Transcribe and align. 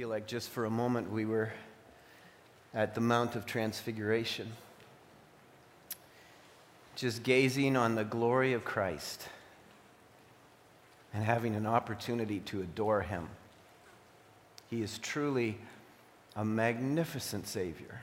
feel 0.00 0.08
like 0.08 0.26
just 0.26 0.48
for 0.48 0.64
a 0.64 0.70
moment 0.70 1.12
we 1.12 1.26
were 1.26 1.52
at 2.72 2.94
the 2.94 3.02
Mount 3.02 3.36
of 3.36 3.44
Transfiguration, 3.44 4.50
just 6.96 7.22
gazing 7.22 7.76
on 7.76 7.96
the 7.96 8.04
glory 8.04 8.54
of 8.54 8.64
Christ 8.64 9.28
and 11.12 11.22
having 11.22 11.54
an 11.54 11.66
opportunity 11.66 12.40
to 12.46 12.62
adore 12.62 13.02
him. 13.02 13.28
He 14.70 14.80
is 14.80 14.96
truly 14.96 15.58
a 16.34 16.46
magnificent 16.46 17.46
Savior. 17.46 18.00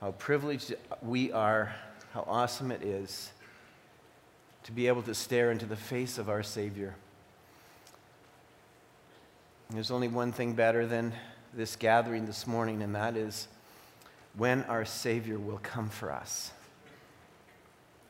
How 0.00 0.12
privileged 0.12 0.74
we 1.02 1.30
are, 1.32 1.74
how 2.14 2.24
awesome 2.26 2.72
it 2.72 2.82
is 2.82 3.30
to 4.62 4.72
be 4.72 4.86
able 4.86 5.02
to 5.02 5.14
stare 5.14 5.50
into 5.50 5.66
the 5.66 5.76
face 5.76 6.16
of 6.16 6.30
our 6.30 6.42
Savior. 6.42 6.94
There's 9.72 9.92
only 9.92 10.08
one 10.08 10.32
thing 10.32 10.54
better 10.54 10.84
than 10.84 11.12
this 11.54 11.76
gathering 11.76 12.26
this 12.26 12.44
morning, 12.44 12.82
and 12.82 12.92
that 12.96 13.16
is 13.16 13.46
when 14.36 14.64
our 14.64 14.84
Savior 14.84 15.38
will 15.38 15.60
come 15.62 15.88
for 15.88 16.10
us 16.10 16.50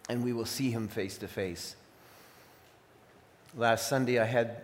and 0.08 0.24
we 0.24 0.32
will 0.32 0.46
see 0.46 0.70
him 0.70 0.88
face 0.88 1.18
to 1.18 1.28
face. 1.28 1.76
Last 3.54 3.88
Sunday, 3.88 4.18
I 4.18 4.24
had 4.24 4.56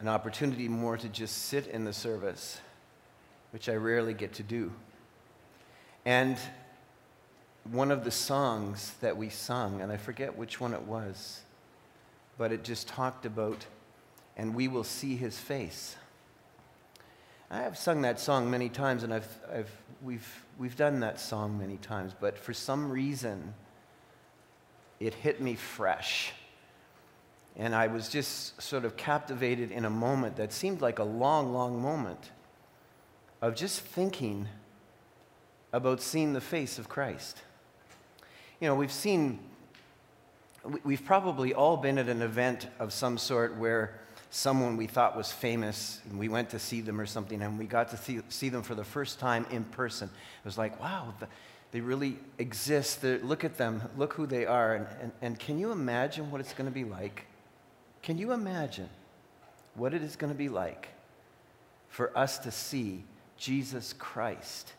an 0.00 0.08
opportunity 0.08 0.66
more 0.66 0.96
to 0.96 1.08
just 1.08 1.44
sit 1.44 1.68
in 1.68 1.84
the 1.84 1.92
service, 1.92 2.60
which 3.52 3.68
I 3.68 3.74
rarely 3.74 4.14
get 4.14 4.32
to 4.34 4.42
do. 4.42 4.72
And 6.04 6.38
one 7.70 7.92
of 7.92 8.02
the 8.02 8.10
songs 8.10 8.94
that 9.00 9.16
we 9.16 9.28
sung, 9.28 9.80
and 9.80 9.92
I 9.92 9.96
forget 9.96 10.36
which 10.36 10.60
one 10.60 10.74
it 10.74 10.82
was, 10.82 11.42
but 12.36 12.50
it 12.50 12.64
just 12.64 12.88
talked 12.88 13.24
about 13.24 13.64
and 14.38 14.54
we 14.54 14.68
will 14.68 14.84
see 14.84 15.16
his 15.16 15.36
face. 15.36 15.96
I 17.50 17.62
have 17.62 17.76
sung 17.76 18.02
that 18.02 18.20
song 18.20 18.50
many 18.50 18.68
times, 18.68 19.02
and 19.02 19.12
I've, 19.12 19.38
I've, 19.52 19.70
we've, 20.00 20.44
we've 20.58 20.76
done 20.76 21.00
that 21.00 21.18
song 21.18 21.58
many 21.58 21.76
times, 21.78 22.14
but 22.18 22.38
for 22.38 22.54
some 22.54 22.90
reason, 22.90 23.54
it 25.00 25.14
hit 25.14 25.40
me 25.40 25.56
fresh. 25.56 26.32
And 27.56 27.74
I 27.74 27.88
was 27.88 28.08
just 28.08 28.60
sort 28.62 28.84
of 28.84 28.96
captivated 28.96 29.72
in 29.72 29.84
a 29.84 29.90
moment 29.90 30.36
that 30.36 30.52
seemed 30.52 30.80
like 30.80 31.00
a 31.00 31.04
long, 31.04 31.52
long 31.52 31.82
moment 31.82 32.30
of 33.42 33.56
just 33.56 33.80
thinking 33.80 34.46
about 35.72 36.00
seeing 36.00 36.32
the 36.32 36.40
face 36.40 36.78
of 36.78 36.88
Christ. 36.88 37.42
You 38.60 38.68
know, 38.68 38.74
we've 38.74 38.92
seen, 38.92 39.40
we've 40.84 41.04
probably 41.04 41.54
all 41.54 41.76
been 41.76 41.98
at 41.98 42.08
an 42.08 42.22
event 42.22 42.68
of 42.78 42.92
some 42.92 43.18
sort 43.18 43.56
where 43.56 43.98
someone 44.30 44.76
we 44.76 44.86
thought 44.86 45.16
was 45.16 45.32
famous, 45.32 46.00
and 46.08 46.18
we 46.18 46.28
went 46.28 46.50
to 46.50 46.58
see 46.58 46.80
them 46.80 47.00
or 47.00 47.06
something, 47.06 47.40
and 47.42 47.58
we 47.58 47.64
got 47.64 47.90
to 47.90 47.96
see, 47.96 48.20
see 48.28 48.48
them 48.48 48.62
for 48.62 48.74
the 48.74 48.84
first 48.84 49.18
time 49.18 49.46
in 49.50 49.64
person. 49.64 50.08
It 50.08 50.44
was 50.44 50.58
like, 50.58 50.80
wow, 50.80 51.14
the, 51.18 51.28
they 51.70 51.80
really 51.80 52.18
exist. 52.38 53.02
They're, 53.02 53.18
look 53.18 53.44
at 53.44 53.56
them, 53.56 53.82
look 53.96 54.14
who 54.14 54.26
they 54.26 54.46
are. 54.46 54.74
And, 54.74 54.86
and, 55.00 55.12
and 55.22 55.38
can 55.38 55.58
you 55.58 55.72
imagine 55.72 56.30
what 56.30 56.40
it's 56.40 56.54
going 56.54 56.68
to 56.68 56.74
be 56.74 56.84
like? 56.84 57.26
Can 58.02 58.18
you 58.18 58.32
imagine 58.32 58.88
what 59.74 59.94
it 59.94 60.02
is 60.02 60.16
going 60.16 60.32
to 60.32 60.38
be 60.38 60.48
like 60.48 60.88
for 61.88 62.16
us 62.16 62.38
to 62.40 62.50
see 62.50 63.04
Jesus 63.36 63.92
Christ 63.92 64.72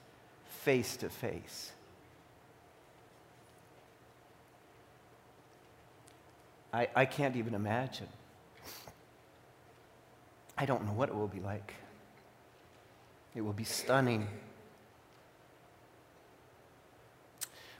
face 0.61 0.97
to 0.97 1.09
face? 1.09 1.71
I, 6.71 6.87
I 6.95 7.05
can't 7.05 7.35
even 7.35 7.55
imagine. 7.55 8.07
I 10.61 10.65
don't 10.65 10.85
know 10.85 10.91
what 10.91 11.07
it 11.07 11.15
will 11.15 11.29
be 11.29 11.39
like. 11.39 11.73
It 13.33 13.39
will 13.39 13.53
be 13.53 13.63
stunning. 13.63 14.27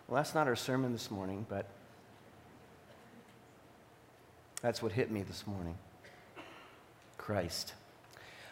Well, 0.07 0.15
that's 0.15 0.33
not 0.33 0.47
our 0.47 0.55
sermon 0.55 0.93
this 0.93 1.11
morning, 1.11 1.45
but 1.49 1.65
that's 4.61 4.81
what 4.81 4.93
hit 4.93 5.11
me 5.11 5.23
this 5.23 5.45
morning 5.45 5.75
Christ. 7.17 7.73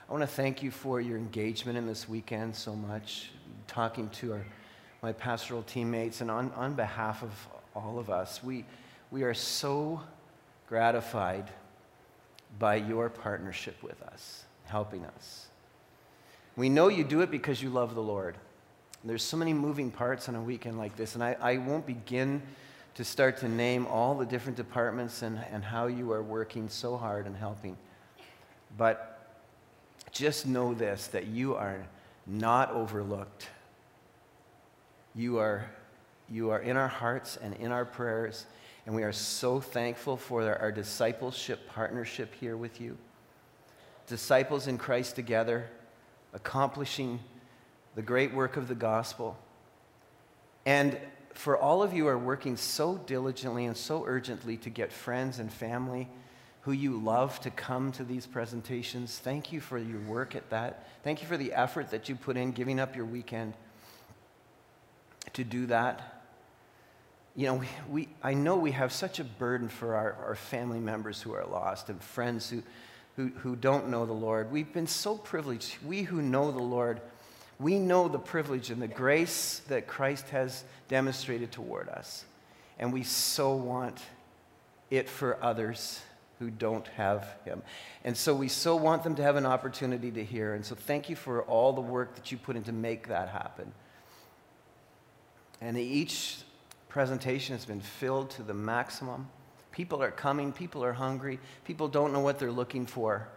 I 0.09 0.11
want 0.11 0.23
to 0.23 0.27
thank 0.27 0.61
you 0.61 0.71
for 0.71 0.99
your 0.99 1.17
engagement 1.17 1.77
in 1.77 1.87
this 1.87 2.09
weekend 2.09 2.53
so 2.53 2.75
much, 2.75 3.31
talking 3.65 4.09
to 4.09 4.33
our, 4.33 4.45
my 5.01 5.13
pastoral 5.13 5.63
teammates, 5.63 6.19
and 6.19 6.29
on, 6.29 6.51
on 6.51 6.73
behalf 6.73 7.23
of 7.23 7.31
all 7.73 7.97
of 7.97 8.09
us. 8.09 8.43
We, 8.43 8.65
we 9.09 9.23
are 9.23 9.33
so 9.33 10.01
gratified 10.67 11.49
by 12.59 12.75
your 12.75 13.09
partnership 13.09 13.81
with 13.83 14.01
us, 14.01 14.43
helping 14.65 15.05
us. 15.05 15.47
We 16.55 16.69
know 16.69 16.87
you 16.87 17.03
do 17.03 17.21
it 17.21 17.29
because 17.29 17.61
you 17.61 17.69
love 17.69 17.93
the 17.93 18.01
Lord. 18.01 18.35
There's 19.03 19.23
so 19.23 19.37
many 19.37 19.53
moving 19.53 19.91
parts 19.91 20.27
on 20.27 20.35
a 20.35 20.41
weekend 20.41 20.77
like 20.77 20.95
this, 20.95 21.15
and 21.15 21.23
I, 21.23 21.37
I 21.39 21.57
won't 21.57 21.85
begin 21.85 22.41
to 22.95 23.03
start 23.03 23.37
to 23.37 23.47
name 23.47 23.85
all 23.85 24.15
the 24.15 24.25
different 24.25 24.57
departments 24.57 25.21
and, 25.21 25.39
and 25.51 25.63
how 25.63 25.85
you 25.85 26.11
are 26.11 26.23
working 26.23 26.67
so 26.67 26.97
hard 26.97 27.27
and 27.27 27.35
helping. 27.35 27.77
But 28.75 29.13
just 30.11 30.47
know 30.47 30.73
this 30.73 31.07
that 31.07 31.27
you 31.27 31.53
are 31.55 31.85
not 32.25 32.71
overlooked. 32.71 33.47
You 35.13 35.37
are, 35.37 35.69
you 36.27 36.49
are 36.49 36.59
in 36.59 36.75
our 36.75 36.87
hearts 36.87 37.37
and 37.37 37.53
in 37.55 37.71
our 37.71 37.85
prayers, 37.85 38.47
and 38.87 38.95
we 38.95 39.03
are 39.03 39.11
so 39.11 39.59
thankful 39.59 40.15
for 40.15 40.57
our, 40.59 40.71
discipleship 40.71 41.67
partnership 41.67 42.33
here 42.35 42.55
with 42.55 42.79
you. 42.79 42.97
Disciples 44.07 44.65
in 44.65 44.77
Christ 44.77 45.13
together, 45.13 45.67
accomplishing 46.33 47.19
the 47.95 48.01
great 48.01 48.33
work 48.33 48.55
of 48.55 48.69
the 48.69 48.75
gospel. 48.75 49.37
And 50.65 50.97
for 51.33 51.57
all 51.57 51.83
of 51.83 51.91
you 51.91 52.03
who 52.03 52.09
are 52.09 52.17
working 52.17 52.55
so 52.55 52.95
diligently 52.95 53.65
and 53.65 53.75
so 53.75 54.05
urgently 54.05 54.55
to 54.55 54.69
get 54.69 54.93
friends 54.93 55.39
and 55.39 55.51
family 55.51 56.07
who 56.61 56.71
you 56.71 56.97
love 56.97 57.41
to 57.41 57.49
come 57.49 57.91
to 57.91 58.05
these 58.05 58.25
presentations, 58.25 59.19
thank 59.19 59.51
you 59.51 59.59
for 59.59 59.77
your 59.77 59.99
work 60.01 60.33
at 60.33 60.49
that. 60.51 60.87
Thank 61.03 61.21
you 61.21 61.27
for 61.27 61.35
the 61.35 61.51
effort 61.51 61.91
that 61.91 62.07
you 62.07 62.15
put 62.15 62.37
in, 62.37 62.53
giving 62.53 62.79
up 62.79 62.95
your 62.95 63.05
weekend 63.05 63.53
to 65.33 65.43
do 65.43 65.65
that 65.65 66.16
you 67.37 67.45
know, 67.45 67.53
we, 67.53 67.67
we, 67.87 68.07
I 68.23 68.33
know 68.33 68.57
we 68.57 68.71
have 68.71 68.91
such 68.91 69.19
a 69.19 69.23
burden 69.23 69.69
for 69.69 69.93
our, 69.93 70.13
our 70.25 70.35
family 70.35 70.79
members 70.79 71.21
who 71.21 71.33
are 71.33 71.45
lost 71.45 71.87
and 71.87 72.01
friends 72.01 72.49
who, 72.49 72.63
who, 73.15 73.27
who 73.27 73.55
don't 73.55 73.89
know 73.89 74.07
the 74.07 74.13
Lord. 74.13 74.51
We've 74.51 74.73
been 74.73 74.87
so 74.87 75.15
privileged. 75.15 75.77
We 75.85 76.01
who 76.01 76.23
know 76.23 76.51
the 76.51 76.57
Lord, 76.63 76.99
we 77.59 77.77
know 77.77 78.07
the 78.07 78.17
privilege 78.17 78.71
and 78.71 78.81
the 78.81 78.87
grace 78.87 79.61
that 79.67 79.85
Christ 79.85 80.29
has 80.29 80.63
demonstrated 80.87 81.51
toward 81.51 81.89
us. 81.89 82.25
And 82.79 82.91
we 82.91 83.03
so 83.03 83.53
want 83.53 84.01
it 84.89 85.07
for 85.07 85.37
others 85.43 86.01
who 86.39 86.49
don't 86.49 86.87
have 86.89 87.35
him. 87.45 87.61
And 88.03 88.17
so 88.17 88.33
we 88.33 88.47
so 88.47 88.75
want 88.75 89.03
them 89.03 89.13
to 89.13 89.21
have 89.21 89.35
an 89.35 89.45
opportunity 89.45 90.09
to 90.09 90.23
hear. 90.23 90.55
And 90.55 90.65
so 90.65 90.73
thank 90.73 91.07
you 91.07 91.15
for 91.15 91.43
all 91.43 91.71
the 91.71 91.81
work 91.81 92.15
that 92.15 92.31
you 92.31 92.39
put 92.39 92.55
in 92.55 92.63
to 92.63 92.71
make 92.71 93.09
that 93.09 93.29
happen. 93.29 93.71
And 95.61 95.77
each 95.77 96.37
presentation 96.89 97.55
has 97.55 97.65
been 97.65 97.81
filled 97.81 98.29
to 98.31 98.43
the 98.43 98.53
maximum. 98.53 99.29
People 99.71 100.01
are 100.01 100.11
coming, 100.11 100.51
people 100.51 100.83
are 100.83 100.93
hungry, 100.93 101.39
people 101.65 101.87
don't 101.87 102.13
know 102.13 102.19
what 102.19 102.39
they're 102.39 102.51
looking 102.51 102.85
for. 102.85 103.27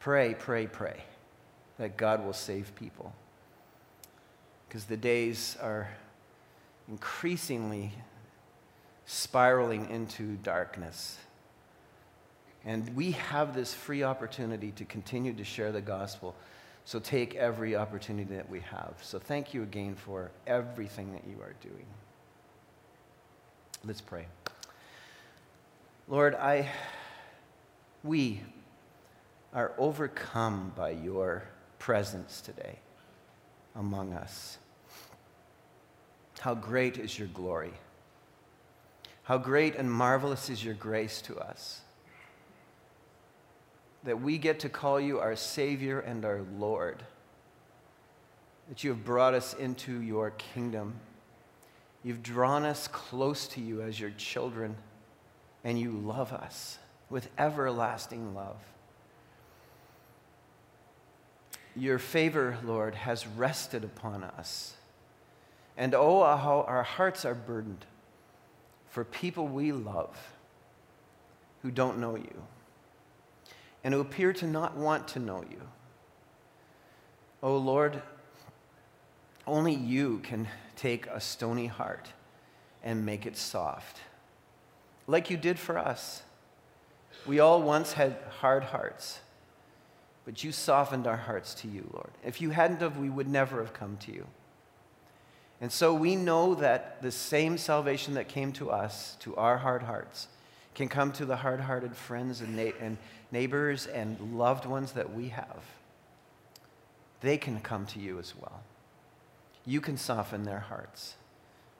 Pray, 0.00 0.34
pray, 0.38 0.66
pray 0.66 1.04
that 1.78 1.96
God 1.96 2.24
will 2.24 2.32
save 2.32 2.74
people. 2.74 3.12
Because 4.68 4.84
the 4.84 4.96
days 4.96 5.56
are 5.60 5.88
increasingly 6.88 7.92
spiraling 9.06 9.88
into 9.90 10.36
darkness. 10.36 11.18
And 12.64 12.94
we 12.94 13.12
have 13.12 13.54
this 13.54 13.72
free 13.72 14.02
opportunity 14.02 14.72
to 14.72 14.84
continue 14.84 15.32
to 15.32 15.44
share 15.44 15.72
the 15.72 15.80
gospel 15.80 16.34
so 16.90 16.98
take 16.98 17.36
every 17.36 17.76
opportunity 17.76 18.34
that 18.34 18.50
we 18.50 18.58
have. 18.58 18.94
So 19.00 19.20
thank 19.20 19.54
you 19.54 19.62
again 19.62 19.94
for 19.94 20.32
everything 20.44 21.12
that 21.12 21.22
you 21.24 21.40
are 21.40 21.54
doing. 21.60 21.86
Let's 23.84 24.00
pray. 24.00 24.26
Lord, 26.08 26.34
I 26.34 26.68
we 28.02 28.40
are 29.54 29.70
overcome 29.78 30.72
by 30.74 30.90
your 30.90 31.44
presence 31.78 32.40
today 32.40 32.80
among 33.76 34.12
us. 34.12 34.58
How 36.40 36.56
great 36.56 36.98
is 36.98 37.16
your 37.16 37.28
glory. 37.28 37.74
How 39.22 39.38
great 39.38 39.76
and 39.76 39.88
marvelous 39.88 40.50
is 40.50 40.64
your 40.64 40.74
grace 40.74 41.22
to 41.22 41.38
us 41.38 41.82
that 44.04 44.20
we 44.20 44.38
get 44.38 44.60
to 44.60 44.68
call 44.68 45.00
you 45.00 45.20
our 45.20 45.36
Savior 45.36 46.00
and 46.00 46.24
our 46.24 46.42
Lord, 46.58 47.02
that 48.68 48.82
you 48.82 48.90
have 48.90 49.04
brought 49.04 49.34
us 49.34 49.54
into 49.54 50.00
your 50.00 50.30
kingdom. 50.30 50.94
You've 52.02 52.22
drawn 52.22 52.64
us 52.64 52.88
close 52.88 53.46
to 53.48 53.60
you 53.60 53.82
as 53.82 54.00
your 54.00 54.10
children, 54.10 54.76
and 55.64 55.78
you 55.78 55.90
love 55.92 56.32
us. 56.32 56.78
with 57.10 57.28
everlasting 57.36 58.34
love. 58.34 58.56
Your 61.76 61.98
favor, 61.98 62.56
Lord, 62.64 62.94
has 62.94 63.26
rested 63.26 63.84
upon 63.84 64.22
us. 64.22 64.76
And 65.76 65.94
oh, 65.94 66.20
how 66.36 66.64
our 66.66 66.82
hearts 66.82 67.24
are 67.24 67.34
burdened 67.34 67.84
for 68.88 69.04
people 69.04 69.46
we 69.48 69.72
love 69.72 70.16
who 71.62 71.70
don't 71.70 71.98
know 71.98 72.16
you 72.16 72.42
and 73.82 73.94
who 73.94 74.00
appear 74.00 74.32
to 74.34 74.46
not 74.46 74.76
want 74.76 75.08
to 75.08 75.18
know 75.18 75.44
you. 75.50 75.60
Oh, 77.42 77.56
Lord, 77.56 78.02
only 79.46 79.74
you 79.74 80.18
can 80.18 80.46
take 80.76 81.06
a 81.06 81.20
stony 81.20 81.66
heart 81.66 82.08
and 82.82 83.04
make 83.04 83.26
it 83.26 83.36
soft, 83.36 84.00
like 85.06 85.30
you 85.30 85.36
did 85.36 85.58
for 85.58 85.78
us. 85.78 86.22
We 87.26 87.40
all 87.40 87.62
once 87.62 87.92
had 87.94 88.16
hard 88.40 88.64
hearts, 88.64 89.20
but 90.24 90.44
you 90.44 90.52
softened 90.52 91.06
our 91.06 91.16
hearts 91.16 91.54
to 91.54 91.68
you, 91.68 91.88
Lord. 91.92 92.10
If 92.24 92.40
you 92.40 92.50
hadn't 92.50 92.80
have, 92.80 92.98
we 92.98 93.10
would 93.10 93.28
never 93.28 93.60
have 93.60 93.72
come 93.72 93.96
to 93.98 94.12
you. 94.12 94.26
And 95.60 95.70
so 95.70 95.92
we 95.92 96.16
know 96.16 96.54
that 96.54 97.02
the 97.02 97.12
same 97.12 97.58
salvation 97.58 98.14
that 98.14 98.28
came 98.28 98.52
to 98.52 98.70
us, 98.70 99.16
to 99.20 99.36
our 99.36 99.58
hard 99.58 99.82
hearts, 99.82 100.28
can 100.74 100.88
come 100.88 101.12
to 101.12 101.24
the 101.24 101.36
hard 101.36 101.60
hearted 101.60 101.96
friends 101.96 102.40
and, 102.40 102.56
na- 102.56 102.72
and 102.80 102.96
neighbors 103.32 103.86
and 103.86 104.38
loved 104.38 104.66
ones 104.66 104.92
that 104.92 105.12
we 105.12 105.28
have. 105.28 105.64
They 107.20 107.36
can 107.36 107.60
come 107.60 107.86
to 107.86 107.98
you 107.98 108.18
as 108.18 108.34
well. 108.36 108.60
You 109.66 109.80
can 109.80 109.96
soften 109.96 110.44
their 110.44 110.60
hearts 110.60 111.14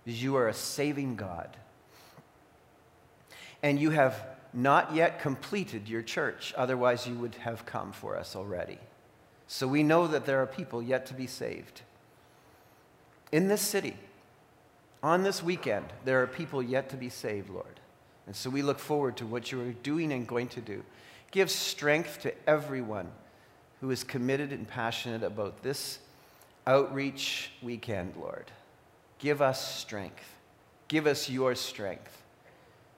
because 0.04 0.22
you 0.22 0.36
are 0.36 0.48
a 0.48 0.54
saving 0.54 1.16
God. 1.16 1.56
And 3.62 3.78
you 3.80 3.90
have 3.90 4.22
not 4.52 4.94
yet 4.94 5.20
completed 5.20 5.88
your 5.88 6.02
church, 6.02 6.52
otherwise, 6.56 7.06
you 7.06 7.14
would 7.14 7.36
have 7.36 7.66
come 7.66 7.92
for 7.92 8.16
us 8.16 8.34
already. 8.34 8.78
So 9.46 9.66
we 9.66 9.82
know 9.82 10.06
that 10.06 10.26
there 10.26 10.42
are 10.42 10.46
people 10.46 10.82
yet 10.82 11.06
to 11.06 11.14
be 11.14 11.26
saved. 11.26 11.82
In 13.32 13.48
this 13.48 13.60
city, 13.60 13.96
on 15.02 15.22
this 15.22 15.42
weekend, 15.42 15.86
there 16.04 16.22
are 16.22 16.26
people 16.26 16.62
yet 16.62 16.88
to 16.90 16.96
be 16.96 17.08
saved, 17.08 17.50
Lord. 17.50 17.79
And 18.26 18.36
so 18.36 18.50
we 18.50 18.62
look 18.62 18.78
forward 18.78 19.16
to 19.18 19.26
what 19.26 19.50
you 19.50 19.60
are 19.60 19.72
doing 19.72 20.12
and 20.12 20.26
going 20.26 20.48
to 20.48 20.60
do. 20.60 20.84
Give 21.30 21.50
strength 21.50 22.20
to 22.22 22.34
everyone 22.48 23.10
who 23.80 23.90
is 23.90 24.04
committed 24.04 24.52
and 24.52 24.68
passionate 24.68 25.22
about 25.22 25.62
this 25.62 25.98
outreach 26.66 27.50
weekend, 27.62 28.14
Lord. 28.16 28.50
Give 29.18 29.40
us 29.42 29.76
strength. 29.76 30.34
Give 30.88 31.06
us 31.06 31.30
your 31.30 31.54
strength 31.54 32.20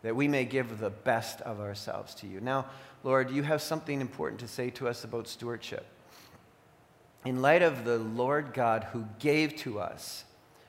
that 0.03 0.17
we 0.17 0.29
may 0.29 0.45
give 0.45 0.79
the 0.79 0.91
best 0.91 1.41
of 1.43 1.61
ourselves 1.61 2.15
to 2.17 2.27
you. 2.27 2.41
Now, 2.41 2.67
Lord, 3.05 3.31
you 3.31 3.43
have 3.43 3.63
something 3.63 4.01
important 4.01 4.41
to 4.41 4.49
say 4.49 4.71
to 4.71 4.89
us 4.89 5.05
about 5.05 5.29
stewardship. 5.29 5.87
In 7.25 7.41
light 7.41 7.63
of 7.63 7.85
the 7.85 7.99
Lord 7.99 8.53
God 8.53 8.85
who 8.93 9.07
gave 9.21 9.57
to 9.59 9.79
us, 9.79 10.25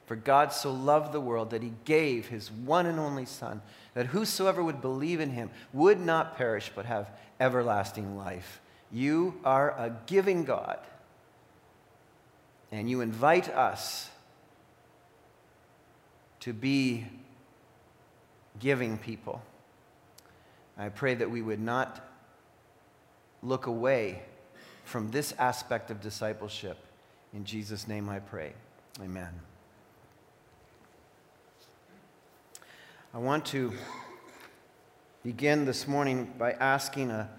for 0.06 0.16
God 0.16 0.54
so 0.54 0.72
loved 0.72 1.12
the 1.12 1.22
world 1.22 1.50
that 1.50 1.64
he 1.64 1.74
gave 1.86 2.28
his 2.28 2.52
one 2.52 2.86
and 2.86 3.00
only 3.00 3.26
Son, 3.26 3.62
that 3.94 4.08
whosoever 4.08 4.64
would 4.64 4.82
believe 4.82 5.20
in 5.20 5.30
him 5.32 5.50
would 5.72 6.00
not 6.00 6.36
perish 6.38 6.72
but 6.76 6.86
have 6.86 7.10
everlasting 7.40 8.18
life. 8.18 8.62
You 8.92 9.40
are 9.44 9.72
a 9.72 9.96
giving 10.06 10.44
God, 10.44 10.80
and 12.72 12.90
you 12.90 13.02
invite 13.02 13.50
us 13.50 14.10
to 16.42 16.54
be 16.54 17.06
giving 18.60 18.98
people. 18.98 19.42
I 20.78 20.90
pray 20.90 21.16
that 21.16 21.30
we 21.30 21.42
would 21.42 21.62
not 21.62 22.02
look 23.42 23.68
away 23.68 24.24
from 24.84 25.12
this 25.12 25.34
aspect 25.38 25.92
of 25.92 26.02
discipleship. 26.02 26.78
In 27.34 27.46
Jesus' 27.46 27.88
name 27.88 28.10
I 28.10 28.20
pray. 28.20 28.54
Amen. 29.02 29.53
I 33.16 33.20
want 33.20 33.46
to 33.48 33.72
begin 35.24 35.66
this 35.66 35.88
morning 35.88 36.34
by 36.40 36.54
asking 36.54 37.12
a 37.12 37.30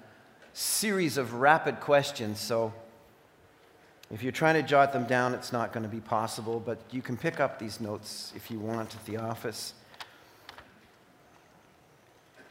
series 0.53 1.17
of 1.17 1.35
rapid 1.35 1.81
questions. 1.81 2.39
So, 2.39 2.73
if 4.09 4.23
you're 4.23 4.31
trying 4.31 4.55
to 4.55 4.63
jot 4.63 4.93
them 4.93 5.05
down, 5.05 5.35
it's 5.35 5.53
not 5.53 5.73
going 5.73 5.83
to 5.83 5.89
be 5.89 5.99
possible, 5.99 6.63
but 6.65 6.79
you 6.93 7.03
can 7.03 7.17
pick 7.17 7.41
up 7.41 7.59
these 7.59 7.81
notes 7.81 8.33
if 8.37 8.53
you 8.53 8.61
want 8.61 8.95
at 8.95 9.05
the 9.05 9.17
office. 9.17 9.75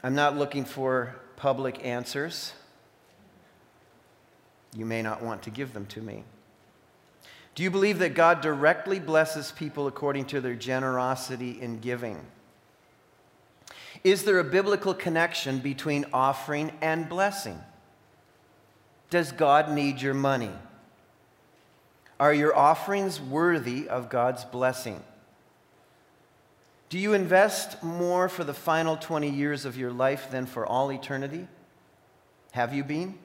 I'm 0.03 0.15
not 0.15 0.37
looking 0.37 0.65
for 0.65 1.15
public 1.37 1.85
answers. 1.85 2.51
You 4.75 4.85
may 4.85 5.01
not 5.01 5.23
want 5.23 5.43
to 5.43 5.49
give 5.49 5.71
them 5.71 5.85
to 5.85 6.01
me. 6.01 6.25
Do 7.55 7.63
you 7.63 7.71
believe 7.71 7.99
that 7.99 8.15
God 8.15 8.41
directly 8.41 8.99
blesses 8.99 9.53
people 9.53 9.87
according 9.87 10.25
to 10.25 10.41
their 10.41 10.55
generosity 10.55 11.61
in 11.61 11.79
giving? 11.79 12.19
Is 14.03 14.23
there 14.23 14.39
a 14.39 14.44
biblical 14.44 14.94
connection 14.94 15.59
between 15.59 16.05
offering 16.11 16.71
and 16.81 17.07
blessing? 17.07 17.59
Does 19.09 19.31
God 19.31 19.71
need 19.71 20.01
your 20.01 20.13
money? 20.13 20.51
Are 22.19 22.33
your 22.33 22.55
offerings 22.55 23.21
worthy 23.21 23.88
of 23.88 24.09
God's 24.09 24.44
blessing? 24.44 25.01
Do 26.89 27.00
you 27.00 27.13
invest 27.13 27.81
more 27.81 28.29
for 28.29 28.44
the 28.44 28.53
final 28.53 28.97
20 28.97 29.29
years 29.29 29.65
of 29.65 29.77
your 29.77 29.91
life 29.91 30.29
than 30.29 30.45
for 30.45 30.65
all 30.65 30.91
eternity? 30.91 31.47
Have 32.51 32.73
you 32.73 32.83
been? 32.83 33.17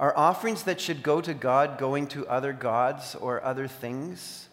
Are 0.00 0.16
offerings 0.16 0.62
that 0.62 0.80
should 0.80 1.02
go 1.02 1.20
to 1.20 1.34
God 1.34 1.78
going 1.78 2.06
to 2.08 2.26
other 2.26 2.52
gods 2.52 3.14
or 3.16 3.42
other 3.44 3.66
things? 3.66 4.48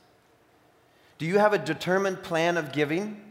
Do 1.17 1.25
you 1.25 1.37
have 1.37 1.53
a 1.53 1.57
determined 1.57 2.23
plan 2.23 2.57
of 2.57 2.71
giving? 2.71 3.21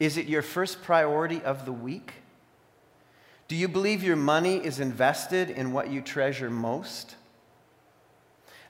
Is 0.00 0.16
it 0.16 0.26
your 0.26 0.42
first 0.42 0.82
priority 0.82 1.40
of 1.42 1.64
the 1.64 1.72
week? 1.72 2.14
Do 3.46 3.56
you 3.56 3.68
believe 3.68 4.02
your 4.02 4.16
money 4.16 4.56
is 4.56 4.80
invested 4.80 5.50
in 5.50 5.72
what 5.72 5.90
you 5.90 6.00
treasure 6.00 6.50
most? 6.50 7.16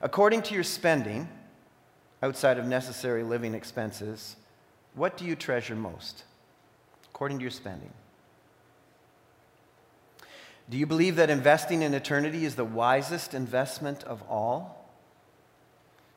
According 0.01 0.43
to 0.43 0.53
your 0.53 0.63
spending, 0.63 1.27
outside 2.21 2.57
of 2.57 2.65
necessary 2.65 3.23
living 3.23 3.53
expenses, 3.53 4.35
what 4.93 5.17
do 5.17 5.25
you 5.25 5.35
treasure 5.35 5.75
most? 5.75 6.23
According 7.09 7.39
to 7.39 7.41
your 7.41 7.51
spending. 7.51 7.91
Do 10.69 10.77
you 10.77 10.85
believe 10.85 11.15
that 11.17 11.29
investing 11.29 11.83
in 11.83 11.93
eternity 11.93 12.43
is 12.43 12.55
the 12.55 12.65
wisest 12.65 13.33
investment 13.33 14.03
of 14.03 14.23
all? 14.29 14.89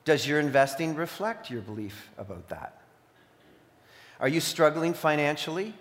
Does 0.04 0.26
your 0.26 0.40
investing 0.40 0.94
reflect 0.94 1.50
your 1.50 1.60
belief 1.60 2.10
about 2.16 2.48
that? 2.48 2.77
Are 4.20 4.28
you 4.28 4.40
struggling 4.40 4.94
financially? 4.94 5.74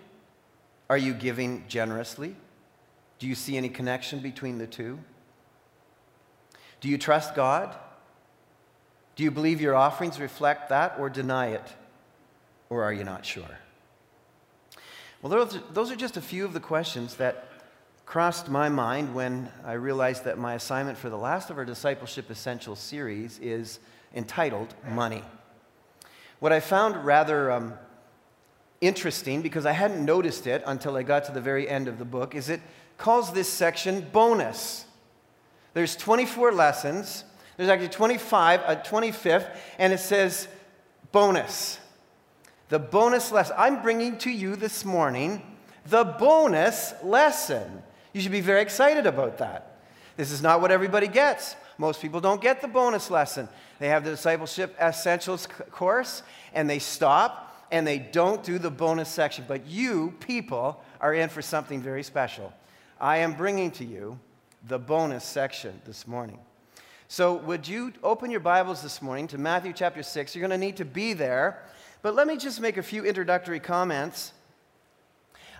Are 0.88 0.98
you 0.98 1.12
giving 1.12 1.64
generously? 1.68 2.36
Do 3.18 3.26
you 3.26 3.34
see 3.34 3.56
any 3.56 3.68
connection 3.68 4.20
between 4.20 4.58
the 4.58 4.66
two? 4.66 4.98
Do 6.80 6.88
you 6.88 6.98
trust 6.98 7.34
God? 7.34 7.76
Do 9.16 9.24
you 9.24 9.30
believe 9.30 9.60
your 9.60 9.74
offerings 9.74 10.20
reflect 10.20 10.68
that 10.68 10.94
or 10.98 11.10
deny 11.10 11.48
it? 11.48 11.74
Or 12.70 12.84
are 12.84 12.92
you 12.92 13.02
not 13.02 13.26
sure? 13.26 13.58
Well, 15.20 15.50
those 15.72 15.90
are 15.90 15.96
just 15.96 16.16
a 16.16 16.20
few 16.20 16.44
of 16.44 16.52
the 16.52 16.60
questions 16.60 17.16
that 17.16 17.48
crossed 18.06 18.48
my 18.48 18.68
mind 18.68 19.14
when 19.14 19.50
I 19.66 19.72
realized 19.72 20.24
that 20.24 20.38
my 20.38 20.54
assignment 20.54 20.96
for 20.96 21.10
the 21.10 21.18
last 21.18 21.50
of 21.50 21.58
our 21.58 21.64
Discipleship 21.64 22.30
Essentials 22.30 22.78
series 22.78 23.40
is 23.40 23.80
entitled 24.14 24.72
Money. 24.92 25.24
What 26.38 26.52
I 26.52 26.60
found 26.60 27.04
rather 27.04 27.50
um, 27.50 27.74
interesting, 28.80 29.42
because 29.42 29.66
I 29.66 29.72
hadn't 29.72 30.04
noticed 30.04 30.46
it 30.46 30.62
until 30.66 30.96
I 30.96 31.02
got 31.02 31.24
to 31.24 31.32
the 31.32 31.40
very 31.40 31.68
end 31.68 31.88
of 31.88 31.98
the 31.98 32.04
book, 32.04 32.34
is 32.34 32.48
it 32.48 32.60
calls 32.96 33.32
this 33.32 33.48
section 33.48 34.06
bonus. 34.12 34.84
There's 35.74 35.96
24 35.96 36.52
lessons. 36.52 37.24
There's 37.56 37.68
actually 37.68 37.88
25, 37.88 38.60
uh, 38.60 38.64
a 38.68 38.76
25th, 38.76 39.56
and 39.78 39.92
it 39.92 40.00
says 40.00 40.48
bonus. 41.12 41.78
The 42.68 42.78
bonus 42.78 43.32
lesson. 43.32 43.56
I'm 43.58 43.82
bringing 43.82 44.18
to 44.18 44.30
you 44.30 44.56
this 44.56 44.84
morning 44.84 45.42
the 45.86 46.04
bonus 46.04 46.92
lesson. 47.02 47.82
You 48.12 48.20
should 48.20 48.32
be 48.32 48.40
very 48.40 48.60
excited 48.60 49.06
about 49.06 49.38
that. 49.38 49.78
This 50.16 50.30
is 50.30 50.42
not 50.42 50.60
what 50.60 50.70
everybody 50.70 51.08
gets. 51.08 51.56
Most 51.78 52.02
people 52.02 52.20
don't 52.20 52.42
get 52.42 52.60
the 52.60 52.68
bonus 52.68 53.10
lesson. 53.10 53.48
They 53.78 53.88
have 53.88 54.04
the 54.04 54.10
discipleship 54.10 54.76
essentials 54.80 55.46
course 55.70 56.22
and 56.52 56.68
they 56.68 56.80
stop 56.80 57.47
and 57.70 57.86
they 57.86 57.98
don't 57.98 58.42
do 58.42 58.58
the 58.58 58.70
bonus 58.70 59.08
section. 59.08 59.44
But 59.46 59.66
you 59.66 60.14
people 60.20 60.82
are 61.00 61.14
in 61.14 61.28
for 61.28 61.42
something 61.42 61.80
very 61.80 62.02
special. 62.02 62.52
I 63.00 63.18
am 63.18 63.34
bringing 63.34 63.70
to 63.72 63.84
you 63.84 64.18
the 64.66 64.78
bonus 64.78 65.24
section 65.24 65.80
this 65.84 66.06
morning. 66.06 66.38
So, 67.10 67.34
would 67.34 67.66
you 67.66 67.92
open 68.02 68.30
your 68.30 68.40
Bibles 68.40 68.82
this 68.82 69.00
morning 69.00 69.28
to 69.28 69.38
Matthew 69.38 69.72
chapter 69.72 70.02
6? 70.02 70.34
You're 70.34 70.46
going 70.46 70.60
to 70.60 70.66
need 70.66 70.76
to 70.76 70.84
be 70.84 71.14
there. 71.14 71.62
But 72.02 72.14
let 72.14 72.26
me 72.26 72.36
just 72.36 72.60
make 72.60 72.76
a 72.76 72.82
few 72.82 73.04
introductory 73.04 73.60
comments. 73.60 74.32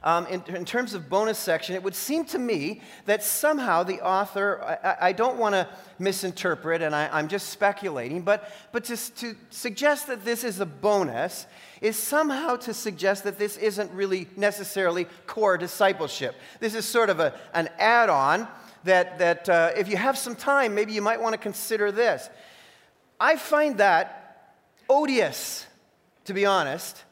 Um, 0.02 0.26
in, 0.26 0.42
in, 0.54 0.64
terms 0.64 0.94
of 0.94 1.08
bonus 1.08 1.38
section, 1.38 1.74
it 1.74 1.82
would 1.82 1.94
seem 1.94 2.24
to 2.26 2.38
me 2.38 2.80
that 3.06 3.22
somehow 3.22 3.82
the 3.82 4.00
author, 4.00 4.78
I, 4.82 5.08
I 5.08 5.12
don't 5.12 5.38
want 5.38 5.54
to 5.54 5.68
misinterpret, 5.98 6.82
and 6.82 6.94
I, 6.94 7.18
am 7.18 7.28
just 7.28 7.48
speculating, 7.48 8.22
but, 8.22 8.50
but 8.70 8.84
to, 8.84 8.96
to 9.16 9.36
suggest 9.50 10.06
that 10.06 10.24
this 10.24 10.44
is 10.44 10.60
a 10.60 10.66
bonus 10.66 11.46
is 11.80 11.96
somehow 11.96 12.56
to 12.56 12.74
suggest 12.74 13.24
that 13.24 13.38
this 13.38 13.56
isn't 13.56 13.90
really 13.92 14.28
necessarily 14.36 15.06
core 15.26 15.58
discipleship. 15.58 16.34
This 16.60 16.74
is 16.74 16.84
sort 16.84 17.10
of 17.10 17.20
a, 17.20 17.34
an 17.54 17.68
add 17.78 18.08
on 18.08 18.46
that, 18.84 19.18
that 19.18 19.48
uh, 19.48 19.70
if 19.76 19.88
you 19.88 19.96
have 19.96 20.16
some 20.16 20.36
time, 20.36 20.74
maybe 20.74 20.92
you 20.92 21.02
might 21.02 21.20
want 21.20 21.34
to 21.34 21.38
consider 21.38 21.90
this. 21.90 22.28
I 23.20 23.36
find 23.36 23.78
that 23.78 24.54
odious, 24.88 25.66
to 26.24 26.34
be 26.34 26.46
honest. 26.46 27.04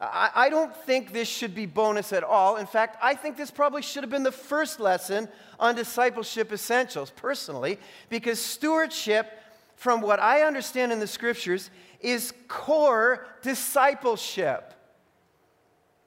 I, 0.00 0.30
I 0.34 0.48
don't 0.50 0.74
think 0.76 1.12
this 1.12 1.28
should 1.28 1.54
be 1.54 1.66
bonus 1.66 2.12
at 2.12 2.22
all. 2.22 2.56
In 2.56 2.66
fact, 2.66 2.98
I 3.02 3.14
think 3.14 3.36
this 3.36 3.50
probably 3.50 3.82
should 3.82 4.02
have 4.02 4.10
been 4.10 4.22
the 4.22 4.32
first 4.32 4.78
lesson 4.78 5.28
on 5.58 5.74
discipleship 5.74 6.52
essentials, 6.52 7.10
personally, 7.10 7.78
because 8.10 8.38
stewardship, 8.38 9.30
from 9.74 10.02
what 10.02 10.20
I 10.20 10.42
understand 10.42 10.92
in 10.92 11.00
the 11.00 11.06
scriptures, 11.06 11.70
is 12.00 12.34
core 12.46 13.26
discipleship. 13.42 14.74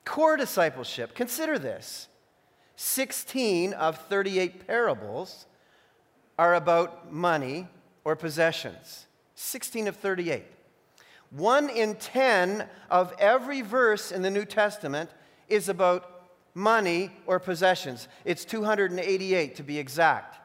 Core 0.05 0.38
discipleship. 0.38 1.15
Consider 1.15 1.58
this 1.58 2.08
16 2.75 3.74
of 3.74 3.98
38 4.08 4.67
parables 4.67 5.48
are 6.38 6.53
about 6.53 7.12
money 7.12 7.67
or 8.03 8.15
possessions. 8.15 9.08
16 9.36 9.88
of 9.88 9.96
38. 9.96 10.46
One 11.31 11.69
in 11.69 11.95
10 11.95 12.67
of 12.89 13.13
every 13.19 13.62
verse 13.62 14.12
in 14.12 14.21
the 14.21 14.31
New 14.31 14.45
Testament 14.45 15.09
is 15.48 15.69
about 15.69 16.29
money 16.53 17.12
or 17.25 17.39
possessions. 17.39 18.07
It's 18.25 18.45
288 18.45 19.55
to 19.55 19.63
be 19.63 19.77
exact. 19.77 20.38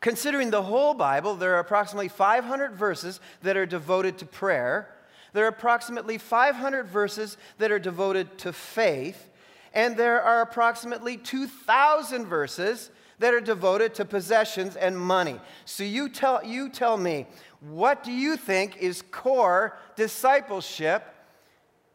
Considering 0.00 0.50
the 0.50 0.62
whole 0.62 0.92
Bible, 0.92 1.34
there 1.34 1.54
are 1.54 1.60
approximately 1.60 2.08
500 2.08 2.74
verses 2.74 3.20
that 3.42 3.56
are 3.56 3.64
devoted 3.64 4.18
to 4.18 4.26
prayer. 4.26 4.94
There 5.32 5.44
are 5.44 5.48
approximately 5.48 6.18
500 6.18 6.88
verses 6.88 7.36
that 7.58 7.72
are 7.72 7.78
devoted 7.78 8.36
to 8.38 8.52
faith. 8.52 9.30
And 9.72 9.96
there 9.96 10.20
are 10.20 10.42
approximately 10.42 11.16
2,000 11.16 12.26
verses 12.26 12.90
that 13.24 13.32
are 13.32 13.40
devoted 13.40 13.94
to 13.94 14.04
possessions 14.04 14.76
and 14.76 14.98
money. 14.98 15.40
So 15.64 15.82
you 15.82 16.10
tell, 16.10 16.44
you 16.44 16.68
tell 16.68 16.98
me, 16.98 17.24
what 17.60 18.04
do 18.04 18.12
you 18.12 18.36
think 18.36 18.76
is 18.76 19.00
core 19.00 19.78
discipleship 19.96 21.02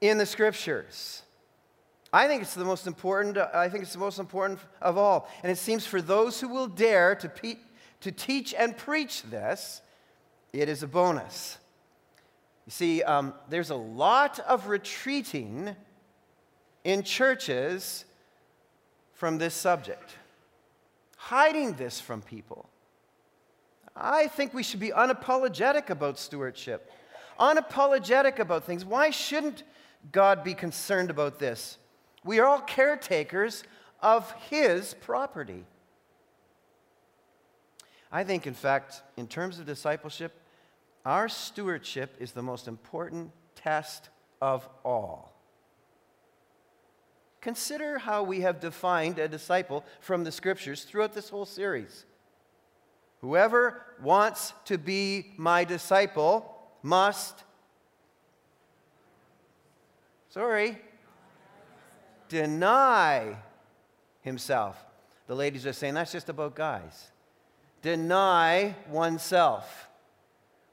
in 0.01 0.17
the 0.17 0.25
scriptures? 0.25 1.21
I 2.11 2.27
think 2.27 2.41
it's 2.41 2.55
the 2.55 2.65
most 2.65 2.87
important, 2.87 3.37
I 3.37 3.69
think 3.69 3.83
it's 3.83 3.93
the 3.93 3.99
most 3.99 4.17
important 4.17 4.57
of 4.81 4.97
all. 4.97 5.29
And 5.43 5.51
it 5.51 5.59
seems 5.59 5.85
for 5.85 6.01
those 6.01 6.41
who 6.41 6.47
will 6.47 6.65
dare 6.65 7.13
to, 7.13 7.29
pe- 7.29 7.59
to 8.01 8.11
teach 8.11 8.55
and 8.55 8.75
preach 8.75 9.21
this, 9.21 9.83
it 10.51 10.67
is 10.67 10.81
a 10.81 10.87
bonus. 10.87 11.59
You 12.65 12.71
see, 12.71 13.03
um, 13.03 13.35
there's 13.49 13.69
a 13.69 13.75
lot 13.75 14.39
of 14.39 14.67
retreating 14.67 15.75
in 16.83 17.03
churches 17.03 18.05
from 19.13 19.37
this 19.37 19.53
subject, 19.53 20.15
hiding 21.19 21.73
this 21.73 21.99
from 21.99 22.21
people. 22.21 22.69
I 23.93 24.27
think 24.27 24.53
we 24.53 24.63
should 24.63 24.79
be 24.79 24.91
unapologetic 24.91 25.89
about 25.89 26.17
stewardship, 26.17 26.89
unapologetic 27.37 28.39
about 28.39 28.63
things. 28.63 28.85
Why 28.85 29.09
shouldn't 29.09 29.63
God 30.13 30.45
be 30.45 30.53
concerned 30.53 31.09
about 31.09 31.37
this? 31.37 31.77
We 32.23 32.39
are 32.39 32.47
all 32.47 32.61
caretakers 32.61 33.65
of 34.01 34.31
His 34.49 34.93
property. 34.93 35.65
I 38.09 38.23
think, 38.23 38.47
in 38.47 38.53
fact, 38.53 39.03
in 39.17 39.27
terms 39.27 39.59
of 39.59 39.65
discipleship, 39.65 40.31
our 41.05 41.27
stewardship 41.27 42.15
is 42.19 42.31
the 42.31 42.41
most 42.41 42.65
important 42.67 43.31
test 43.55 44.09
of 44.41 44.67
all. 44.85 45.33
Consider 47.41 47.99
how 47.99 48.23
we 48.23 48.41
have 48.41 48.59
defined 48.59 49.17
a 49.17 49.27
disciple 49.27 49.85
from 50.01 50.23
the 50.23 50.31
scriptures 50.31 50.83
throughout 50.83 51.13
this 51.13 51.29
whole 51.29 51.45
series. 51.45 52.05
Whoever 53.21 53.81
wants 54.01 54.53
to 54.65 54.77
be 54.77 55.33
my 55.37 55.63
disciple 55.63 56.53
must, 56.83 57.43
sorry, 60.29 60.79
deny 62.27 63.35
himself. 64.21 64.77
The 65.27 65.35
ladies 65.35 65.65
are 65.65 65.73
saying 65.73 65.93
that's 65.93 66.11
just 66.11 66.29
about 66.29 66.55
guys. 66.55 67.11
Deny 67.81 68.75
oneself. 68.89 69.89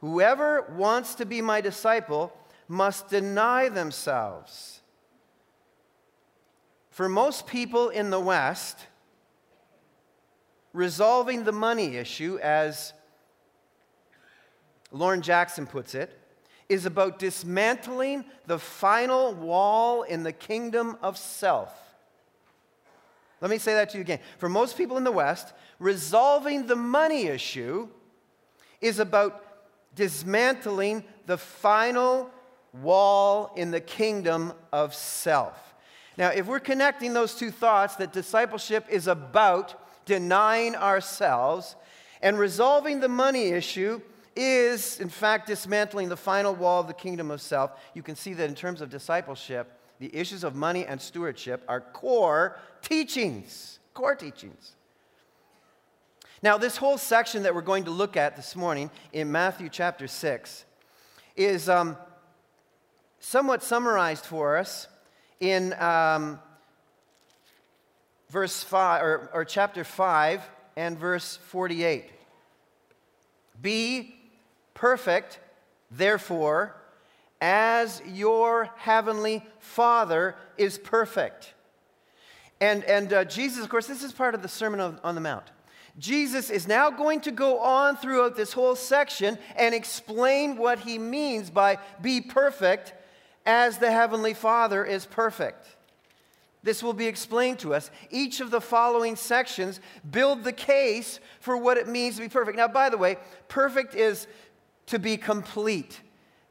Whoever 0.01 0.63
wants 0.77 1.15
to 1.17 1.27
be 1.27 1.41
my 1.41 1.61
disciple 1.61 2.33
must 2.69 3.09
deny 3.09 3.69
themselves. 3.69 4.81
For 6.97 7.11
most 7.11 7.47
people 7.47 7.91
in 7.91 8.09
the 8.09 8.19
West, 8.19 8.79
resolving 10.73 11.45
the 11.45 11.53
money 11.53 11.97
issue, 11.97 12.38
as 12.43 12.95
Lauren 14.91 15.21
Jackson 15.21 15.67
puts 15.67 15.95
it, 15.95 16.19
is 16.71 16.87
about 16.87 17.19
dismantling 17.19 18.25
the 18.47 18.59
final 18.59 19.35
wall 19.35 20.05
in 20.05 20.23
the 20.23 20.33
kingdom 20.33 20.97
of 21.03 21.19
self. 21.19 21.71
Let 23.43 23.50
me 23.50 23.59
say 23.59 23.75
that 23.75 23.91
to 23.91 23.99
you 23.99 24.00
again. 24.00 24.21
For 24.38 24.49
most 24.49 24.79
people 24.79 24.97
in 24.97 25.05
the 25.05 25.12
West, 25.12 25.53
resolving 25.79 26.67
the 26.67 26.76
money 26.76 27.26
issue 27.26 27.88
is 28.81 29.00
about 29.00 29.45
dismantling 29.95 31.05
the 31.26 31.37
final 31.37 32.31
wall 32.73 33.53
in 33.55 33.71
the 33.71 33.83
kingdom 33.83 34.55
of 34.73 34.95
self. 34.95 35.75
Now, 36.17 36.29
if 36.29 36.47
we're 36.47 36.61
connecting 36.61 37.13
those 37.13 37.35
two 37.35 37.51
thoughts, 37.51 37.97
that 37.97 38.13
discipleship 38.13 38.87
is 38.89 39.07
about 39.07 39.75
denying 40.07 40.75
ourselves, 40.75 41.77
and 42.23 42.39
resolving 42.39 43.01
the 43.01 43.09
money 43.09 43.49
issue 43.49 44.01
is, 44.35 45.01
in 45.01 45.09
fact, 45.09 45.47
dismantling 45.47 46.09
the 46.09 46.17
final 46.17 46.55
wall 46.55 46.81
of 46.81 46.87
the 46.87 46.95
kingdom 46.95 47.31
of 47.31 47.41
self. 47.41 47.73
You 47.95 48.03
can 48.03 48.17
see 48.17 48.33
that 48.35 48.49
in 48.49 48.55
terms 48.55 48.81
of 48.81 48.89
discipleship, 48.89 49.73
the 49.99 50.15
issues 50.15 50.45
of 50.45 50.55
money 50.55 50.87
and 50.87 51.01
stewardship 51.01 51.63
are 51.69 51.81
core 51.81 52.59
teachings. 52.83 53.79
Core 53.95 54.15
teachings. 54.15 54.73
Now, 56.43 56.59
this 56.59 56.77
whole 56.77 56.99
section 56.99 57.43
that 57.45 57.55
we're 57.55 57.63
going 57.63 57.85
to 57.85 57.91
look 57.91 58.17
at 58.17 58.37
this 58.37 58.55
morning 58.55 58.91
in 59.13 59.33
Matthew 59.33 59.69
chapter 59.71 60.07
6 60.07 60.65
is 61.35 61.69
um, 61.69 61.97
somewhat 63.21 63.63
summarized 63.63 64.25
for 64.27 64.59
us 64.59 64.87
in 65.40 65.73
um, 65.75 66.38
verse 68.31 68.62
5, 68.62 69.02
or, 69.02 69.31
or 69.33 69.45
chapter 69.45 69.85
5 69.85 70.43
and 70.76 70.99
verse 70.99 71.38
48. 71.49 72.11
Be 73.61 74.14
perfect, 74.75 75.40
therefore, 75.90 76.76
as 77.40 78.02
your 78.07 78.71
heavenly 78.76 79.45
Father 79.59 80.37
is 80.57 80.78
perfect. 80.78 81.55
And, 82.61 82.85
and 82.85 83.12
uh, 83.12 83.25
Jesus, 83.25 83.62
of 83.62 83.69
course, 83.69 83.87
this 83.87 84.02
is 84.02 84.12
part 84.12 84.35
of 84.35 84.43
the 84.43 84.49
Sermon 84.49 84.81
on, 84.81 84.99
on 85.05 85.14
the 85.14 85.21
Mount. 85.21 85.45
Jesus 85.99 86.50
is 86.50 86.69
now 86.69 86.90
going 86.90 87.21
to 87.23 87.31
go 87.31 87.59
on 87.59 87.97
throughout 87.97 88.37
this 88.37 88.52
whole 88.52 88.76
section 88.76 89.38
and 89.57 89.75
explain 89.75 90.57
what 90.57 90.81
he 90.81 90.99
means 90.99 91.49
by 91.49 91.78
be 92.02 92.21
perfect 92.21 92.93
as 93.47 93.79
the 93.79 93.91
Heavenly 93.91 94.35
Father 94.35 94.85
is 94.85 95.07
perfect. 95.07 95.76
This 96.65 96.83
will 96.83 96.93
be 96.93 97.07
explained 97.07 97.61
to 97.61 97.75
us. 97.75 97.93
Each 98.11 98.41
of 98.41 98.50
the 98.50 98.61
following 98.61 99.15
sections 99.15 99.81
build 100.11 100.43
the 100.43 100.53
case 100.53 101.21
for 101.38 101.57
what 101.57 101.76
it 101.76 101.87
means 101.87 102.17
to 102.17 102.23
be 102.23 102.29
perfect. 102.29 102.57
Now, 102.57 102.67
by 102.67 102.91
the 102.91 102.99
way, 102.99 103.19
perfect 103.47 103.95
is 103.95 104.26
to 104.87 104.99
be 104.99 105.17
complete, 105.17 106.00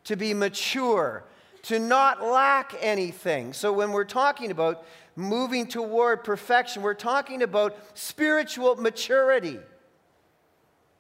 to 0.06 0.16
be 0.16 0.34
mature, 0.34 1.25
to 1.64 1.80
not 1.80 2.24
lack 2.24 2.74
anything. 2.80 3.52
So, 3.52 3.74
when 3.74 3.92
we're 3.92 4.06
talking 4.06 4.52
about 4.52 4.86
moving 5.18 5.68
toward 5.68 6.24
perfection, 6.24 6.82
we're 6.82 6.94
talking 6.94 7.42
about 7.42 7.78
spiritual 7.94 8.78
maturity. 8.78 9.60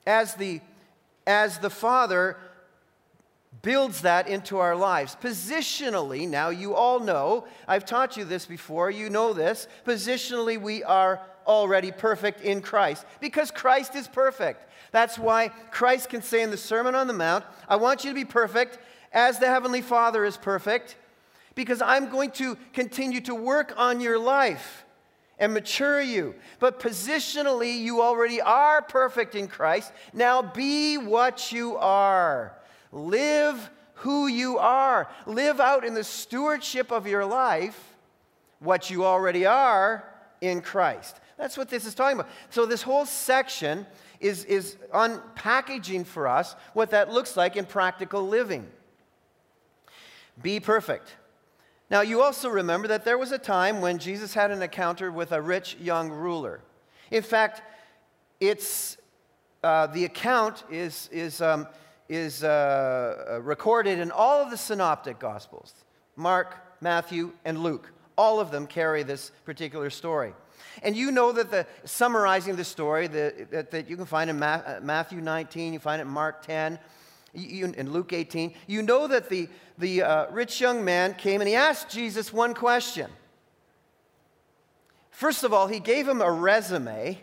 As 0.05 0.35
the, 0.35 0.59
as 1.25 1.59
the 1.59 1.69
Father 1.69 2.37
builds 3.61 4.01
that 4.01 4.27
into 4.27 4.57
our 4.59 4.75
lives. 4.75 5.15
Positionally, 5.21 6.27
now 6.27 6.49
you 6.49 6.75
all 6.75 6.99
know, 6.99 7.45
I've 7.67 7.85
taught 7.85 8.17
you 8.17 8.25
this 8.25 8.45
before, 8.45 8.91
you 8.91 9.09
know 9.09 9.33
this. 9.33 9.67
Positionally, 9.85 10.59
we 10.61 10.83
are 10.83 11.21
already 11.47 11.91
perfect 11.91 12.41
in 12.41 12.61
Christ 12.61 13.05
because 13.19 13.51
Christ 13.51 13.95
is 13.95 14.07
perfect. 14.07 14.69
That's 14.91 15.17
why 15.17 15.49
Christ 15.71 16.09
can 16.09 16.21
say 16.21 16.41
in 16.41 16.51
the 16.51 16.57
Sermon 16.57 16.95
on 16.95 17.07
the 17.07 17.13
Mount, 17.13 17.43
I 17.67 17.75
want 17.75 18.03
you 18.03 18.11
to 18.11 18.15
be 18.15 18.25
perfect 18.25 18.79
as 19.11 19.39
the 19.39 19.47
Heavenly 19.47 19.81
Father 19.81 20.25
is 20.25 20.37
perfect. 20.37 20.95
because 21.55 21.81
I'm 21.81 22.09
going 22.09 22.31
to 22.31 22.57
continue 22.73 23.21
to 23.21 23.33
work 23.33 23.73
on 23.77 24.01
your 24.01 24.19
life 24.19 24.85
and 25.39 25.53
mature 25.53 26.01
you. 26.01 26.35
But 26.59 26.79
positionally, 26.79 27.77
you 27.79 28.01
already 28.01 28.41
are 28.41 28.81
perfect 28.81 29.35
in 29.35 29.47
Christ. 29.47 29.91
Now 30.13 30.41
be 30.41 30.97
what 30.97 31.51
you 31.51 31.77
are. 31.77 32.53
Live 32.95 33.69
who 33.95 34.27
you 34.27 34.57
are. 34.57 35.09
Live 35.25 35.59
out 35.59 35.83
in 35.83 35.93
the 35.93 36.03
stewardship 36.03 36.91
of 36.91 37.05
your 37.05 37.25
life 37.25 37.93
what 38.59 38.89
you 38.89 39.03
already 39.03 39.45
are 39.45 40.05
in 40.39 40.61
Christ. 40.61 41.19
That's 41.37 41.57
what 41.57 41.67
this 41.67 41.85
is 41.85 41.93
talking 41.93 42.17
about. 42.17 42.31
So, 42.49 42.65
this 42.65 42.81
whole 42.81 43.05
section 43.05 43.85
is, 44.21 44.45
is 44.45 44.77
unpackaging 44.93 46.05
for 46.05 46.25
us 46.25 46.55
what 46.73 46.91
that 46.91 47.11
looks 47.11 47.35
like 47.35 47.57
in 47.57 47.65
practical 47.65 48.25
living. 48.25 48.65
Be 50.41 50.61
perfect. 50.61 51.17
Now, 51.89 51.99
you 51.99 52.21
also 52.21 52.47
remember 52.47 52.87
that 52.87 53.03
there 53.03 53.17
was 53.17 53.33
a 53.33 53.37
time 53.37 53.81
when 53.81 53.99
Jesus 53.99 54.33
had 54.33 54.51
an 54.51 54.61
encounter 54.61 55.11
with 55.11 55.33
a 55.33 55.41
rich 55.41 55.75
young 55.81 56.09
ruler. 56.09 56.61
In 57.11 57.23
fact, 57.23 57.61
it's, 58.39 58.95
uh, 59.63 59.87
the 59.87 60.05
account 60.05 60.63
is, 60.71 61.09
is, 61.11 61.41
um, 61.41 61.67
is 62.07 62.43
uh, 62.43 63.27
uh 63.29 63.41
recorded 63.41 63.99
in 63.99 64.11
all 64.11 64.41
of 64.41 64.51
the 64.51 64.57
synoptic 64.57 65.19
gospels 65.19 65.73
Mark, 66.15 66.55
Matthew, 66.81 67.33
and 67.43 67.59
Luke. 67.59 67.91
All 68.17 68.39
of 68.39 68.51
them 68.51 68.67
carry 68.67 69.03
this 69.03 69.31
particular 69.43 69.89
story. 69.89 70.33
And 70.83 70.95
you 70.95 71.11
know 71.11 71.31
that 71.31 71.51
the 71.51 71.67
summarizing 71.83 72.55
the 72.55 72.63
story 72.63 73.07
the, 73.07 73.47
that, 73.51 73.71
that 73.71 73.89
you 73.89 73.97
can 73.97 74.05
find 74.05 74.29
in 74.29 74.39
Ma- 74.39 74.61
uh, 74.65 74.79
Matthew 74.81 75.21
19, 75.21 75.73
you 75.73 75.79
find 75.79 75.99
it 75.99 76.05
in 76.05 76.11
Mark 76.11 76.45
10, 76.45 76.79
you, 77.33 77.65
in 77.65 77.91
Luke 77.91 78.13
18. 78.13 78.53
You 78.67 78.81
know 78.81 79.07
that 79.07 79.29
the, 79.29 79.49
the 79.77 80.03
uh, 80.03 80.31
rich 80.31 80.61
young 80.61 80.83
man 80.85 81.13
came 81.15 81.41
and 81.41 81.47
he 81.47 81.55
asked 81.55 81.89
Jesus 81.89 82.31
one 82.31 82.53
question. 82.53 83.09
First 85.11 85.43
of 85.43 85.53
all, 85.53 85.67
he 85.67 85.79
gave 85.79 86.07
him 86.07 86.21
a 86.21 86.31
resume 86.31 87.21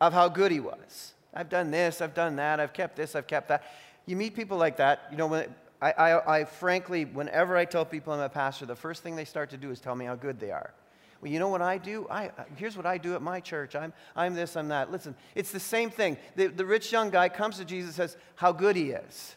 of 0.00 0.12
how 0.12 0.28
good 0.28 0.50
he 0.50 0.60
was. 0.60 1.12
I've 1.34 1.48
done 1.48 1.70
this, 1.70 2.00
I've 2.00 2.14
done 2.14 2.36
that, 2.36 2.60
I've 2.60 2.72
kept 2.72 2.96
this, 2.96 3.14
I've 3.14 3.26
kept 3.26 3.48
that. 3.48 3.64
You 4.06 4.16
meet 4.16 4.34
people 4.34 4.58
like 4.58 4.76
that, 4.78 5.06
you 5.10 5.16
know, 5.16 5.26
when, 5.26 5.54
I, 5.80 5.92
I, 5.92 6.38
I 6.38 6.44
frankly, 6.44 7.04
whenever 7.04 7.56
I 7.56 7.64
tell 7.64 7.84
people 7.84 8.12
I'm 8.12 8.20
a 8.20 8.28
pastor, 8.28 8.66
the 8.66 8.76
first 8.76 9.02
thing 9.02 9.16
they 9.16 9.24
start 9.24 9.50
to 9.50 9.56
do 9.56 9.70
is 9.70 9.80
tell 9.80 9.96
me 9.96 10.04
how 10.04 10.14
good 10.14 10.38
they 10.38 10.50
are. 10.50 10.72
Well, 11.20 11.30
you 11.30 11.38
know 11.38 11.48
what 11.48 11.62
I 11.62 11.78
do? 11.78 12.06
I, 12.10 12.28
uh, 12.28 12.44
here's 12.56 12.76
what 12.76 12.86
I 12.86 12.98
do 12.98 13.14
at 13.14 13.22
my 13.22 13.40
church. 13.40 13.76
I'm, 13.76 13.92
I'm 14.16 14.34
this, 14.34 14.56
I'm 14.56 14.68
that. 14.68 14.90
Listen, 14.90 15.14
it's 15.34 15.52
the 15.52 15.60
same 15.60 15.90
thing. 15.90 16.16
The, 16.34 16.48
the 16.48 16.64
rich 16.64 16.90
young 16.90 17.10
guy 17.10 17.28
comes 17.28 17.58
to 17.58 17.64
Jesus 17.64 17.90
and 17.90 18.10
says 18.10 18.16
how 18.34 18.50
good 18.52 18.74
he 18.74 18.90
is. 18.90 19.36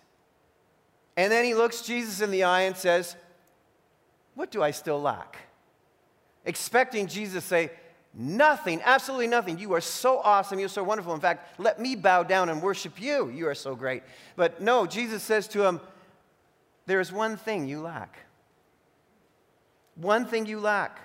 And 1.16 1.32
then 1.32 1.46
he 1.46 1.54
looks 1.54 1.82
Jesus 1.82 2.22
in 2.22 2.32
the 2.32 2.44
eye 2.44 2.62
and 2.62 2.76
says, 2.76 3.16
What 4.34 4.52
do 4.52 4.64
I 4.64 4.72
still 4.72 5.00
lack? 5.00 5.38
Expecting 6.44 7.08
Jesus 7.08 7.44
to 7.44 7.48
say, 7.48 7.72
Nothing, 8.18 8.82
absolutely 8.86 9.28
nothing. 9.28 9.60
You 9.60 9.74
are 9.74 9.82
so 9.82 10.20
awesome. 10.20 10.58
You're 10.58 10.70
so 10.70 10.84
wonderful. 10.84 11.14
In 11.14 11.20
fact, 11.20 11.60
let 11.60 11.82
me 11.82 11.98
bow 11.98 12.24
down 12.24 12.48
and 12.48 12.62
worship 12.62 13.02
you. 13.02 13.30
You 13.30 13.50
are 13.50 13.56
so 13.56 13.76
great. 13.76 14.04
But 14.38 14.62
no, 14.62 14.86
Jesus 14.86 15.22
says 15.22 15.50
to 15.50 15.66
him, 15.66 15.82
There 16.86 17.02
is 17.02 17.12
one 17.12 17.36
thing 17.36 17.68
you 17.68 17.82
lack. 17.82 18.20
One 19.96 20.26
thing 20.26 20.46
you 20.46 20.62
lack. 20.62 21.00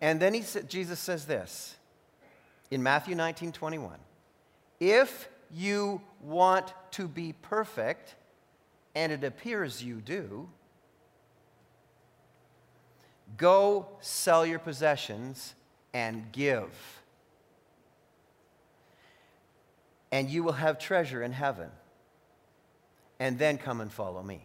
And 0.00 0.20
then 0.20 0.32
he, 0.32 0.44
Jesus 0.68 1.00
says 1.00 1.26
this 1.26 1.76
in 2.70 2.84
Matthew 2.84 3.16
19 3.16 3.50
21. 3.50 3.98
If 4.78 5.28
you 5.52 6.00
want 6.22 6.72
to 6.92 7.08
be 7.08 7.34
perfect, 7.42 8.14
and 8.94 9.10
it 9.10 9.24
appears 9.24 9.82
you 9.82 9.96
do, 9.96 10.48
go 13.36 13.86
sell 14.00 14.44
your 14.44 14.58
possessions 14.58 15.54
and 15.92 16.30
give. 16.32 16.70
And 20.12 20.28
you 20.28 20.42
will 20.42 20.52
have 20.52 20.78
treasure 20.78 21.22
in 21.22 21.32
heaven. 21.32 21.70
And 23.18 23.38
then 23.38 23.58
come 23.58 23.80
and 23.80 23.92
follow 23.92 24.22
me. 24.22 24.44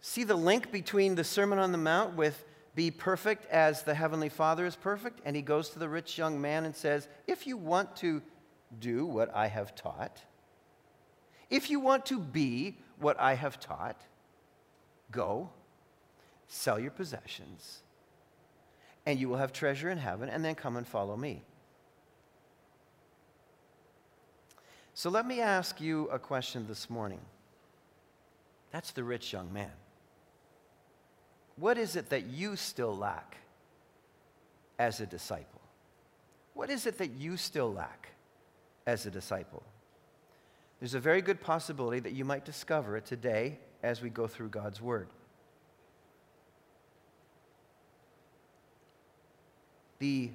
See 0.00 0.24
the 0.24 0.36
link 0.36 0.70
between 0.70 1.14
the 1.14 1.24
Sermon 1.24 1.58
on 1.58 1.72
the 1.72 1.78
Mount 1.78 2.14
with 2.14 2.44
be 2.74 2.90
perfect 2.90 3.50
as 3.50 3.82
the 3.82 3.94
Heavenly 3.94 4.28
Father 4.28 4.66
is 4.66 4.76
perfect. 4.76 5.20
And 5.24 5.34
he 5.34 5.42
goes 5.42 5.70
to 5.70 5.78
the 5.78 5.88
rich 5.88 6.18
young 6.18 6.40
man 6.40 6.64
and 6.64 6.74
says, 6.74 7.08
If 7.26 7.46
you 7.46 7.56
want 7.56 7.96
to 7.96 8.20
do 8.80 9.06
what 9.06 9.34
I 9.34 9.46
have 9.46 9.74
taught, 9.74 10.20
if 11.50 11.70
you 11.70 11.80
want 11.80 12.06
to 12.06 12.18
be 12.18 12.78
what 12.98 13.18
I 13.20 13.34
have 13.34 13.60
taught, 13.60 14.00
go, 15.10 15.50
sell 16.54 16.78
your 16.78 16.92
possessions, 16.92 17.82
and 19.04 19.18
you 19.18 19.28
will 19.28 19.38
have 19.38 19.52
treasure 19.52 19.90
in 19.90 19.98
heaven, 19.98 20.28
and 20.28 20.44
then 20.44 20.54
come 20.54 20.76
and 20.76 20.86
follow 20.86 21.16
me. 21.16 21.42
So 24.94 25.10
let 25.10 25.26
me 25.26 25.40
ask 25.40 25.80
you 25.80 26.08
a 26.10 26.18
question 26.18 26.66
this 26.68 26.88
morning. 26.88 27.20
That's 28.70 28.92
the 28.92 29.02
rich 29.02 29.32
young 29.32 29.52
man. 29.52 29.72
What 31.56 31.76
is 31.76 31.96
it 31.96 32.10
that 32.10 32.26
you 32.26 32.54
still 32.54 32.96
lack 32.96 33.36
as 34.78 35.00
a 35.00 35.06
disciple? 35.06 35.60
What 36.54 36.70
is 36.70 36.86
it 36.86 36.98
that 36.98 37.10
you 37.10 37.36
still 37.36 37.72
lack 37.72 38.10
as 38.86 39.06
a 39.06 39.10
disciple? 39.10 39.64
There's 40.78 40.94
a 40.94 41.00
very 41.00 41.20
good 41.22 41.40
possibility 41.40 41.98
that 42.00 42.12
you 42.12 42.24
might 42.24 42.44
discover 42.44 42.96
it 42.96 43.06
today 43.06 43.58
as 43.82 44.00
we 44.00 44.08
go 44.08 44.28
through 44.28 44.50
God's 44.50 44.80
Word. 44.80 45.08
The 50.04 50.30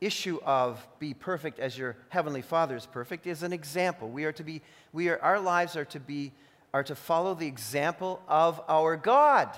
issue 0.00 0.40
of 0.42 0.86
be 0.98 1.12
perfect 1.12 1.58
as 1.58 1.76
your 1.76 1.96
heavenly 2.08 2.40
father 2.40 2.76
is 2.76 2.86
perfect 2.86 3.26
is 3.26 3.42
an 3.42 3.52
example 3.52 4.08
we 4.08 4.24
are 4.24 4.32
to 4.32 4.44
be 4.44 4.60
we 4.92 5.08
are 5.08 5.18
our 5.22 5.40
lives 5.40 5.74
are 5.74 5.86
to 5.86 5.98
be 5.98 6.32
are 6.74 6.84
to 6.84 6.94
follow 6.94 7.34
the 7.34 7.46
example 7.46 8.20
of 8.28 8.60
our 8.68 8.96
god 8.96 9.48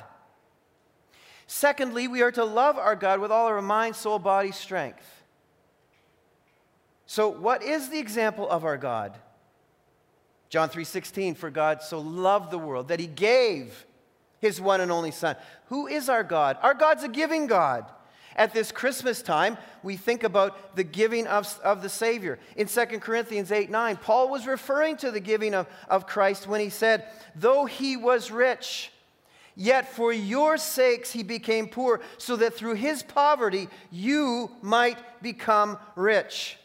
Secondly, 1.51 2.09
we 2.09 2.21
are 2.21 2.31
to 2.31 2.45
love 2.45 2.77
our 2.77 2.95
God 2.95 3.21
with 3.21 3.33
all 3.33 3.47
our 3.47 3.63
mind, 3.63 3.97
soul, 3.97 4.19
body, 4.19 4.53
strength. 4.53 5.23
So, 7.07 7.29
what 7.29 7.63
is 7.63 7.89
the 7.89 7.99
example 7.99 8.47
of 8.49 8.67
our 8.67 8.77
God? 8.77 9.17
John 10.51 10.69
3:16 10.69 11.35
for 11.35 11.49
God 11.49 11.83
so 11.83 12.01
loved 12.01 12.51
the 12.51 12.59
world 12.59 12.89
that 12.89 13.01
he 13.01 13.07
gave 13.07 13.87
his 14.41 14.61
one 14.61 14.83
and 14.83 14.93
only 14.93 15.11
son. 15.11 15.37
Who 15.69 15.87
is 15.87 16.11
our 16.11 16.23
God? 16.23 16.59
Our 16.61 16.75
God's 16.75 17.03
a 17.03 17.09
giving 17.09 17.47
God. 17.47 17.91
At 18.39 18.55
this 18.55 18.73
Christmas 18.73 19.21
time, 19.21 19.59
we 19.83 19.97
think 19.97 20.23
about 20.23 20.77
the 20.77 20.85
giving 20.85 21.27
of, 21.27 21.59
of 21.65 21.83
the 21.83 21.89
Savior. 21.89 22.39
In 22.57 22.69
2 22.69 22.87
Corinthians 23.01 23.53
8 23.53 23.69
9, 23.69 23.97
Paul 23.97 24.31
was 24.31 24.47
referring 24.47 24.97
to 24.99 25.11
the 25.11 25.21
giving 25.21 25.55
of, 25.55 25.67
of 25.89 26.07
Christ 26.07 26.47
when 26.47 26.61
he 26.61 26.71
said, 26.71 27.05
Though 27.35 27.67
he 27.67 27.97
was 27.97 28.31
rich, 28.31 28.93
Yet 29.61 29.93
for 29.93 30.13
your 30.13 30.57
sakes 30.57 31.11
he 31.11 31.25
became 31.25 31.67
poor, 31.67 32.01
so 32.17 32.37
that 32.37 32.55
through 32.55 32.75
his 32.75 33.03
poverty 33.03 33.69
you 33.91 34.53
might 34.63 35.21
become 35.21 35.79
rich. 35.97 36.59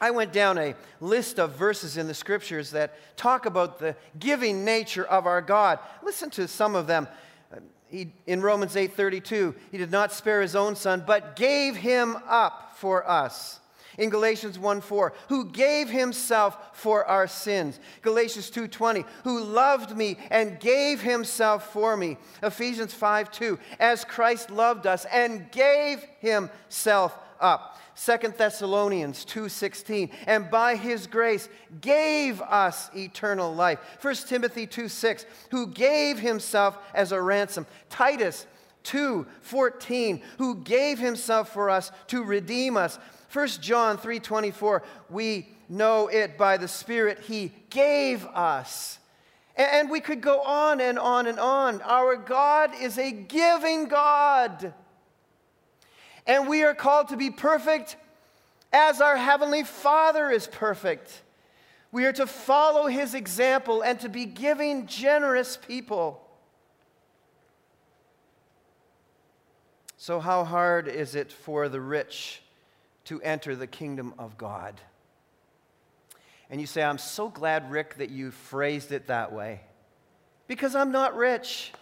I 0.00 0.10
went 0.10 0.32
down 0.32 0.58
a 0.58 0.74
list 1.00 1.38
of 1.38 1.52
verses 1.52 1.96
in 1.96 2.08
the 2.08 2.14
scriptures 2.14 2.72
that 2.72 3.16
talk 3.16 3.46
about 3.46 3.78
the 3.78 3.94
giving 4.18 4.64
nature 4.64 5.04
of 5.04 5.26
our 5.26 5.40
God. 5.40 5.78
Listen 6.02 6.30
to 6.30 6.48
some 6.48 6.74
of 6.74 6.88
them. 6.88 7.06
He, 7.94 8.12
in 8.26 8.42
Romans 8.42 8.74
8:32, 8.74 9.54
he 9.70 9.78
did 9.78 9.92
not 9.92 10.12
spare 10.12 10.42
his 10.42 10.56
own 10.56 10.74
son, 10.74 11.04
but 11.06 11.36
gave 11.36 11.76
him 11.76 12.16
up 12.26 12.72
for 12.74 13.08
us 13.08 13.60
in 13.96 14.10
Galatians 14.10 14.58
1:4, 14.58 15.12
who 15.28 15.52
gave 15.52 15.88
himself 15.88 16.56
for 16.72 17.04
our 17.04 17.28
sins. 17.28 17.78
Galatians 18.02 18.50
2:20, 18.50 19.04
who 19.22 19.38
loved 19.38 19.96
me 19.96 20.18
and 20.30 20.58
gave 20.58 21.02
himself 21.02 21.72
for 21.72 21.96
me. 21.96 22.18
Ephesians 22.42 22.92
5:2, 22.92 23.60
as 23.78 24.04
Christ 24.04 24.50
loved 24.50 24.88
us 24.88 25.04
and 25.04 25.48
gave 25.52 26.04
himself 26.18 27.16
up. 27.40 27.73
2 27.96 28.36
Thessalonians 28.36 29.24
2:16 29.24 30.10
and 30.26 30.50
by 30.50 30.76
his 30.76 31.06
grace 31.06 31.48
gave 31.80 32.40
us 32.42 32.90
eternal 32.94 33.54
life. 33.54 33.78
1 34.00 34.28
Timothy 34.28 34.66
2:6 34.66 35.26
who 35.50 35.66
gave 35.66 36.18
himself 36.18 36.78
as 36.94 37.12
a 37.12 37.20
ransom. 37.20 37.66
Titus 37.90 38.46
2:14 38.82 40.22
who 40.38 40.56
gave 40.56 40.98
himself 40.98 41.52
for 41.52 41.70
us 41.70 41.90
to 42.08 42.22
redeem 42.22 42.76
us 42.76 42.98
1 43.34 43.60
John 43.60 43.98
3:24, 43.98 44.80
we 45.10 45.48
know 45.68 46.06
it 46.06 46.38
by 46.38 46.56
the 46.56 46.68
Spirit 46.68 47.18
he 47.18 47.52
gave 47.68 48.24
us. 48.26 49.00
And 49.56 49.90
we 49.90 50.00
could 50.00 50.20
go 50.20 50.40
on 50.42 50.80
and 50.80 51.00
on 51.00 51.26
and 51.26 51.40
on. 51.40 51.82
Our 51.82 52.14
God 52.14 52.70
is 52.80 52.96
a 52.96 53.10
giving 53.10 53.86
God. 53.86 54.72
And 56.26 56.48
we 56.48 56.62
are 56.62 56.74
called 56.74 57.08
to 57.08 57.16
be 57.16 57.30
perfect 57.30 57.96
as 58.72 59.00
our 59.00 59.16
Heavenly 59.16 59.62
Father 59.62 60.30
is 60.30 60.46
perfect. 60.46 61.22
We 61.92 62.06
are 62.06 62.12
to 62.14 62.26
follow 62.26 62.86
his 62.86 63.14
example 63.14 63.82
and 63.82 64.00
to 64.00 64.08
be 64.08 64.24
giving, 64.24 64.86
generous 64.86 65.56
people. 65.56 66.20
So, 69.96 70.18
how 70.20 70.44
hard 70.44 70.88
is 70.88 71.14
it 71.14 71.30
for 71.32 71.68
the 71.68 71.80
rich 71.80 72.42
to 73.04 73.22
enter 73.22 73.54
the 73.54 73.66
kingdom 73.66 74.12
of 74.18 74.36
God? 74.36 74.80
And 76.50 76.60
you 76.60 76.66
say, 76.66 76.82
I'm 76.82 76.98
so 76.98 77.28
glad, 77.28 77.70
Rick, 77.70 77.96
that 77.98 78.10
you 78.10 78.30
phrased 78.30 78.92
it 78.92 79.06
that 79.06 79.32
way. 79.32 79.60
Because 80.46 80.74
I'm 80.74 80.92
not 80.92 81.16
rich. 81.16 81.72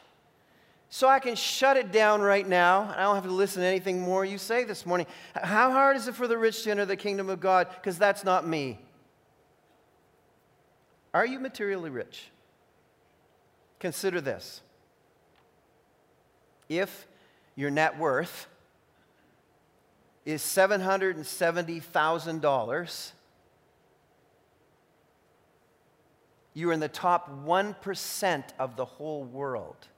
So 0.94 1.08
I 1.08 1.20
can 1.20 1.36
shut 1.36 1.78
it 1.78 1.90
down 1.90 2.20
right 2.20 2.46
now. 2.46 2.82
And 2.82 2.92
I 2.92 3.04
don't 3.04 3.14
have 3.14 3.24
to 3.24 3.30
listen 3.30 3.62
to 3.62 3.66
anything 3.66 4.02
more 4.02 4.26
you 4.26 4.36
say 4.36 4.64
this 4.64 4.84
morning. 4.84 5.06
How 5.34 5.70
hard 5.70 5.96
is 5.96 6.06
it 6.06 6.14
for 6.14 6.28
the 6.28 6.36
rich 6.36 6.64
to 6.64 6.70
enter 6.70 6.84
the 6.84 6.98
kingdom 6.98 7.30
of 7.30 7.40
God? 7.40 7.68
Because 7.70 7.96
that's 7.96 8.24
not 8.24 8.46
me. 8.46 8.78
Are 11.14 11.24
you 11.24 11.38
materially 11.38 11.88
rich? 11.88 12.28
Consider 13.80 14.20
this. 14.20 14.60
If 16.68 17.06
your 17.56 17.70
net 17.70 17.98
worth 17.98 18.46
is 20.26 20.42
$770,000, 20.42 23.12
you're 26.52 26.72
in 26.72 26.80
the 26.80 26.88
top 26.88 27.46
1% 27.46 28.44
of 28.58 28.76
the 28.76 28.84
whole 28.84 29.24
world. 29.24 29.88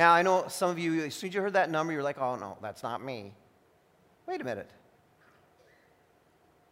Now, 0.00 0.14
I 0.14 0.22
know 0.22 0.46
some 0.48 0.70
of 0.70 0.78
you, 0.78 1.04
as 1.04 1.14
soon 1.14 1.28
as 1.28 1.34
you 1.34 1.42
heard 1.42 1.52
that 1.52 1.70
number, 1.70 1.92
you're 1.92 2.02
like, 2.02 2.18
oh 2.18 2.34
no, 2.34 2.56
that's 2.62 2.82
not 2.82 3.04
me. 3.04 3.34
Wait 4.26 4.40
a 4.40 4.44
minute. 4.44 4.70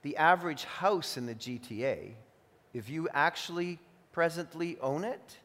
The 0.00 0.16
average 0.16 0.64
house 0.64 1.18
in 1.18 1.26
the 1.26 1.34
GTA, 1.34 2.12
if 2.72 2.88
you 2.88 3.06
actually 3.12 3.80
presently 4.12 4.78
own 4.80 5.04
it, 5.04 5.36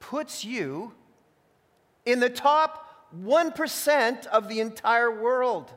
puts 0.00 0.42
you 0.42 0.94
in 2.06 2.18
the 2.18 2.30
top 2.30 3.10
1% 3.22 4.26
of 4.28 4.48
the 4.48 4.60
entire 4.60 5.10
world. 5.10 5.70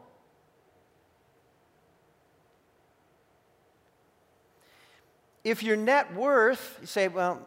If 5.44 5.64
your 5.64 5.76
net 5.76 6.16
worth, 6.16 6.78
you 6.80 6.88
say, 6.88 7.10
well, 7.10 7.46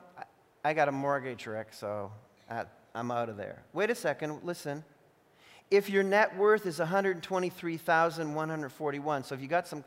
I 0.62 0.74
got 0.74 0.88
a 0.88 0.92
mortgage, 0.92 1.46
Rick, 1.46 1.68
so 1.70 2.12
I'm 2.94 3.10
out 3.10 3.28
of 3.28 3.36
there. 3.36 3.64
Wait 3.72 3.90
a 3.90 3.94
second, 3.94 4.40
listen. 4.42 4.84
If 5.70 5.88
your 5.88 6.02
net 6.02 6.36
worth 6.36 6.66
is 6.66 6.80
123,141, 6.80 9.24
so 9.24 9.34
if 9.34 9.40
you 9.40 9.46
got 9.46 9.68
some 9.68 9.84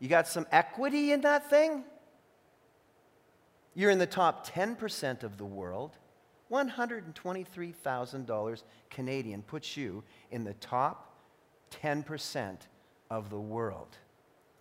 you 0.00 0.08
got 0.08 0.26
some 0.28 0.46
equity 0.52 1.12
in 1.12 1.22
that 1.22 1.48
thing, 1.48 1.84
you're 3.74 3.90
in 3.90 3.98
the 3.98 4.06
top 4.06 4.46
10% 4.46 5.22
of 5.22 5.38
the 5.38 5.44
world. 5.44 5.96
$123,000 6.50 8.62
Canadian 8.90 9.42
puts 9.42 9.76
you 9.76 10.02
in 10.30 10.44
the 10.44 10.54
top 10.54 11.18
10% 11.70 12.56
of 13.10 13.28
the 13.30 13.40
world. 13.40 13.98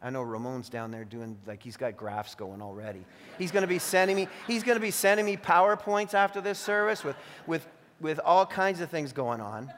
I 0.04 0.10
know 0.10 0.22
Ramon's 0.22 0.68
down 0.68 0.92
there 0.92 1.06
doing 1.06 1.38
like 1.48 1.64
he's 1.64 1.78
got 1.78 1.96
graphs 1.96 2.36
going 2.36 2.62
already. 2.62 3.06
He's 3.40 3.52
going 3.52 3.62
to 3.62 3.68
be 3.68 3.80
sending 3.80 4.18
me 4.18 4.28
he's 4.48 4.62
going 4.62 4.76
to 4.76 4.82
be 4.82 4.92
sending 4.92 5.26
me 5.26 5.38
PowerPoints 5.38 6.14
after 6.14 6.42
this 6.42 6.60
service 6.60 7.04
with 7.04 7.16
with 7.48 7.66
with 8.02 8.20
all 8.20 8.46
kinds 8.46 8.82
of 8.82 8.90
things 8.90 9.14
going 9.14 9.40
on. 9.40 9.72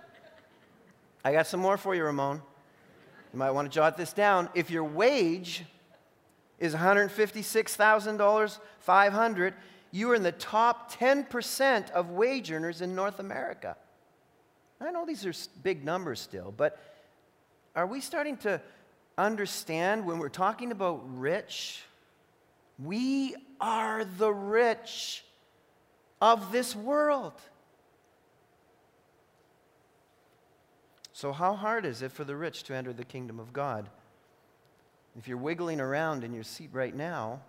I 1.24 1.32
got 1.32 1.46
some 1.48 1.60
more 1.60 1.78
for 1.78 1.94
you, 1.94 2.04
Ramon. 2.04 2.42
You 3.32 3.40
might 3.40 3.52
want 3.52 3.72
to 3.72 3.74
jot 3.74 3.98
this 3.98 4.14
down. 4.14 4.50
If 4.56 4.72
your 4.72 4.84
wage 4.84 5.64
is 6.60 6.74
$156,000, 6.74 8.60
500, 8.80 9.54
you 9.92 10.12
are 10.12 10.16
in 10.16 10.24
the 10.24 10.32
top 10.32 10.92
10% 10.94 11.92
of 11.92 12.12
wage 12.12 12.52
earners 12.52 12.82
in 12.82 12.96
North 12.96 13.20
America. 13.20 13.76
I 14.80 14.92
know 14.92 15.06
these 15.06 15.26
are 15.26 15.34
big 15.64 15.84
numbers 15.84 16.20
still, 16.20 16.54
but 16.56 16.80
are 17.76 17.88
we 17.88 18.00
starting 18.02 18.38
to 18.38 18.62
understand 19.18 20.06
when 20.06 20.20
we're 20.20 20.30
talking 20.30 20.72
about 20.72 21.02
rich, 21.18 21.82
we 22.78 23.36
are 23.60 24.04
the 24.04 24.32
rich 24.32 25.24
of 26.22 26.52
this 26.52 26.76
world. 26.76 27.34
So, 31.14 31.32
how 31.32 31.54
hard 31.54 31.86
is 31.86 32.02
it 32.02 32.12
for 32.12 32.26
the 32.26 32.36
rich 32.36 32.64
to 32.64 32.76
enter 32.76 32.92
the 32.92 33.06
kingdom 33.06 33.40
of 33.40 33.54
God? 33.54 33.90
If 35.18 35.30
you're 35.30 35.38
wiggling 35.38 35.80
around 35.80 36.26
in 36.26 36.34
your 36.34 36.44
seat 36.44 36.70
right 36.74 36.94
now, 36.94 37.40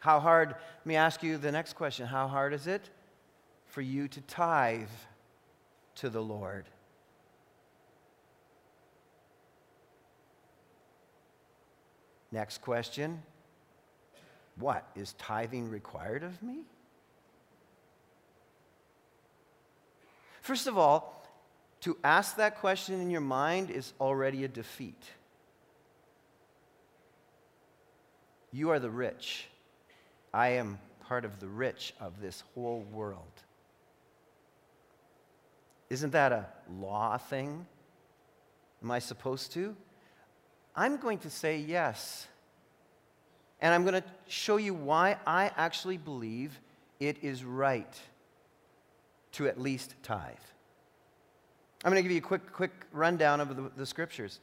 how 0.00 0.18
hard, 0.18 0.48
let 0.50 0.86
me 0.86 0.96
ask 0.96 1.22
you 1.22 1.38
the 1.38 1.52
next 1.52 1.74
question 1.74 2.06
how 2.06 2.26
hard 2.26 2.52
is 2.52 2.66
it 2.66 2.90
for 3.66 3.80
you 3.80 4.08
to 4.08 4.20
tithe 4.22 4.88
to 5.96 6.10
the 6.10 6.22
Lord? 6.22 6.66
Next 12.30 12.60
question 12.60 13.22
What? 14.56 14.86
Is 14.94 15.14
tithing 15.14 15.70
required 15.70 16.22
of 16.22 16.42
me? 16.42 16.60
First 20.40 20.66
of 20.66 20.78
all, 20.78 21.18
to 21.82 21.96
ask 22.02 22.36
that 22.36 22.58
question 22.58 23.00
in 23.00 23.10
your 23.10 23.20
mind 23.20 23.70
is 23.70 23.92
already 24.00 24.44
a 24.44 24.48
defeat. 24.48 25.02
You 28.50 28.70
are 28.70 28.78
the 28.78 28.90
rich. 28.90 29.46
I 30.32 30.48
am 30.50 30.78
part 31.06 31.24
of 31.24 31.38
the 31.38 31.46
rich 31.46 31.94
of 32.00 32.20
this 32.20 32.42
whole 32.54 32.80
world. 32.92 33.42
Isn't 35.90 36.10
that 36.10 36.32
a 36.32 36.46
law 36.80 37.16
thing? 37.18 37.66
Am 38.82 38.90
I 38.90 38.98
supposed 38.98 39.52
to? 39.52 39.76
I'm 40.78 40.98
going 40.98 41.18
to 41.18 41.30
say 41.30 41.58
yes. 41.58 42.28
And 43.60 43.74
I'm 43.74 43.82
going 43.82 44.00
to 44.00 44.08
show 44.28 44.58
you 44.58 44.72
why 44.72 45.16
I 45.26 45.50
actually 45.56 45.96
believe 45.96 46.60
it 47.00 47.16
is 47.20 47.42
right 47.42 47.92
to 49.32 49.48
at 49.48 49.60
least 49.60 49.96
tithe. 50.04 50.36
I'm 51.84 51.90
going 51.90 52.00
to 52.00 52.02
give 52.02 52.12
you 52.12 52.18
a 52.18 52.20
quick, 52.20 52.52
quick 52.52 52.70
rundown 52.92 53.40
of 53.40 53.56
the, 53.56 53.72
the 53.76 53.86
scriptures. 53.86 54.38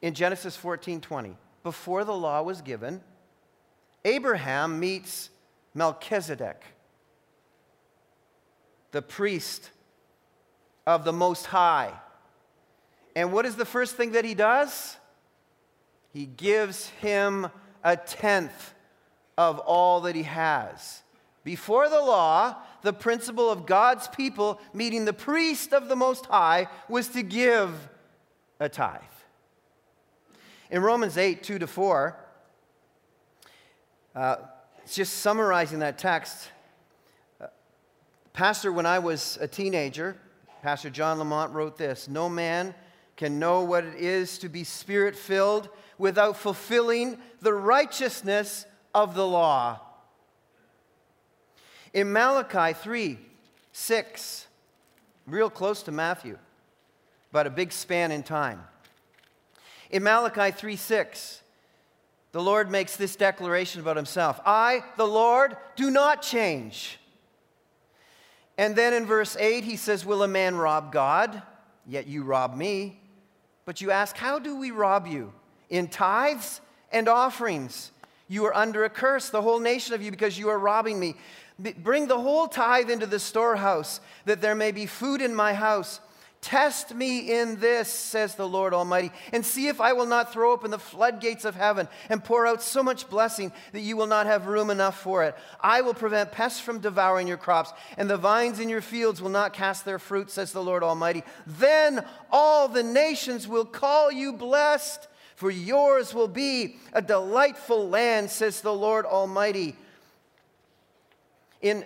In 0.00 0.14
Genesis 0.14 0.54
14 0.54 1.00
20, 1.00 1.36
before 1.64 2.04
the 2.04 2.14
law 2.14 2.40
was 2.40 2.62
given, 2.62 3.00
Abraham 4.04 4.78
meets 4.78 5.30
Melchizedek, 5.74 6.62
the 8.92 9.02
priest 9.02 9.70
of 10.86 11.02
the 11.02 11.12
Most 11.12 11.46
High. 11.46 11.92
And 13.16 13.32
what 13.32 13.44
is 13.44 13.56
the 13.56 13.64
first 13.64 13.96
thing 13.96 14.12
that 14.12 14.24
he 14.24 14.34
does? 14.34 14.96
He 16.12 16.26
gives 16.26 16.88
him 16.88 17.48
a 17.84 17.96
tenth 17.96 18.74
of 19.38 19.58
all 19.60 20.02
that 20.02 20.16
he 20.16 20.24
has. 20.24 21.02
Before 21.44 21.88
the 21.88 22.00
law, 22.00 22.56
the 22.82 22.92
principle 22.92 23.50
of 23.50 23.64
God's 23.64 24.08
people 24.08 24.60
meeting 24.74 25.04
the 25.04 25.12
priest 25.12 25.72
of 25.72 25.88
the 25.88 25.96
Most 25.96 26.26
High 26.26 26.68
was 26.88 27.08
to 27.08 27.22
give 27.22 27.88
a 28.58 28.68
tithe. 28.68 29.00
In 30.70 30.82
Romans 30.82 31.16
8, 31.16 31.42
2 31.42 31.60
to 31.60 31.66
4, 31.66 32.16
uh, 34.14 34.36
just 34.90 35.18
summarizing 35.18 35.78
that 35.78 35.98
text. 35.98 36.50
Uh, 37.40 37.46
Pastor, 38.32 38.70
when 38.72 38.86
I 38.86 38.98
was 38.98 39.38
a 39.40 39.48
teenager, 39.48 40.16
Pastor 40.62 40.90
John 40.90 41.18
Lamont 41.18 41.52
wrote 41.52 41.78
this 41.78 42.08
No 42.08 42.28
man 42.28 42.74
can 43.16 43.38
know 43.38 43.62
what 43.62 43.84
it 43.84 43.94
is 43.96 44.38
to 44.38 44.48
be 44.48 44.64
spirit 44.64 45.16
filled 45.16 45.68
without 46.00 46.34
fulfilling 46.34 47.18
the 47.42 47.52
righteousness 47.52 48.64
of 48.94 49.14
the 49.14 49.26
law. 49.26 49.78
In 51.92 52.10
Malachi 52.10 52.72
3 52.72 53.18
6, 53.72 54.46
real 55.26 55.50
close 55.50 55.82
to 55.82 55.92
Matthew, 55.92 56.38
but 57.30 57.46
a 57.46 57.50
big 57.50 57.70
span 57.70 58.10
in 58.10 58.22
time. 58.22 58.64
In 59.90 60.02
Malachi 60.02 60.50
3 60.50 60.74
6, 60.74 61.42
the 62.32 62.40
Lord 62.40 62.70
makes 62.70 62.96
this 62.96 63.14
declaration 63.14 63.82
about 63.82 63.96
himself 63.96 64.40
I, 64.46 64.82
the 64.96 65.06
Lord, 65.06 65.54
do 65.76 65.90
not 65.90 66.22
change. 66.22 66.98
And 68.56 68.74
then 68.74 68.94
in 68.94 69.04
verse 69.04 69.36
8, 69.38 69.64
he 69.64 69.76
says, 69.76 70.06
Will 70.06 70.22
a 70.22 70.28
man 70.28 70.56
rob 70.56 70.92
God? 70.92 71.42
Yet 71.86 72.06
you 72.06 72.22
rob 72.22 72.56
me. 72.56 73.00
But 73.66 73.82
you 73.82 73.90
ask, 73.90 74.16
How 74.16 74.38
do 74.38 74.56
we 74.56 74.70
rob 74.70 75.06
you? 75.06 75.34
In 75.70 75.88
tithes 75.88 76.60
and 76.92 77.08
offerings. 77.08 77.92
You 78.28 78.44
are 78.46 78.54
under 78.54 78.84
a 78.84 78.90
curse, 78.90 79.30
the 79.30 79.42
whole 79.42 79.60
nation 79.60 79.94
of 79.94 80.02
you, 80.02 80.10
because 80.10 80.38
you 80.38 80.48
are 80.50 80.58
robbing 80.58 81.00
me. 81.00 81.16
Bring 81.58 82.06
the 82.06 82.20
whole 82.20 82.48
tithe 82.48 82.90
into 82.90 83.06
the 83.06 83.18
storehouse, 83.18 84.00
that 84.24 84.40
there 84.40 84.54
may 84.54 84.72
be 84.72 84.86
food 84.86 85.20
in 85.20 85.34
my 85.34 85.54
house. 85.54 86.00
Test 86.40 86.94
me 86.94 87.38
in 87.38 87.60
this, 87.60 87.88
says 87.88 88.34
the 88.34 88.48
Lord 88.48 88.72
Almighty, 88.72 89.12
and 89.30 89.44
see 89.44 89.68
if 89.68 89.78
I 89.78 89.92
will 89.92 90.06
not 90.06 90.32
throw 90.32 90.52
open 90.52 90.70
the 90.70 90.78
floodgates 90.78 91.44
of 91.44 91.54
heaven 91.54 91.86
and 92.08 92.24
pour 92.24 92.46
out 92.46 92.62
so 92.62 92.82
much 92.82 93.10
blessing 93.10 93.52
that 93.72 93.80
you 93.80 93.94
will 93.94 94.06
not 94.06 94.24
have 94.24 94.46
room 94.46 94.70
enough 94.70 94.98
for 94.98 95.22
it. 95.24 95.34
I 95.60 95.82
will 95.82 95.92
prevent 95.92 96.32
pests 96.32 96.58
from 96.58 96.78
devouring 96.78 97.28
your 97.28 97.36
crops, 97.36 97.74
and 97.98 98.08
the 98.08 98.16
vines 98.16 98.58
in 98.58 98.70
your 98.70 98.80
fields 98.80 99.20
will 99.20 99.28
not 99.28 99.52
cast 99.52 99.84
their 99.84 99.98
fruit, 99.98 100.30
says 100.30 100.52
the 100.52 100.62
Lord 100.62 100.82
Almighty. 100.82 101.24
Then 101.46 102.06
all 102.32 102.68
the 102.68 102.84
nations 102.84 103.46
will 103.46 103.66
call 103.66 104.10
you 104.10 104.32
blessed, 104.32 105.08
for 105.40 105.50
yours 105.50 106.12
will 106.12 106.28
be 106.28 106.76
a 106.92 107.00
delightful 107.00 107.88
land, 107.88 108.28
says 108.28 108.60
the 108.60 108.74
Lord 108.74 109.06
Almighty. 109.06 109.74
In 111.62 111.82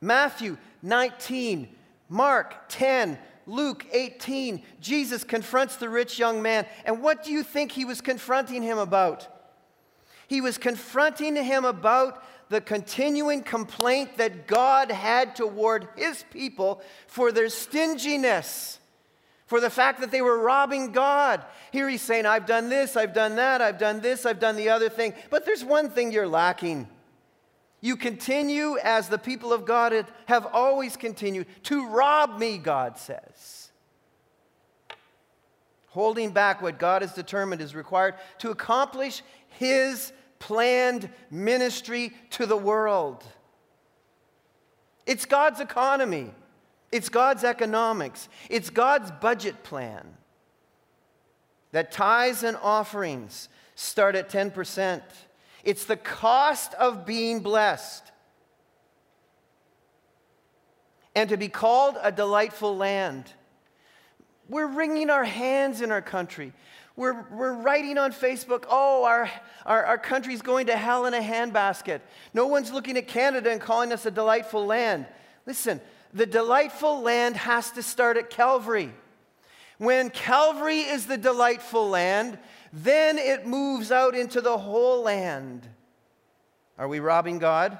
Matthew 0.00 0.56
19, 0.82 1.66
Mark 2.08 2.54
10, 2.68 3.18
Luke 3.44 3.84
18, 3.90 4.62
Jesus 4.80 5.24
confronts 5.24 5.74
the 5.74 5.88
rich 5.88 6.16
young 6.16 6.42
man. 6.42 6.64
And 6.84 7.02
what 7.02 7.24
do 7.24 7.32
you 7.32 7.42
think 7.42 7.72
he 7.72 7.84
was 7.84 8.00
confronting 8.00 8.62
him 8.62 8.78
about? 8.78 9.26
He 10.28 10.40
was 10.40 10.56
confronting 10.56 11.34
him 11.34 11.64
about 11.64 12.22
the 12.50 12.60
continuing 12.60 13.42
complaint 13.42 14.16
that 14.18 14.46
God 14.46 14.92
had 14.92 15.34
toward 15.34 15.88
his 15.96 16.24
people 16.30 16.80
for 17.08 17.32
their 17.32 17.48
stinginess, 17.48 18.78
for 19.46 19.60
the 19.60 19.70
fact 19.70 20.00
that 20.00 20.10
they 20.10 20.22
were 20.22 20.38
robbing 20.38 20.92
God. 20.92 21.44
Here 21.70 21.88
he's 21.88 22.02
saying, 22.02 22.26
I've 22.26 22.46
done 22.46 22.68
this, 22.68 22.96
I've 22.96 23.14
done 23.14 23.36
that, 23.36 23.62
I've 23.62 23.78
done 23.78 24.00
this, 24.00 24.26
I've 24.26 24.40
done 24.40 24.56
the 24.56 24.68
other 24.68 24.88
thing. 24.88 25.14
But 25.30 25.46
there's 25.46 25.64
one 25.64 25.88
thing 25.88 26.12
you're 26.12 26.26
lacking. 26.26 26.88
You 27.80 27.96
continue 27.96 28.78
as 28.82 29.08
the 29.08 29.18
people 29.18 29.52
of 29.52 29.64
God 29.64 30.06
have 30.26 30.46
always 30.52 30.96
continued 30.96 31.46
to 31.64 31.86
rob 31.86 32.38
me, 32.38 32.58
God 32.58 32.98
says. 32.98 33.70
Holding 35.88 36.32
back 36.32 36.60
what 36.60 36.78
God 36.78 37.02
has 37.02 37.14
determined 37.14 37.62
is 37.62 37.74
required 37.74 38.16
to 38.38 38.50
accomplish 38.50 39.22
His 39.48 40.12
planned 40.40 41.08
ministry 41.30 42.12
to 42.30 42.46
the 42.46 42.56
world. 42.56 43.24
It's 45.06 45.24
God's 45.24 45.60
economy, 45.60 46.32
it's 46.96 47.08
God's 47.08 47.44
economics, 47.44 48.28
it's 48.50 48.70
God's 48.70 49.10
budget 49.10 49.62
plan. 49.62 50.06
That 51.72 51.92
tithes 51.92 52.42
and 52.42 52.56
offerings 52.62 53.48
start 53.74 54.16
at 54.16 54.30
10%. 54.30 55.02
It's 55.62 55.84
the 55.84 55.96
cost 55.96 56.72
of 56.74 57.04
being 57.04 57.40
blessed. 57.40 58.02
And 61.14 61.28
to 61.30 61.36
be 61.36 61.48
called 61.48 61.96
a 62.02 62.10
delightful 62.12 62.76
land. 62.76 63.30
We're 64.48 64.66
wringing 64.68 65.10
our 65.10 65.24
hands 65.24 65.80
in 65.80 65.90
our 65.90 66.02
country. 66.02 66.52
We're, 66.94 67.26
we're 67.30 67.52
writing 67.52 67.98
on 67.98 68.12
Facebook, 68.12 68.64
oh, 68.70 69.04
our, 69.04 69.30
our, 69.66 69.84
our 69.84 69.98
country's 69.98 70.40
going 70.40 70.68
to 70.68 70.76
hell 70.76 71.04
in 71.04 71.12
a 71.12 71.20
handbasket. 71.20 72.00
No 72.32 72.46
one's 72.46 72.72
looking 72.72 72.96
at 72.96 73.06
Canada 73.06 73.50
and 73.50 73.60
calling 73.60 73.92
us 73.92 74.06
a 74.06 74.10
delightful 74.10 74.64
land. 74.64 75.04
Listen, 75.44 75.80
the 76.16 76.26
delightful 76.26 77.02
land 77.02 77.36
has 77.36 77.70
to 77.72 77.82
start 77.82 78.16
at 78.16 78.30
Calvary. 78.30 78.90
When 79.76 80.08
Calvary 80.08 80.80
is 80.80 81.06
the 81.06 81.18
delightful 81.18 81.90
land, 81.90 82.38
then 82.72 83.18
it 83.18 83.46
moves 83.46 83.92
out 83.92 84.14
into 84.14 84.40
the 84.40 84.56
whole 84.56 85.02
land. 85.02 85.68
Are 86.78 86.88
we 86.88 87.00
robbing 87.00 87.38
God? 87.38 87.76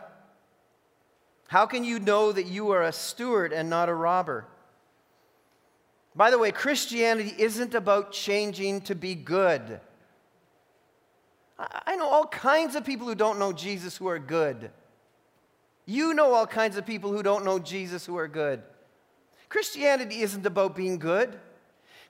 How 1.49 1.65
can 1.65 1.83
you 1.83 1.99
know 1.99 2.31
that 2.31 2.45
you 2.45 2.73
are 2.73 2.83
a 2.83 2.93
steward 2.93 3.55
and 3.55 3.71
not 3.71 3.89
a 3.89 3.95
robber? 3.95 4.47
By 6.15 6.31
the 6.31 6.39
way, 6.39 6.53
Christianity 6.53 7.35
isn't 7.39 7.75
about 7.75 8.13
changing 8.13 8.83
to 8.83 8.95
be 8.95 9.15
good. 9.15 9.81
I 11.59 11.97
know 11.97 12.09
all 12.09 12.27
kinds 12.27 12.75
of 12.75 12.85
people 12.85 13.07
who 13.07 13.15
don't 13.15 13.39
know 13.39 13.55
Jesus 13.55 13.97
who 13.97 14.09
are 14.09 14.19
good. 14.19 14.71
You 15.87 16.15
know 16.15 16.35
all 16.35 16.47
kinds 16.47 16.77
of 16.77 16.85
people 16.85 17.13
who 17.13 17.23
don't 17.23 17.45
know 17.45 17.61
Jesus 17.61 18.05
who 18.05 18.17
are 18.19 18.29
good. 18.29 18.63
Christianity 19.49 20.21
isn't 20.21 20.45
about 20.45 20.75
being 20.75 20.99
good. 20.99 21.39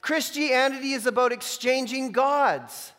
Christianity 0.01 0.93
is 0.93 1.07
about 1.07 1.33
exchanging 1.33 2.13
gods, 2.13 2.93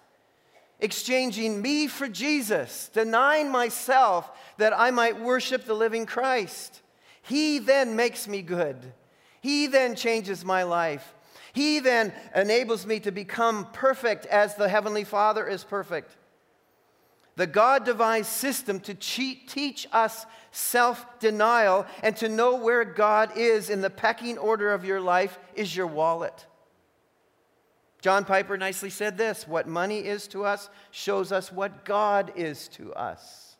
exchanging 0.79 1.61
me 1.61 1.87
for 1.87 2.07
Jesus, 2.07 2.89
denying 2.93 3.49
myself 3.49 4.29
that 4.57 4.77
I 4.77 4.91
might 4.91 5.19
worship 5.19 5.65
the 5.65 5.73
living 5.73 6.05
Christ. 6.05 6.81
He 7.23 7.57
then 7.59 7.95
makes 7.95 8.27
me 8.27 8.41
good. 8.41 8.93
He 9.41 9.67
then 9.67 9.95
changes 9.95 10.45
my 10.45 10.63
life. 10.63 11.15
He 11.53 11.79
then 11.79 12.13
enables 12.35 12.85
me 12.85 12.99
to 12.99 13.11
become 13.11 13.67
perfect 13.73 14.27
as 14.27 14.55
the 14.55 14.69
Heavenly 14.69 15.03
Father 15.03 15.47
is 15.47 15.63
perfect. 15.63 16.15
The 17.37 17.47
God 17.47 17.85
devised 17.85 18.29
system 18.29 18.79
to 18.81 18.95
cheat, 18.95 19.47
teach 19.47 19.87
us 19.93 20.25
self 20.51 21.19
denial 21.19 21.85
and 22.01 22.17
to 22.17 22.27
know 22.27 22.55
where 22.55 22.83
God 22.83 23.37
is 23.37 23.69
in 23.69 23.81
the 23.81 23.91
pecking 23.91 24.39
order 24.39 24.73
of 24.73 24.83
your 24.83 24.99
life 24.99 25.37
is 25.53 25.75
your 25.75 25.85
wallet. 25.85 26.47
John 28.01 28.25
Piper 28.25 28.57
nicely 28.57 28.89
said 28.89 29.19
this 29.19 29.47
What 29.47 29.67
money 29.67 29.99
is 29.99 30.27
to 30.29 30.45
us 30.45 30.71
shows 30.89 31.31
us 31.31 31.51
what 31.51 31.85
God 31.85 32.33
is 32.35 32.67
to 32.69 32.91
us. 32.95 33.55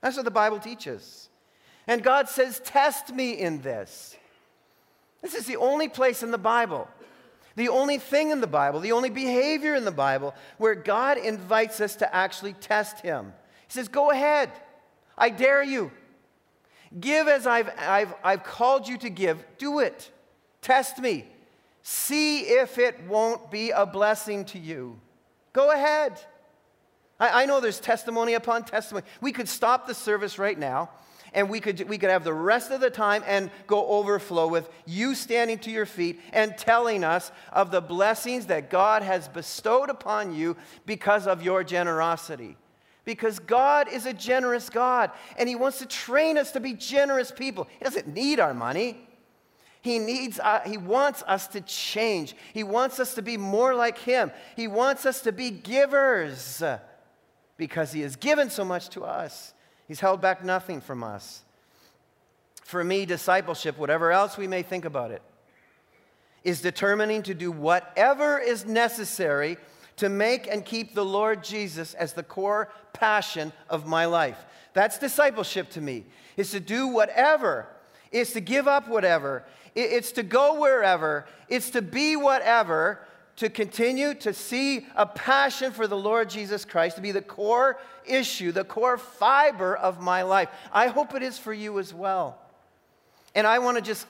That's 0.00 0.16
what 0.16 0.24
the 0.24 0.30
Bible 0.30 0.58
teaches. 0.58 1.28
And 1.86 2.02
God 2.02 2.30
says, 2.30 2.58
Test 2.64 3.14
me 3.14 3.32
in 3.32 3.60
this. 3.60 4.16
This 5.20 5.34
is 5.34 5.44
the 5.44 5.56
only 5.56 5.90
place 5.90 6.22
in 6.22 6.30
the 6.30 6.38
Bible, 6.38 6.88
the 7.58 7.68
only 7.68 7.98
thing 7.98 8.30
in 8.30 8.40
the 8.40 8.46
Bible, 8.46 8.78
the 8.78 8.92
only 8.92 9.10
behavior 9.10 9.74
in 9.74 9.84
the 9.84 9.90
Bible 9.90 10.32
where 10.58 10.76
God 10.76 11.18
invites 11.18 11.80
us 11.80 11.96
to 11.96 12.14
actually 12.14 12.52
test 12.52 13.00
Him. 13.00 13.32
He 13.66 13.72
says, 13.72 13.88
Go 13.88 14.12
ahead, 14.12 14.50
I 15.18 15.30
dare 15.30 15.64
you. 15.64 15.90
Give 16.98 17.26
as 17.26 17.48
I've, 17.48 17.68
I've, 17.76 18.14
I've 18.22 18.44
called 18.44 18.86
you 18.86 18.96
to 18.98 19.10
give. 19.10 19.44
Do 19.58 19.80
it. 19.80 20.10
Test 20.62 21.00
me. 21.00 21.26
See 21.82 22.42
if 22.42 22.78
it 22.78 23.02
won't 23.08 23.50
be 23.50 23.70
a 23.70 23.84
blessing 23.84 24.44
to 24.46 24.58
you. 24.58 24.98
Go 25.52 25.72
ahead. 25.72 26.18
I, 27.18 27.42
I 27.42 27.46
know 27.46 27.60
there's 27.60 27.80
testimony 27.80 28.34
upon 28.34 28.64
testimony. 28.64 29.04
We 29.20 29.32
could 29.32 29.48
stop 29.48 29.88
the 29.88 29.94
service 29.94 30.38
right 30.38 30.58
now 30.58 30.90
and 31.32 31.48
we 31.48 31.60
could, 31.60 31.88
we 31.88 31.98
could 31.98 32.10
have 32.10 32.24
the 32.24 32.32
rest 32.32 32.70
of 32.70 32.80
the 32.80 32.90
time 32.90 33.22
and 33.26 33.50
go 33.66 33.86
overflow 33.86 34.46
with 34.46 34.68
you 34.86 35.14
standing 35.14 35.58
to 35.60 35.70
your 35.70 35.86
feet 35.86 36.20
and 36.32 36.56
telling 36.56 37.04
us 37.04 37.32
of 37.52 37.70
the 37.70 37.80
blessings 37.80 38.46
that 38.46 38.70
God 38.70 39.02
has 39.02 39.28
bestowed 39.28 39.90
upon 39.90 40.34
you 40.34 40.56
because 40.86 41.26
of 41.26 41.42
your 41.42 41.64
generosity. 41.64 42.56
Because 43.04 43.38
God 43.38 43.88
is 43.88 44.06
a 44.06 44.12
generous 44.12 44.68
God 44.70 45.10
and 45.36 45.48
He 45.48 45.56
wants 45.56 45.78
to 45.78 45.86
train 45.86 46.36
us 46.38 46.52
to 46.52 46.60
be 46.60 46.74
generous 46.74 47.30
people. 47.30 47.66
He 47.78 47.84
doesn't 47.84 48.08
need 48.08 48.40
our 48.40 48.54
money. 48.54 49.08
He 49.80 49.98
needs, 49.98 50.40
uh, 50.40 50.60
he 50.66 50.76
wants 50.76 51.22
us 51.26 51.46
to 51.48 51.60
change. 51.60 52.34
He 52.52 52.62
wants 52.62 52.98
us 52.98 53.14
to 53.14 53.22
be 53.22 53.36
more 53.36 53.74
like 53.74 53.96
him. 53.96 54.32
He 54.56 54.66
wants 54.66 55.06
us 55.06 55.22
to 55.22 55.32
be 55.32 55.50
givers 55.50 56.62
because 57.56 57.92
he 57.92 58.00
has 58.00 58.16
given 58.16 58.50
so 58.50 58.64
much 58.64 58.88
to 58.90 59.04
us. 59.04 59.54
He's 59.88 60.00
held 60.00 60.20
back 60.20 60.44
nothing 60.44 60.80
from 60.82 61.02
us. 61.02 61.42
For 62.62 62.84
me, 62.84 63.06
discipleship, 63.06 63.78
whatever 63.78 64.12
else 64.12 64.36
we 64.36 64.46
may 64.46 64.62
think 64.62 64.84
about 64.84 65.10
it, 65.10 65.22
is 66.44 66.60
determining 66.60 67.22
to 67.22 67.34
do 67.34 67.50
whatever 67.50 68.38
is 68.38 68.66
necessary 68.66 69.56
to 69.96 70.08
make 70.08 70.46
and 70.46 70.64
keep 70.64 70.94
the 70.94 71.04
Lord 71.04 71.42
Jesus 71.42 71.94
as 71.94 72.12
the 72.12 72.22
core 72.22 72.70
passion 72.92 73.52
of 73.68 73.86
my 73.86 74.04
life. 74.04 74.38
That's 74.74 74.98
discipleship 74.98 75.70
to 75.70 75.80
me, 75.80 76.04
is 76.36 76.50
to 76.52 76.60
do 76.60 76.88
whatever, 76.88 77.66
is 78.12 78.32
to 78.32 78.40
give 78.40 78.68
up 78.68 78.86
whatever, 78.88 79.44
it's 79.74 80.12
to 80.12 80.22
go 80.22 80.60
wherever, 80.60 81.26
it's 81.48 81.70
to 81.70 81.82
be 81.82 82.16
whatever, 82.16 83.00
to 83.38 83.48
continue 83.48 84.14
to 84.14 84.34
see 84.34 84.84
a 84.96 85.06
passion 85.06 85.70
for 85.70 85.86
the 85.86 85.96
Lord 85.96 86.28
Jesus 86.28 86.64
Christ 86.64 86.96
to 86.96 87.02
be 87.02 87.12
the 87.12 87.22
core 87.22 87.78
issue, 88.04 88.50
the 88.50 88.64
core 88.64 88.98
fiber 88.98 89.76
of 89.76 90.00
my 90.00 90.22
life. 90.22 90.48
I 90.72 90.88
hope 90.88 91.14
it 91.14 91.22
is 91.22 91.38
for 91.38 91.52
you 91.52 91.78
as 91.78 91.94
well. 91.94 92.36
And 93.36 93.46
I 93.46 93.60
want 93.60 93.76
to 93.76 93.82
just 93.82 94.08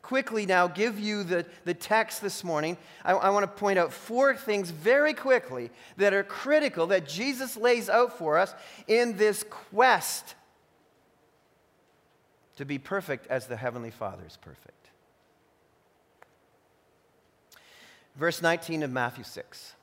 quickly 0.00 0.46
now 0.46 0.68
give 0.68 0.98
you 0.98 1.22
the, 1.22 1.44
the 1.66 1.74
text 1.74 2.22
this 2.22 2.42
morning. 2.42 2.78
I, 3.04 3.12
I 3.12 3.28
want 3.30 3.42
to 3.42 3.60
point 3.60 3.78
out 3.78 3.92
four 3.92 4.34
things 4.34 4.70
very 4.70 5.12
quickly 5.12 5.70
that 5.98 6.14
are 6.14 6.22
critical 6.22 6.86
that 6.86 7.06
Jesus 7.06 7.58
lays 7.58 7.90
out 7.90 8.16
for 8.16 8.38
us 8.38 8.54
in 8.88 9.18
this 9.18 9.44
quest 9.50 10.34
to 12.56 12.64
be 12.64 12.78
perfect 12.78 13.26
as 13.26 13.48
the 13.48 13.56
Heavenly 13.56 13.90
Father 13.90 14.24
is 14.26 14.38
perfect. 14.38 14.85
Verse 18.16 18.40
19 18.40 18.82
of 18.82 18.90
Matthew 18.90 19.24
6. 19.24 19.74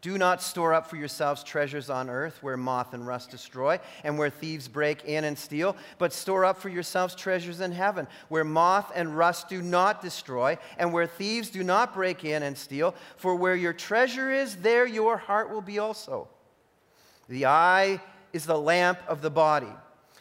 Do 0.00 0.18
not 0.18 0.42
store 0.42 0.74
up 0.74 0.86
for 0.86 0.96
yourselves 0.96 1.42
treasures 1.42 1.88
on 1.88 2.10
earth 2.10 2.42
where 2.42 2.58
moth 2.58 2.92
and 2.92 3.06
rust 3.06 3.30
destroy 3.30 3.80
and 4.02 4.18
where 4.18 4.28
thieves 4.28 4.68
break 4.68 5.02
in 5.06 5.24
and 5.24 5.38
steal, 5.38 5.76
but 5.96 6.12
store 6.12 6.44
up 6.44 6.58
for 6.58 6.68
yourselves 6.68 7.14
treasures 7.14 7.60
in 7.60 7.72
heaven 7.72 8.06
where 8.28 8.44
moth 8.44 8.92
and 8.94 9.16
rust 9.16 9.48
do 9.48 9.62
not 9.62 10.02
destroy 10.02 10.58
and 10.76 10.92
where 10.92 11.06
thieves 11.06 11.48
do 11.48 11.64
not 11.64 11.94
break 11.94 12.22
in 12.22 12.42
and 12.42 12.58
steal. 12.58 12.94
For 13.16 13.34
where 13.34 13.56
your 13.56 13.72
treasure 13.72 14.30
is, 14.30 14.56
there 14.56 14.86
your 14.86 15.16
heart 15.16 15.50
will 15.50 15.62
be 15.62 15.78
also. 15.78 16.28
The 17.28 17.46
eye 17.46 17.98
is 18.34 18.44
the 18.44 18.58
lamp 18.58 18.98
of 19.08 19.22
the 19.22 19.30
body. 19.30 19.72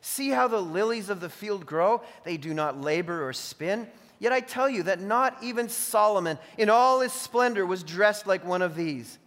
See 0.00 0.30
how 0.30 0.48
the 0.48 0.60
lilies 0.60 1.10
of 1.10 1.20
the 1.20 1.28
field 1.28 1.66
grow? 1.66 2.02
They 2.24 2.36
do 2.36 2.54
not 2.54 2.80
labor 2.80 3.26
or 3.26 3.32
spin. 3.32 3.86
Yet 4.18 4.32
I 4.32 4.40
tell 4.40 4.68
you 4.68 4.82
that 4.84 5.00
not 5.00 5.42
even 5.42 5.68
Solomon, 5.68 6.38
in 6.58 6.70
all 6.70 7.00
his 7.00 7.12
splendor, 7.12 7.64
was 7.66 7.82
dressed 7.82 8.26
like 8.26 8.44
one 8.44 8.62
of 8.62 8.76
these. 8.76 9.18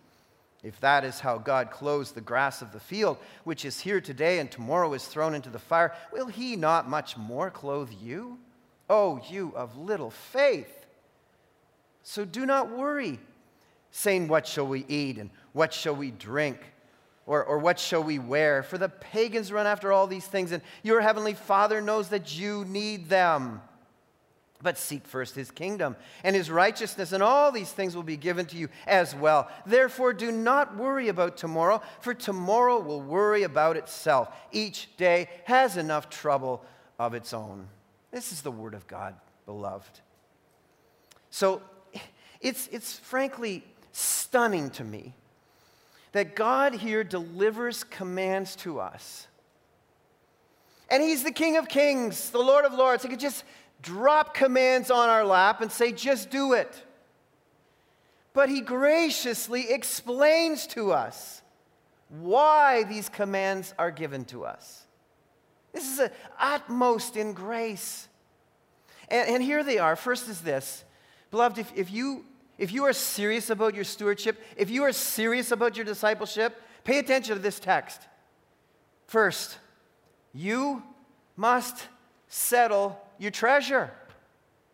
If 0.63 0.79
that 0.79 1.03
is 1.03 1.19
how 1.19 1.39
God 1.39 1.71
clothes 1.71 2.11
the 2.11 2.21
grass 2.21 2.61
of 2.61 2.71
the 2.71 2.79
field, 2.79 3.17
which 3.43 3.65
is 3.65 3.81
here 3.81 3.99
today 3.99 4.39
and 4.39 4.49
tomorrow 4.49 4.93
is 4.93 5.05
thrown 5.05 5.35
into 5.35 5.49
the 5.49 5.59
fire, 5.59 5.93
will 6.11 6.27
he 6.27 6.55
not 6.55 6.89
much 6.89 7.17
more 7.17 7.51
clothe 7.51 7.91
you? 8.01 8.37
Oh, 8.89 9.19
you 9.29 9.51
of 9.55 9.77
little 9.77 10.11
faith. 10.11 10.85
So 12.03 12.23
do 12.23 12.45
not 12.45 12.69
worry, 12.69 13.19
saying, 13.91 14.27
What 14.27 14.47
shall 14.47 14.67
we 14.67 14.85
eat 14.87 15.17
and 15.17 15.29
what 15.51 15.73
shall 15.73 15.95
we 15.95 16.11
drink? 16.11 16.59
Or, 17.25 17.43
or 17.43 17.57
what 17.57 17.79
shall 17.79 18.03
we 18.03 18.19
wear? 18.19 18.63
For 18.63 18.77
the 18.77 18.89
pagans 18.89 19.51
run 19.51 19.65
after 19.65 19.91
all 19.91 20.07
these 20.07 20.27
things, 20.27 20.51
and 20.51 20.61
your 20.81 21.01
heavenly 21.01 21.33
Father 21.33 21.79
knows 21.79 22.09
that 22.09 22.37
you 22.37 22.65
need 22.65 23.09
them. 23.09 23.61
But 24.61 24.77
seek 24.77 25.05
first 25.05 25.35
his 25.35 25.51
kingdom 25.51 25.97
and 26.23 26.35
his 26.35 26.49
righteousness, 26.49 27.11
and 27.11 27.21
all 27.21 27.51
these 27.51 27.71
things 27.71 27.95
will 27.95 28.03
be 28.03 28.15
given 28.15 28.45
to 28.47 28.57
you 28.57 28.69
as 28.87 29.13
well. 29.13 29.49
Therefore, 29.65 30.13
do 30.13 30.31
not 30.31 30.77
worry 30.77 31.09
about 31.09 31.35
tomorrow, 31.35 31.81
for 31.99 32.13
tomorrow 32.13 32.79
will 32.79 33.01
worry 33.01 33.43
about 33.43 33.75
itself. 33.75 34.33
Each 34.51 34.95
day 34.95 35.29
has 35.45 35.75
enough 35.75 36.09
trouble 36.09 36.63
of 36.97 37.13
its 37.13 37.33
own. 37.33 37.67
This 38.11 38.31
is 38.31 38.41
the 38.41 38.51
word 38.51 38.73
of 38.73 38.87
God, 38.87 39.15
beloved. 39.45 39.99
So 41.29 41.61
it's, 42.39 42.69
it's 42.71 42.97
frankly 42.99 43.63
stunning 43.91 44.69
to 44.71 44.83
me 44.83 45.13
that 46.13 46.35
God 46.35 46.75
here 46.75 47.03
delivers 47.03 47.83
commands 47.83 48.55
to 48.57 48.79
us. 48.79 49.27
And 50.89 51.03
He's 51.03 51.23
the 51.23 51.31
King 51.31 51.57
of 51.57 51.67
Kings, 51.67 52.29
the 52.29 52.39
Lord 52.39 52.65
of 52.65 52.73
Lords. 52.73 53.03
He 53.03 53.09
could 53.09 53.19
just 53.19 53.43
drop 53.81 54.33
commands 54.33 54.89
on 54.89 55.09
our 55.09 55.25
lap 55.25 55.61
and 55.61 55.71
say, 55.71 55.91
just 55.91 56.29
do 56.29 56.53
it. 56.53 56.83
But 58.33 58.49
He 58.49 58.61
graciously 58.61 59.71
explains 59.71 60.67
to 60.67 60.91
us 60.91 61.41
why 62.09 62.83
these 62.83 63.09
commands 63.09 63.73
are 63.79 63.91
given 63.91 64.23
to 64.25 64.45
us. 64.45 64.85
This 65.73 65.89
is 65.89 65.97
the 65.97 66.11
utmost 66.39 67.17
in 67.17 67.33
grace. 67.33 68.07
And, 69.09 69.29
and 69.29 69.43
here 69.43 69.63
they 69.63 69.79
are. 69.79 69.95
First 69.95 70.29
is 70.29 70.41
this 70.41 70.85
Beloved, 71.31 71.57
if, 71.57 71.73
if 71.75 71.91
you 71.91 72.25
if 72.57 72.71
you 72.71 72.83
are 72.85 72.93
serious 72.93 73.49
about 73.49 73.75
your 73.75 73.83
stewardship, 73.83 74.41
if 74.57 74.69
you 74.69 74.83
are 74.83 74.91
serious 74.91 75.51
about 75.51 75.75
your 75.75 75.85
discipleship, 75.85 76.61
pay 76.83 76.99
attention 76.99 77.35
to 77.35 77.41
this 77.41 77.59
text. 77.59 78.01
First, 79.07 79.57
you 80.33 80.83
must 81.35 81.87
settle 82.27 82.99
your 83.17 83.31
treasure. 83.31 83.91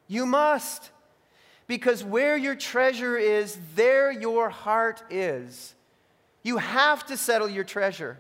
You 0.08 0.26
must. 0.26 0.92
Because 1.68 2.04
where 2.04 2.36
your 2.36 2.56
treasure 2.56 3.18
is, 3.18 3.58
there 3.76 4.12
your 4.12 4.50
heart 4.50 5.04
is. 5.10 5.76
You 6.42 6.58
have 6.58 7.06
to 7.08 7.18
settle 7.18 7.50
your 7.50 7.64
treasure. 7.64 8.18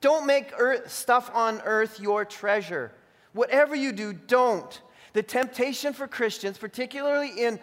Don't 0.00 0.26
make 0.26 0.52
earth, 0.58 0.90
stuff 0.90 1.30
on 1.34 1.60
earth 1.64 2.00
your 2.00 2.24
treasure. 2.24 2.92
Whatever 3.32 3.74
you 3.74 3.92
do, 3.92 4.12
don't. 4.12 4.80
The 5.12 5.22
temptation 5.22 5.92
for 5.92 6.06
Christians, 6.06 6.58
particularly 6.58 7.30
in 7.30 7.58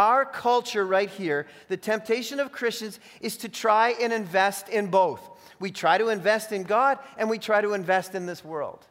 our 0.00 0.24
culture 0.24 0.86
right 0.86 1.10
here, 1.10 1.46
the 1.68 1.76
temptation 1.76 2.40
of 2.40 2.50
Christians 2.50 2.98
is 3.20 3.36
to 3.36 3.50
try 3.50 3.90
and 4.00 4.14
invest 4.14 4.70
in 4.70 4.86
both. 4.86 5.20
We 5.58 5.70
try 5.70 5.98
to 5.98 6.08
invest 6.08 6.52
in 6.52 6.62
God 6.62 6.98
and 7.18 7.28
we 7.28 7.38
try 7.38 7.60
to 7.60 7.74
invest 7.74 8.14
in 8.14 8.24
this 8.24 8.42
world. 8.42 8.86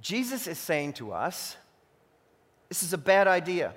Jesus 0.00 0.46
is 0.46 0.56
saying 0.56 0.94
to 0.94 1.12
us 1.12 1.54
this 2.70 2.82
is 2.82 2.94
a 2.94 2.98
bad 2.98 3.28
idea. 3.28 3.74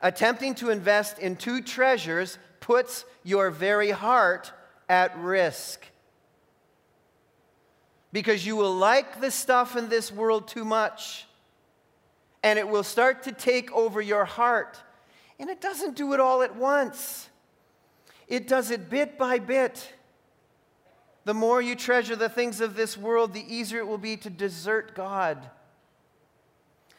Attempting 0.00 0.54
to 0.56 0.70
invest 0.70 1.18
in 1.18 1.36
two 1.36 1.60
treasures 1.60 2.38
puts 2.60 3.04
your 3.22 3.50
very 3.50 3.90
heart 3.90 4.50
at 4.88 5.14
risk. 5.18 5.84
Because 8.14 8.46
you 8.46 8.56
will 8.56 8.74
like 8.74 9.20
the 9.20 9.30
stuff 9.30 9.76
in 9.76 9.90
this 9.90 10.10
world 10.10 10.48
too 10.48 10.64
much 10.64 11.27
and 12.42 12.58
it 12.58 12.68
will 12.68 12.82
start 12.82 13.22
to 13.24 13.32
take 13.32 13.72
over 13.72 14.00
your 14.00 14.24
heart. 14.24 14.80
And 15.38 15.48
it 15.50 15.60
doesn't 15.60 15.96
do 15.96 16.12
it 16.14 16.20
all 16.20 16.42
at 16.42 16.56
once, 16.56 17.28
it 18.26 18.46
does 18.46 18.70
it 18.70 18.90
bit 18.90 19.18
by 19.18 19.38
bit. 19.38 19.94
The 21.24 21.34
more 21.34 21.60
you 21.60 21.76
treasure 21.76 22.16
the 22.16 22.30
things 22.30 22.62
of 22.62 22.74
this 22.74 22.96
world, 22.96 23.34
the 23.34 23.54
easier 23.54 23.80
it 23.80 23.86
will 23.86 23.98
be 23.98 24.16
to 24.16 24.30
desert 24.30 24.94
God. 24.94 25.50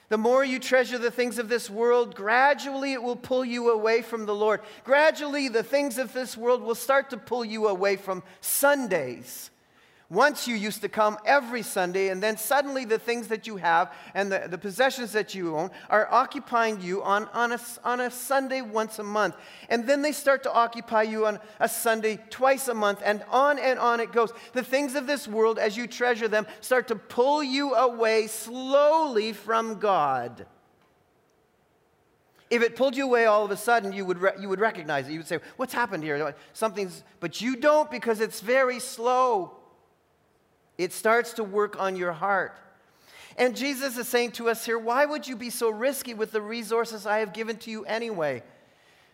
The 0.09 0.19
more 0.19 0.43
you 0.43 0.59
treasure 0.59 0.97
the 0.97 1.09
things 1.11 1.39
of 1.39 1.49
this 1.49 1.69
world, 1.69 2.15
gradually 2.15 2.93
it 2.93 3.01
will 3.01 3.15
pull 3.15 3.45
you 3.45 3.71
away 3.71 4.01
from 4.01 4.25
the 4.25 4.35
Lord. 4.35 4.61
Gradually, 4.83 5.49
the 5.49 5.63
things 5.63 5.97
of 5.97 6.13
this 6.13 6.35
world 6.35 6.61
will 6.61 6.75
start 6.75 7.11
to 7.11 7.17
pull 7.17 7.45
you 7.45 7.67
away 7.67 7.95
from 7.95 8.23
Sundays 8.41 9.51
once 10.09 10.47
you 10.47 10.55
used 10.55 10.81
to 10.81 10.89
come 10.89 11.17
every 11.23 11.61
Sunday, 11.61 12.09
and 12.09 12.21
then 12.21 12.35
suddenly 12.35 12.83
the 12.83 12.97
things 12.97 13.27
that 13.27 13.45
you 13.45 13.57
have 13.57 13.93
and 14.15 14.31
the, 14.31 14.47
the 14.49 14.57
possessions 14.57 15.11
that 15.11 15.35
you 15.35 15.55
own 15.55 15.69
are 15.87 16.07
occupying 16.11 16.81
you 16.81 17.03
on, 17.03 17.29
on, 17.31 17.51
a, 17.51 17.59
on 17.83 18.01
a 18.01 18.09
Sunday 18.09 18.61
once 18.61 18.97
a 18.97 19.03
month. 19.03 19.35
And 19.69 19.85
then 19.85 20.01
they 20.01 20.11
start 20.11 20.41
to 20.43 20.53
occupy 20.53 21.03
you 21.03 21.27
on 21.27 21.39
a 21.59 21.69
Sunday 21.69 22.17
twice 22.31 22.67
a 22.67 22.73
month, 22.73 23.01
and 23.05 23.23
on 23.29 23.59
and 23.59 23.77
on 23.77 23.99
it 23.99 24.11
goes. 24.11 24.31
The 24.53 24.63
things 24.63 24.95
of 24.95 25.05
this 25.05 25.27
world, 25.27 25.59
as 25.59 25.77
you 25.77 25.85
treasure 25.85 26.27
them, 26.27 26.47
start 26.59 26.87
to 26.87 26.95
pull 26.95 27.43
you 27.43 27.75
away 27.75 28.25
slowly 28.25 29.33
from 29.33 29.79
God. 29.79 30.47
If 32.49 32.63
it 32.63 32.75
pulled 32.75 32.97
you 32.97 33.05
away 33.05 33.25
all 33.25 33.45
of 33.45 33.51
a 33.51 33.57
sudden, 33.57 33.93
you 33.93 34.05
would, 34.05 34.17
re- 34.17 34.31
you 34.39 34.49
would 34.49 34.59
recognize 34.59 35.07
it. 35.07 35.11
You 35.11 35.19
would 35.19 35.27
say, 35.27 35.37
What's 35.57 35.73
happened 35.73 36.03
here? 36.03 36.33
Something's, 36.53 37.03
but 37.19 37.41
you 37.41 37.55
don't 37.55 37.91
because 37.91 38.21
it's 38.21 38.39
very 38.39 38.79
slow. 38.79 39.58
It 40.79 40.93
starts 40.93 41.33
to 41.33 41.43
work 41.43 41.77
on 41.77 41.97
your 41.97 42.13
heart. 42.13 42.55
And 43.37 43.53
Jesus 43.53 43.97
is 43.97 44.07
saying 44.07 44.31
to 44.31 44.49
us 44.49 44.65
here, 44.65 44.79
why 44.79 45.05
would 45.05 45.27
you 45.27 45.35
be 45.35 45.49
so 45.49 45.69
risky 45.69 46.13
with 46.13 46.31
the 46.31 46.41
resources 46.41 47.05
I 47.05 47.19
have 47.19 47.33
given 47.33 47.57
to 47.57 47.69
you 47.69 47.83
anyway? 47.83 48.43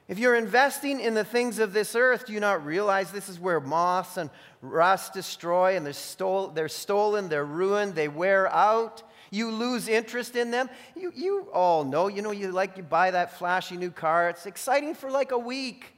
If 0.07 0.19
you're 0.19 0.35
investing 0.35 0.99
in 0.99 1.15
the 1.15 1.23
things 1.23 1.57
of 1.57 1.73
this 1.73 1.95
earth, 1.95 2.27
do 2.27 2.33
you 2.33 2.39
not 2.39 2.63
realize 2.63 3.11
this 3.11 3.29
is 3.29 3.39
where 3.39 3.59
moths 3.59 4.17
and 4.17 4.29
rust 4.61 5.13
destroy 5.13 5.75
and 5.75 5.83
they're, 5.83 5.93
stole, 5.93 6.49
they're 6.49 6.69
stolen, 6.69 7.29
they're 7.29 7.43
ruined, 7.43 7.95
they 7.95 8.09
wear 8.09 8.47
out? 8.53 9.01
You 9.31 9.49
lose 9.49 9.87
interest 9.87 10.35
in 10.35 10.51
them. 10.51 10.69
You, 10.95 11.11
you 11.15 11.47
all 11.51 11.83
know, 11.83 12.07
you 12.07 12.21
know, 12.21 12.29
you 12.29 12.51
like 12.51 12.77
you 12.77 12.83
buy 12.83 13.09
that 13.09 13.39
flashy 13.39 13.75
new 13.75 13.89
car. 13.89 14.29
It's 14.29 14.45
exciting 14.45 14.93
for 14.93 15.09
like 15.09 15.31
a 15.31 15.39
week. 15.39 15.93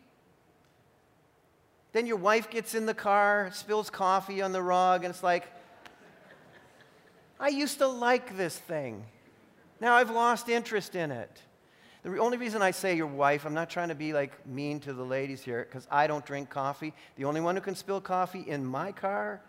then 1.91 2.05
your 2.05 2.15
wife 2.15 2.49
gets 2.49 2.73
in 2.73 2.85
the 2.85 2.93
car, 2.93 3.49
spills 3.51 3.89
coffee 3.89 4.41
on 4.41 4.53
the 4.53 4.63
rug, 4.63 5.03
and 5.03 5.13
it's 5.13 5.23
like, 5.23 5.45
I 7.39 7.49
used 7.49 7.77
to 7.79 7.87
like 7.87 8.35
this 8.35 8.57
thing. 8.57 9.05
Now 9.79 9.95
I've 9.95 10.09
lost 10.09 10.49
interest 10.49 10.95
in 10.95 11.11
it. 11.11 11.41
The 12.03 12.17
only 12.19 12.37
reason 12.37 12.61
I 12.61 12.71
say 12.71 12.95
your 12.95 13.07
wife, 13.07 13.45
I'm 13.45 13.53
not 13.53 13.69
trying 13.69 13.89
to 13.89 13.95
be 13.95 14.13
like 14.13 14.47
mean 14.47 14.79
to 14.81 14.93
the 14.93 15.03
ladies 15.03 15.41
here, 15.41 15.67
because 15.69 15.87
I 15.91 16.07
don't 16.07 16.25
drink 16.25 16.49
coffee. 16.49 16.93
The 17.17 17.25
only 17.25 17.41
one 17.41 17.55
who 17.55 17.61
can 17.61 17.75
spill 17.75 17.99
coffee 17.99 18.45
in 18.47 18.65
my 18.65 18.91
car, 18.91 19.41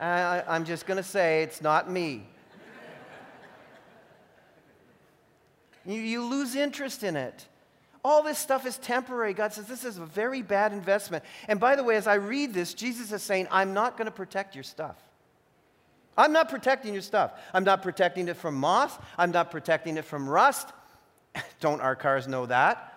I, 0.00 0.42
I'm 0.48 0.64
just 0.64 0.86
going 0.86 0.96
to 0.96 1.02
say 1.02 1.42
it's 1.42 1.60
not 1.60 1.90
me. 1.90 2.26
you, 5.84 5.94
you 5.94 6.24
lose 6.24 6.54
interest 6.56 7.04
in 7.04 7.14
it. 7.14 7.46
All 8.04 8.22
this 8.22 8.38
stuff 8.38 8.66
is 8.66 8.78
temporary. 8.78 9.32
God 9.32 9.52
says 9.52 9.66
this 9.66 9.84
is 9.84 9.98
a 9.98 10.04
very 10.04 10.42
bad 10.42 10.72
investment. 10.72 11.24
And 11.48 11.58
by 11.58 11.76
the 11.76 11.84
way, 11.84 11.96
as 11.96 12.06
I 12.06 12.14
read 12.14 12.52
this, 12.52 12.74
Jesus 12.74 13.12
is 13.12 13.22
saying, 13.22 13.48
I'm 13.50 13.74
not 13.74 13.96
going 13.96 14.06
to 14.06 14.12
protect 14.12 14.54
your 14.54 14.64
stuff. 14.64 14.96
I'm 16.16 16.32
not 16.32 16.48
protecting 16.48 16.92
your 16.92 17.02
stuff. 17.02 17.32
I'm 17.52 17.64
not 17.64 17.82
protecting 17.82 18.28
it 18.28 18.36
from 18.36 18.54
moth. 18.54 19.02
I'm 19.18 19.32
not 19.32 19.50
protecting 19.50 19.96
it 19.96 20.04
from 20.04 20.28
rust. 20.28 20.68
Don't 21.60 21.80
our 21.80 21.96
cars 21.96 22.26
know 22.26 22.46
that? 22.46 22.94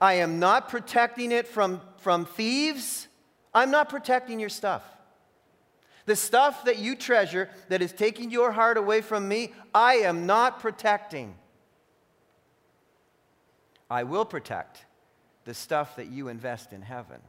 I 0.00 0.14
am 0.14 0.38
not 0.38 0.68
protecting 0.68 1.30
it 1.32 1.46
from, 1.46 1.80
from 1.98 2.24
thieves. 2.24 3.08
I'm 3.54 3.70
not 3.70 3.88
protecting 3.88 4.40
your 4.40 4.48
stuff. 4.48 4.82
The 6.06 6.16
stuff 6.16 6.64
that 6.64 6.78
you 6.78 6.96
treasure 6.96 7.48
that 7.68 7.82
is 7.82 7.92
taking 7.92 8.30
your 8.30 8.50
heart 8.50 8.76
away 8.76 9.02
from 9.02 9.28
me, 9.28 9.52
I 9.72 9.96
am 9.96 10.26
not 10.26 10.58
protecting. 10.58 11.36
I 13.88 14.02
will 14.02 14.24
protect 14.24 14.84
the 15.44 15.54
stuff 15.54 15.96
that 15.96 16.08
you 16.08 16.28
invest 16.28 16.72
in 16.72 16.82
heaven. 16.82 17.20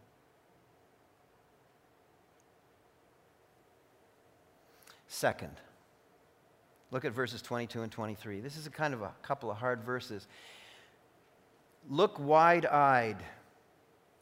Second, 5.23 5.55
look 6.91 7.05
at 7.05 7.13
verses 7.13 7.41
22 7.41 7.81
and 7.81 7.89
23. 7.89 8.41
This 8.41 8.57
is 8.57 8.67
a 8.67 8.69
kind 8.69 8.93
of 8.93 9.01
a 9.01 9.13
couple 9.21 9.49
of 9.49 9.55
hard 9.55 9.81
verses. 9.81 10.27
Look 11.89 12.19
wide 12.19 12.65
eyed 12.65 13.23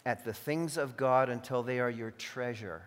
at 0.05 0.23
the 0.23 0.31
things 0.31 0.77
of 0.77 0.97
God 0.97 1.27
until 1.27 1.63
they 1.63 1.79
are 1.79 1.89
your 1.89 2.11
treasure. 2.11 2.83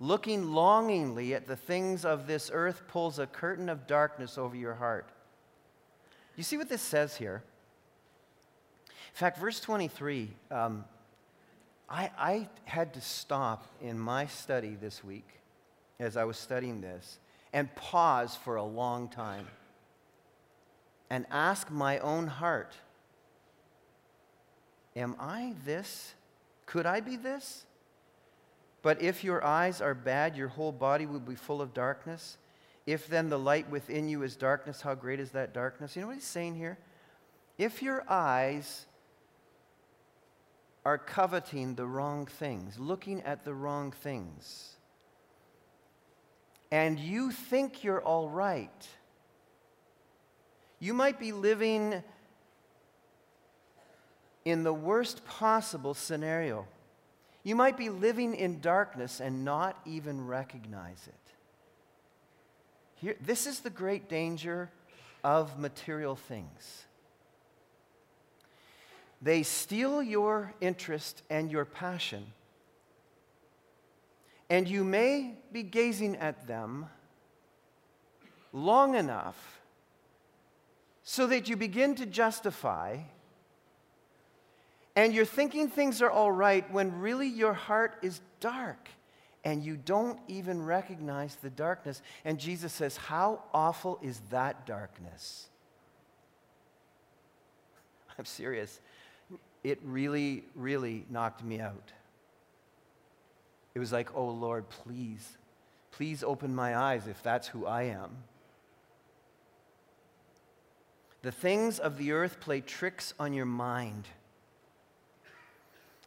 Looking 0.00 0.54
longingly 0.54 1.34
at 1.34 1.46
the 1.46 1.56
things 1.56 2.06
of 2.06 2.26
this 2.26 2.50
earth 2.50 2.84
pulls 2.88 3.18
a 3.18 3.26
curtain 3.26 3.68
of 3.68 3.86
darkness 3.86 4.38
over 4.38 4.56
your 4.56 4.76
heart. 4.76 5.10
You 6.36 6.42
see 6.42 6.56
what 6.56 6.70
this 6.70 6.80
says 6.80 7.18
here? 7.18 7.42
In 8.86 9.14
fact, 9.14 9.36
verse 9.36 9.60
23, 9.60 10.30
um, 10.50 10.86
I, 11.90 12.10
I 12.16 12.48
had 12.64 12.94
to 12.94 13.02
stop 13.02 13.66
in 13.82 13.98
my 13.98 14.24
study 14.24 14.74
this 14.80 15.04
week 15.04 15.38
as 16.00 16.16
I 16.16 16.24
was 16.24 16.36
studying 16.36 16.80
this 16.80 17.18
and 17.52 17.74
pause 17.74 18.36
for 18.36 18.56
a 18.56 18.64
long 18.64 19.08
time 19.08 19.46
and 21.10 21.26
ask 21.30 21.70
my 21.70 21.98
own 21.98 22.26
heart 22.26 22.74
Am 24.96 25.14
I 25.20 25.54
this? 25.64 26.14
Could 26.66 26.84
I 26.84 26.98
be 26.98 27.14
this? 27.14 27.66
But 28.82 29.00
if 29.00 29.22
your 29.22 29.44
eyes 29.44 29.80
are 29.80 29.94
bad, 29.94 30.36
your 30.36 30.48
whole 30.48 30.72
body 30.72 31.06
will 31.06 31.20
be 31.20 31.36
full 31.36 31.62
of 31.62 31.72
darkness. 31.72 32.36
If 32.84 33.06
then 33.06 33.28
the 33.28 33.38
light 33.38 33.70
within 33.70 34.08
you 34.08 34.24
is 34.24 34.34
darkness, 34.34 34.80
how 34.80 34.96
great 34.96 35.20
is 35.20 35.30
that 35.32 35.54
darkness? 35.54 35.94
You 35.94 36.02
know 36.02 36.08
what 36.08 36.16
he's 36.16 36.24
saying 36.24 36.56
here? 36.56 36.78
If 37.58 37.80
your 37.80 38.04
eyes 38.08 38.86
are 40.84 40.98
coveting 40.98 41.76
the 41.76 41.86
wrong 41.86 42.26
things, 42.26 42.78
looking 42.78 43.20
at 43.22 43.44
the 43.44 43.54
wrong 43.54 43.92
things, 43.92 44.77
and 46.70 46.98
you 46.98 47.30
think 47.30 47.82
you're 47.82 48.02
all 48.02 48.28
right. 48.28 48.88
You 50.78 50.94
might 50.94 51.18
be 51.18 51.32
living 51.32 52.02
in 54.44 54.62
the 54.64 54.72
worst 54.72 55.24
possible 55.26 55.94
scenario. 55.94 56.66
You 57.42 57.56
might 57.56 57.76
be 57.76 57.88
living 57.88 58.34
in 58.34 58.60
darkness 58.60 59.20
and 59.20 59.44
not 59.44 59.78
even 59.86 60.26
recognize 60.26 61.06
it. 61.06 61.14
Here, 62.96 63.16
this 63.20 63.46
is 63.46 63.60
the 63.60 63.70
great 63.70 64.08
danger 64.08 64.70
of 65.24 65.58
material 65.58 66.16
things. 66.16 66.84
They 69.20 69.42
steal 69.42 70.02
your 70.02 70.54
interest 70.60 71.22
and 71.28 71.50
your 71.50 71.64
passion 71.64 72.26
and 74.50 74.68
you 74.68 74.84
may 74.84 75.34
be 75.52 75.62
gazing 75.62 76.16
at 76.16 76.46
them 76.46 76.86
long 78.52 78.94
enough 78.94 79.60
so 81.02 81.26
that 81.26 81.48
you 81.48 81.56
begin 81.56 81.94
to 81.94 82.06
justify 82.06 82.98
and 84.98 85.14
you're 85.14 85.24
thinking 85.24 85.68
things 85.68 86.02
are 86.02 86.10
all 86.10 86.32
right 86.32 86.68
when 86.72 86.98
really 86.98 87.28
your 87.28 87.52
heart 87.52 87.98
is 88.02 88.20
dark 88.40 88.88
and 89.44 89.62
you 89.62 89.76
don't 89.76 90.18
even 90.26 90.60
recognize 90.60 91.36
the 91.36 91.50
darkness. 91.50 92.02
And 92.24 92.38
Jesus 92.38 92.72
says, 92.72 92.96
How 92.96 93.44
awful 93.54 94.00
is 94.02 94.20
that 94.30 94.66
darkness? 94.66 95.46
I'm 98.18 98.24
serious. 98.24 98.80
It 99.62 99.78
really, 99.84 100.42
really 100.56 101.06
knocked 101.08 101.44
me 101.44 101.60
out. 101.60 101.92
It 103.78 103.80
was 103.80 103.92
like, 103.92 104.12
oh 104.16 104.26
Lord, 104.26 104.68
please, 104.70 105.38
please 105.92 106.24
open 106.24 106.52
my 106.52 106.76
eyes 106.76 107.06
if 107.06 107.22
that's 107.22 107.46
who 107.46 107.64
I 107.64 107.84
am. 107.84 108.10
The 111.22 111.30
things 111.30 111.78
of 111.78 111.96
the 111.96 112.10
earth 112.10 112.40
play 112.40 112.60
tricks 112.60 113.14
on 113.20 113.32
your 113.32 113.46
mind. 113.46 114.08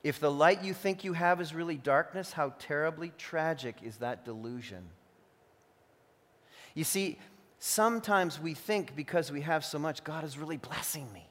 If 0.03 0.19
the 0.19 0.29
light 0.29 0.65
you 0.65 0.73
think 0.73 1.05
you 1.05 1.13
have 1.13 1.39
is 1.39 1.53
really 1.53 1.77
darkness, 1.77 2.33
how 2.33 2.55
terribly 2.59 3.13
tragic 3.17 3.77
is 3.81 3.95
that 3.99 4.25
delusion? 4.25 4.89
You 6.73 6.83
see, 6.83 7.19
sometimes 7.59 8.37
we 8.37 8.53
think 8.53 8.97
because 8.97 9.31
we 9.31 9.43
have 9.43 9.63
so 9.63 9.79
much, 9.79 10.03
God 10.03 10.25
is 10.25 10.37
really 10.37 10.57
blessing 10.57 11.07
me. 11.13 11.25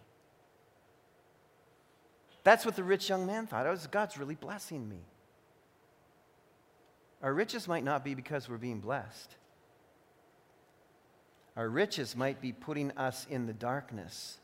That's 2.45 2.64
what 2.64 2.76
the 2.76 2.82
rich 2.82 3.11
young 3.11 3.26
man 3.26 3.47
thought. 3.47 3.66
Was, 3.66 3.86
God's 3.88 4.16
really 4.16 4.36
blessing 4.36 4.88
me. 4.88 5.05
Our 7.23 7.35
riches 7.35 7.68
might 7.68 7.85
not 7.85 8.05
be 8.05 8.14
because 8.14 8.49
we're 8.49 8.57
being 8.57 8.81
blessed. 8.81 9.35
Our 11.57 11.68
riches 11.68 12.16
might 12.16 12.41
be 12.41 12.53
putting 12.53 12.93
us 12.93 13.27
in 13.29 13.47
the 13.47 13.53
darkness, 13.53 14.39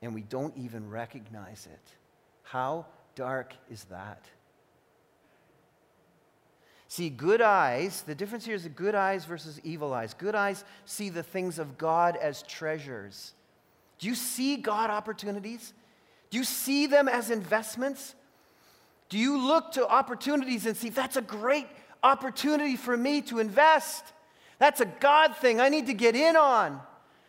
and 0.00 0.14
we 0.14 0.22
don't 0.22 0.56
even 0.56 0.88
recognize 0.88 1.68
it. 1.70 1.92
How 2.44 2.86
dark 3.14 3.52
is 3.70 3.84
that? 3.84 4.24
See, 6.88 7.10
good 7.10 7.42
eyes, 7.42 8.02
the 8.02 8.14
difference 8.14 8.46
here 8.46 8.54
is 8.54 8.66
good 8.68 8.94
eyes 8.94 9.24
versus 9.24 9.60
evil 9.64 9.92
eyes. 9.92 10.14
Good 10.14 10.34
eyes 10.34 10.64
see 10.84 11.08
the 11.08 11.22
things 11.22 11.58
of 11.58 11.76
God 11.76 12.16
as 12.16 12.42
treasures. 12.42 13.34
Do 13.98 14.06
you 14.06 14.14
see 14.14 14.56
God 14.56 14.88
opportunities? 14.88 15.74
Do 16.30 16.38
you 16.38 16.44
see 16.44 16.86
them 16.86 17.08
as 17.08 17.30
investments? 17.30 18.14
Do 19.08 19.18
you 19.18 19.38
look 19.38 19.72
to 19.72 19.86
opportunities 19.86 20.66
and 20.66 20.76
see 20.76 20.88
that's 20.88 21.16
a 21.16 21.22
great 21.22 21.66
opportunity 22.02 22.76
for 22.76 22.96
me 22.96 23.22
to 23.22 23.38
invest? 23.38 24.04
That's 24.58 24.80
a 24.80 24.86
God 24.86 25.36
thing 25.36 25.60
I 25.60 25.68
need 25.68 25.86
to 25.86 25.94
get 25.94 26.16
in 26.16 26.36
on. 26.36 26.80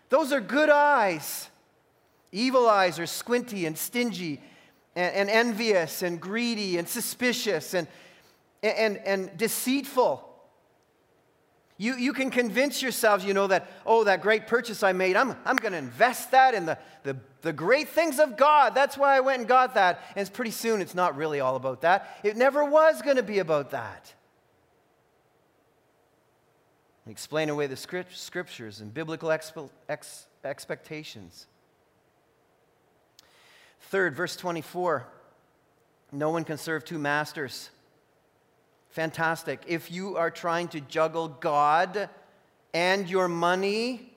Those 0.09 0.32
are 0.32 0.41
good 0.41 0.69
eyes. 0.69 1.49
Evil 2.32 2.67
eyes 2.67 2.99
are 2.99 3.05
squinty 3.05 3.65
and 3.65 3.78
stingy 3.78 4.41
and, 4.95 5.15
and 5.15 5.30
envious 5.30 6.01
and 6.01 6.19
greedy 6.19 6.78
and 6.78 6.88
suspicious 6.88 7.73
and, 7.73 7.88
and, 8.63 8.97
and 8.97 9.38
deceitful. 9.38 10.26
You, 11.78 11.95
you 11.95 12.11
can 12.11 12.32
convince 12.32 12.82
yourselves, 12.82 13.23
you 13.23 13.34
know, 13.34 13.47
that, 13.47 13.69
oh, 13.86 14.03
that 14.05 14.21
great 14.21 14.47
purchase 14.47 14.82
I 14.82 14.93
made, 14.93 15.15
I'm, 15.15 15.36
I'm 15.45 15.57
going 15.57 15.73
to 15.73 15.78
invest 15.78 16.32
that 16.32 16.55
in 16.55 16.65
the, 16.65 16.78
the, 17.03 17.17
the 17.41 17.53
great 17.53 17.89
things 17.89 18.19
of 18.19 18.36
God. 18.36 18.73
That's 18.73 18.97
why 18.97 19.15
I 19.15 19.19
went 19.19 19.39
and 19.39 19.47
got 19.47 19.75
that. 19.75 20.01
And 20.15 20.21
it's 20.21 20.30
pretty 20.30 20.51
soon, 20.51 20.82
it's 20.82 20.95
not 20.95 21.15
really 21.15 21.39
all 21.39 21.55
about 21.55 21.82
that. 21.82 22.19
It 22.23 22.36
never 22.36 22.65
was 22.65 23.01
going 23.03 23.17
to 23.17 23.23
be 23.23 23.39
about 23.39 23.71
that. 23.71 24.11
Explain 27.07 27.49
away 27.49 27.67
the 27.67 27.78
script, 27.78 28.17
scriptures 28.17 28.82
and 28.82 28.93
biblical 28.93 29.30
expe, 29.30 29.69
ex, 29.88 30.25
expectations. 30.43 31.45
Third, 33.82 34.15
verse 34.15 34.36
24 34.36 35.07
no 36.11 36.30
one 36.30 36.43
can 36.43 36.57
serve 36.57 36.86
two 36.86 36.97
masters. 36.97 37.69
Fantastic. 38.89 39.61
If 39.67 39.91
you 39.91 40.17
are 40.17 40.31
trying 40.31 40.69
to 40.69 40.81
juggle 40.81 41.27
God 41.27 42.09
and 42.73 43.09
your 43.09 43.27
money, 43.27 44.13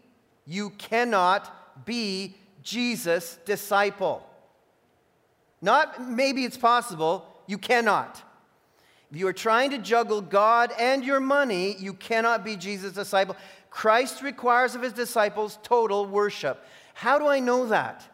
you 0.46 0.70
cannot 0.70 1.84
be 1.84 2.34
Jesus' 2.62 3.38
disciple. 3.44 4.26
Not 5.62 6.02
maybe 6.02 6.44
it's 6.44 6.56
possible, 6.56 7.26
you 7.46 7.58
cannot. 7.58 8.22
If 9.10 9.16
you 9.16 9.26
are 9.26 9.32
trying 9.32 9.70
to 9.70 9.78
juggle 9.78 10.20
God 10.20 10.72
and 10.78 11.04
your 11.04 11.20
money, 11.20 11.76
you 11.78 11.94
cannot 11.94 12.44
be 12.44 12.56
Jesus' 12.56 12.92
disciple. 12.92 13.36
Christ 13.68 14.22
requires 14.22 14.74
of 14.74 14.82
his 14.82 14.92
disciples 14.92 15.58
total 15.62 16.06
worship. 16.06 16.64
How 16.94 17.18
do 17.18 17.26
I 17.26 17.40
know 17.40 17.66
that? 17.66 18.04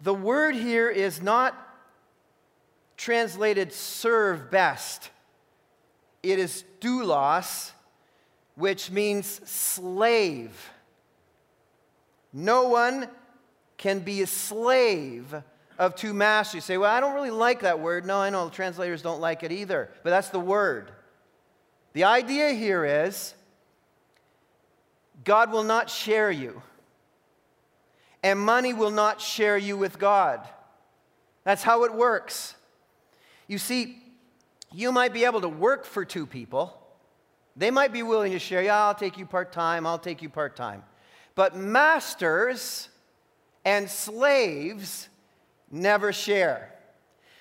The 0.00 0.14
word 0.14 0.54
here 0.54 0.88
is 0.88 1.20
not 1.20 1.69
translated 3.00 3.72
serve 3.72 4.50
best, 4.50 5.08
it 6.22 6.38
is 6.38 6.64
doulos, 6.80 7.70
which 8.56 8.90
means 8.90 9.26
slave. 9.48 10.70
No 12.30 12.68
one 12.68 13.08
can 13.78 14.00
be 14.00 14.20
a 14.20 14.26
slave 14.26 15.34
of 15.78 15.94
two 15.94 16.12
masters. 16.12 16.56
You 16.56 16.60
say, 16.60 16.76
well, 16.76 16.90
I 16.90 17.00
don't 17.00 17.14
really 17.14 17.30
like 17.30 17.60
that 17.60 17.80
word. 17.80 18.04
No, 18.04 18.18
I 18.18 18.28
know 18.28 18.44
the 18.44 18.54
translators 18.54 19.00
don't 19.00 19.20
like 19.20 19.42
it 19.42 19.50
either, 19.50 19.88
but 20.04 20.10
that's 20.10 20.28
the 20.28 20.38
word. 20.38 20.92
The 21.94 22.04
idea 22.04 22.50
here 22.50 22.84
is 22.84 23.34
God 25.24 25.50
will 25.50 25.64
not 25.64 25.88
share 25.88 26.30
you, 26.30 26.60
and 28.22 28.38
money 28.38 28.74
will 28.74 28.90
not 28.90 29.22
share 29.22 29.56
you 29.56 29.78
with 29.78 29.98
God. 29.98 30.46
That's 31.44 31.62
how 31.62 31.84
it 31.84 31.94
works. 31.94 32.56
You 33.50 33.58
see, 33.58 34.00
you 34.72 34.92
might 34.92 35.12
be 35.12 35.24
able 35.24 35.40
to 35.40 35.48
work 35.48 35.84
for 35.84 36.04
two 36.04 36.24
people. 36.24 36.80
They 37.56 37.72
might 37.72 37.92
be 37.92 38.04
willing 38.04 38.30
to 38.30 38.38
share, 38.38 38.62
yeah, 38.62 38.84
I'll 38.84 38.94
take 38.94 39.18
you 39.18 39.26
part 39.26 39.50
time, 39.50 39.88
I'll 39.88 39.98
take 39.98 40.22
you 40.22 40.28
part 40.28 40.54
time. 40.54 40.84
But 41.34 41.56
masters 41.56 42.88
and 43.64 43.90
slaves 43.90 45.08
never 45.68 46.12
share. 46.12 46.72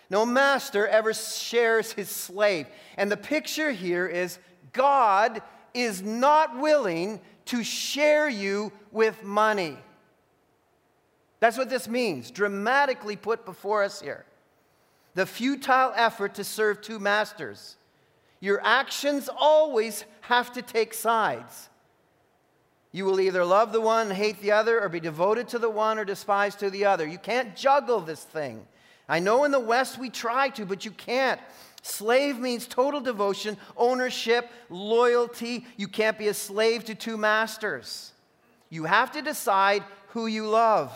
No 0.10 0.26
master 0.26 0.88
ever 0.88 1.14
shares 1.14 1.91
his 1.91 2.10
slave. 2.10 2.66
And 2.97 3.12
the 3.12 3.16
picture 3.16 3.72
here 3.72 4.07
is 4.07 4.39
God 4.74 5.43
is 5.76 6.01
not 6.01 6.57
willing 6.57 7.22
to 7.45 7.64
share 7.64 8.28
you 8.28 8.72
with 8.91 9.24
money. 9.24 9.78
That's 11.39 11.55
what 11.55 11.70
this 11.70 11.88
means, 11.88 12.32
dramatically 12.32 13.16
put 13.16 13.45
before 13.45 13.84
us 13.84 14.01
here. 14.01 14.26
The 15.20 15.26
futile 15.26 15.91
effort 15.97 16.36
to 16.36 16.45
serve 16.45 16.82
two 16.82 16.97
masters. 16.97 17.76
Your 18.39 18.65
actions 18.65 19.28
always 19.28 20.05
have 20.22 20.53
to 20.53 20.61
take 20.61 20.93
sides. 20.93 21.67
You 22.93 23.03
will 23.03 23.20
either 23.20 23.43
love 23.43 23.74
the 23.74 23.82
one 23.82 24.07
and 24.07 24.15
hate 24.15 24.39
the 24.39 24.53
other, 24.53 24.80
or 24.80 24.88
be 24.88 25.01
devoted 25.01 25.49
to 25.49 25.59
the 25.59 25.70
one 25.70 25.99
or 25.99 26.05
despise 26.05 26.55
to 26.55 26.70
the 26.70 26.86
other. 26.86 27.05
You 27.05 27.17
can't 27.17 27.53
juggle 27.53 27.99
this 27.99 28.24
thing. 28.24 28.65
I 29.09 29.20
know 29.20 29.43
in 29.43 29.51
the 29.51 29.59
West 29.59 29.99
we 29.99 30.09
try 30.09 30.47
to, 30.51 30.65
but 30.65 30.86
you 30.86 30.91
can't. 30.91 31.41
Slave 31.82 32.39
means 32.39 32.65
total 32.65 33.01
devotion, 33.01 33.57
ownership, 33.76 34.49
loyalty. 34.70 35.67
You 35.76 35.89
can't 35.89 36.17
be 36.17 36.30
a 36.30 36.34
slave 36.34 36.86
to 36.86 36.95
two 36.95 37.17
masters. 37.17 38.13
You 38.70 38.86
have 38.86 39.11
to 39.11 39.22
decide 39.22 39.84
who 40.11 40.28
you 40.28 40.47
love. 40.47 40.93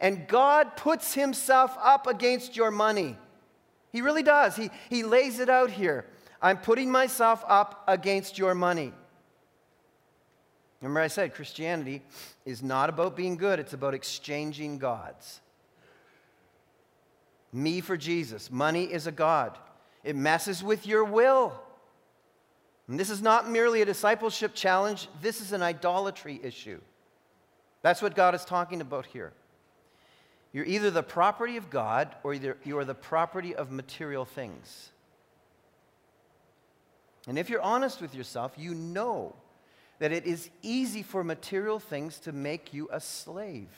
And 0.00 0.26
God 0.26 0.76
puts 0.76 1.14
himself 1.14 1.78
up 1.80 2.08
against 2.08 2.56
your 2.56 2.72
money. 2.72 3.16
He 3.92 4.00
really 4.00 4.22
does. 4.22 4.56
He, 4.56 4.70
he 4.88 5.02
lays 5.02 5.38
it 5.38 5.48
out 5.48 5.70
here. 5.70 6.06
I'm 6.40 6.58
putting 6.58 6.90
myself 6.90 7.44
up 7.46 7.84
against 7.86 8.38
your 8.38 8.54
money. 8.54 8.92
Remember, 10.80 11.00
I 11.00 11.06
said 11.06 11.34
Christianity 11.34 12.02
is 12.44 12.62
not 12.62 12.88
about 12.88 13.14
being 13.14 13.36
good, 13.36 13.60
it's 13.60 13.72
about 13.72 13.94
exchanging 13.94 14.78
gods. 14.78 15.40
Me 17.52 17.80
for 17.80 17.96
Jesus. 17.96 18.50
Money 18.50 18.84
is 18.84 19.06
a 19.06 19.12
God, 19.12 19.56
it 20.02 20.16
messes 20.16 20.64
with 20.64 20.86
your 20.86 21.04
will. 21.04 21.52
And 22.88 22.98
this 22.98 23.10
is 23.10 23.22
not 23.22 23.48
merely 23.48 23.80
a 23.80 23.84
discipleship 23.84 24.54
challenge, 24.54 25.06
this 25.20 25.40
is 25.40 25.52
an 25.52 25.62
idolatry 25.62 26.40
issue. 26.42 26.80
That's 27.82 28.02
what 28.02 28.16
God 28.16 28.34
is 28.34 28.44
talking 28.44 28.80
about 28.80 29.06
here. 29.06 29.32
You're 30.52 30.66
either 30.66 30.90
the 30.90 31.02
property 31.02 31.56
of 31.56 31.70
God 31.70 32.14
or 32.22 32.34
you 32.34 32.78
are 32.78 32.84
the 32.84 32.94
property 32.94 33.54
of 33.54 33.70
material 33.70 34.24
things. 34.24 34.90
And 37.26 37.38
if 37.38 37.48
you're 37.48 37.62
honest 37.62 38.00
with 38.00 38.14
yourself, 38.14 38.52
you 38.56 38.74
know 38.74 39.34
that 39.98 40.12
it 40.12 40.26
is 40.26 40.50
easy 40.62 41.02
for 41.02 41.22
material 41.22 41.78
things 41.78 42.18
to 42.20 42.32
make 42.32 42.74
you 42.74 42.88
a 42.92 43.00
slave. 43.00 43.68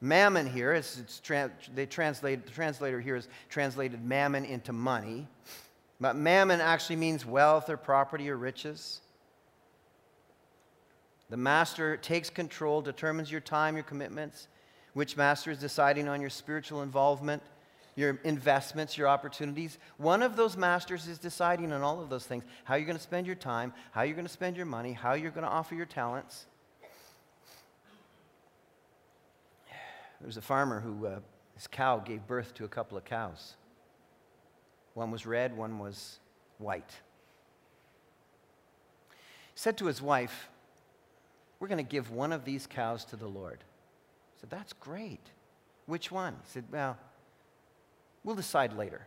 Mammon 0.00 0.50
here, 0.50 0.72
it's 0.72 1.20
tra- 1.22 1.50
they 1.74 1.84
translate, 1.84 2.46
the 2.46 2.52
translator 2.52 3.00
here 3.00 3.16
has 3.16 3.28
translated 3.50 4.02
mammon 4.02 4.46
into 4.46 4.72
money, 4.72 5.28
but 6.00 6.16
mammon 6.16 6.62
actually 6.62 6.96
means 6.96 7.26
wealth 7.26 7.68
or 7.68 7.76
property 7.76 8.30
or 8.30 8.36
riches. 8.36 9.02
The 11.30 11.36
master 11.36 11.96
takes 11.96 12.28
control, 12.28 12.82
determines 12.82 13.30
your 13.30 13.40
time, 13.40 13.76
your 13.76 13.84
commitments. 13.84 14.48
Which 14.92 15.16
master 15.16 15.50
is 15.50 15.58
deciding 15.58 16.08
on 16.08 16.20
your 16.20 16.30
spiritual 16.30 16.82
involvement? 16.82 17.42
your 17.96 18.18
investments, 18.24 18.96
your 18.96 19.08
opportunities. 19.08 19.78
One 19.98 20.22
of 20.22 20.36
those 20.36 20.56
masters 20.56 21.06
is 21.06 21.18
deciding 21.18 21.72
on 21.72 21.82
all 21.82 22.00
of 22.00 22.08
those 22.08 22.24
things 22.24 22.44
how 22.64 22.76
you're 22.76 22.86
going 22.86 22.96
to 22.96 23.02
spend 23.02 23.26
your 23.26 23.36
time, 23.36 23.72
how 23.92 24.02
you're 24.02 24.14
going 24.14 24.26
to 24.26 24.32
spend 24.32 24.56
your 24.56 24.66
money, 24.66 24.92
how 24.92 25.14
you're 25.14 25.30
going 25.30 25.44
to 25.44 25.50
offer 25.50 25.74
your 25.74 25.86
talents. 25.86 26.46
There 30.20 30.26
was 30.26 30.36
a 30.36 30.42
farmer 30.42 30.80
who, 30.80 31.06
uh, 31.06 31.20
his 31.54 31.66
cow 31.66 31.98
gave 31.98 32.26
birth 32.26 32.54
to 32.54 32.64
a 32.64 32.68
couple 32.68 32.98
of 32.98 33.04
cows. 33.04 33.54
One 34.94 35.10
was 35.10 35.24
red, 35.24 35.56
one 35.56 35.78
was 35.78 36.18
white. 36.58 36.92
He 39.10 39.16
said 39.54 39.78
to 39.78 39.86
his 39.86 40.02
wife, 40.02 40.49
We're 41.60 41.68
going 41.68 41.84
to 41.84 41.90
give 41.90 42.10
one 42.10 42.32
of 42.32 42.44
these 42.44 42.66
cows 42.66 43.04
to 43.06 43.16
the 43.16 43.28
Lord. 43.28 43.58
I 43.60 44.40
said, 44.40 44.50
That's 44.50 44.72
great. 44.72 45.24
Which 45.86 46.10
one? 46.10 46.32
He 46.32 46.50
said, 46.50 46.64
Well, 46.72 46.98
We'll 48.22 48.36
decide 48.36 48.76
later. 48.76 49.06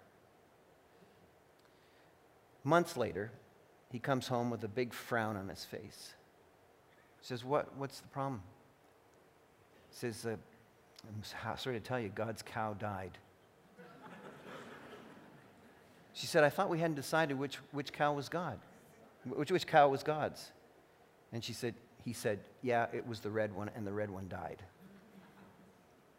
Months 2.64 2.98
later, 2.98 3.32
he 3.92 4.00
comes 4.00 4.28
home 4.28 4.50
with 4.50 4.64
a 4.64 4.68
big 4.68 4.94
frown 4.94 5.36
on 5.38 5.50
his 5.50 5.66
face. 5.66 6.14
He 7.20 7.28
says, 7.28 7.44
what, 7.44 7.76
What's 7.78 8.00
the 8.00 8.08
problem? 8.08 8.42
He 9.90 9.98
says, 9.98 10.26
uh, 10.26 10.36
I'm 11.08 11.58
sorry 11.58 11.80
to 11.80 11.86
tell 11.86 12.00
you, 12.00 12.10
God's 12.10 12.42
cow 12.42 12.74
died. 12.74 13.18
she 16.14 16.26
said, 16.26 16.44
I 16.44 16.50
thought 16.50 16.70
we 16.70 16.80
hadn't 16.80 16.96
decided 16.96 17.38
which, 17.38 17.58
which 17.72 17.94
cow 17.94 18.14
was 18.14 18.30
God, 18.30 18.58
which, 19.26 19.52
which 19.52 19.68
cow 19.68 19.90
was 19.90 20.02
God's. 20.02 20.52
And 21.32 21.44
she 21.44 21.54
said, 21.54 21.76
He 22.04 22.14
said, 22.14 22.40
Yeah, 22.62 22.88
it 22.94 23.08
was 23.08 23.20
the 23.20 23.30
red 23.30 23.56
one, 23.56 23.70
and 23.76 23.86
the 23.86 23.94
red 23.94 24.10
one 24.10 24.28
died. 24.28 24.62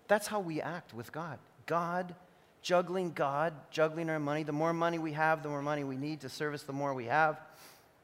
That's 0.09 0.27
how 0.27 0.41
we 0.41 0.61
act 0.61 0.95
with 0.95 1.13
God. 1.13 1.39
God 1.67 2.15
juggling 2.65 3.13
God, 3.13 3.53
juggling 3.71 4.09
our 4.09 4.19
money. 4.19 4.43
The 4.43 4.53
more 4.53 4.73
money 4.73 4.99
we 4.99 5.13
have, 5.13 5.43
the 5.43 5.51
more 5.51 5.63
money 5.63 5.85
we 5.85 5.99
need 5.99 6.23
to 6.23 6.31
service, 6.31 6.63
the 6.63 6.73
more 6.73 6.95
we 6.95 7.05
have. 7.05 7.39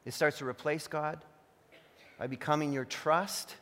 It 0.05 0.13
starts 0.13 0.39
to 0.39 0.47
replace 0.47 0.87
God 0.87 1.19
by 2.19 2.27
becoming 2.27 2.71
your 2.73 2.85
trust. 2.85 3.55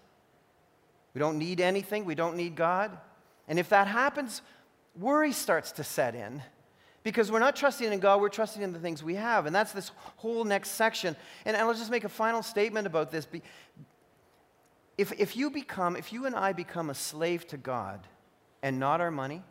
We 1.15 1.21
don't 1.21 1.39
need 1.39 1.61
anything, 1.61 2.05
we 2.05 2.17
don't 2.17 2.37
need 2.37 2.57
God. 2.57 2.99
And 3.47 3.59
if 3.59 3.69
that 3.69 3.87
happens, 3.87 4.43
worry 4.99 5.33
starts 5.33 5.73
to 5.73 5.85
set 5.85 6.17
in 6.17 6.43
because 7.05 7.31
we're 7.31 7.39
not 7.39 7.55
trusting 7.55 7.93
in 7.93 8.01
God, 8.01 8.21
we're 8.21 8.29
trusting 8.29 8.61
in 8.61 8.73
the 8.73 8.81
things 8.81 9.03
we 9.03 9.15
have. 9.15 9.47
And 9.47 9.55
that's 9.55 9.73
this 9.73 9.93
whole 10.17 10.45
next 10.45 10.73
section. 10.73 11.15
And 11.45 11.57
I'll 11.57 11.73
just 11.75 11.93
make 11.93 12.05
a 12.05 12.09
final 12.09 12.43
statement 12.43 12.89
about 12.89 13.13
this. 13.13 13.27
If, 14.99 15.13
if 15.13 15.37
you 15.37 15.49
become, 15.49 15.97
if 15.97 16.13
you 16.13 16.27
and 16.27 16.35
I 16.35 16.53
become 16.53 16.91
a 16.91 16.95
slave 16.95 17.47
to 17.49 17.57
God 17.57 18.07
and 18.63 18.81
not 18.81 19.01
our 19.01 19.13
money, 19.13 19.43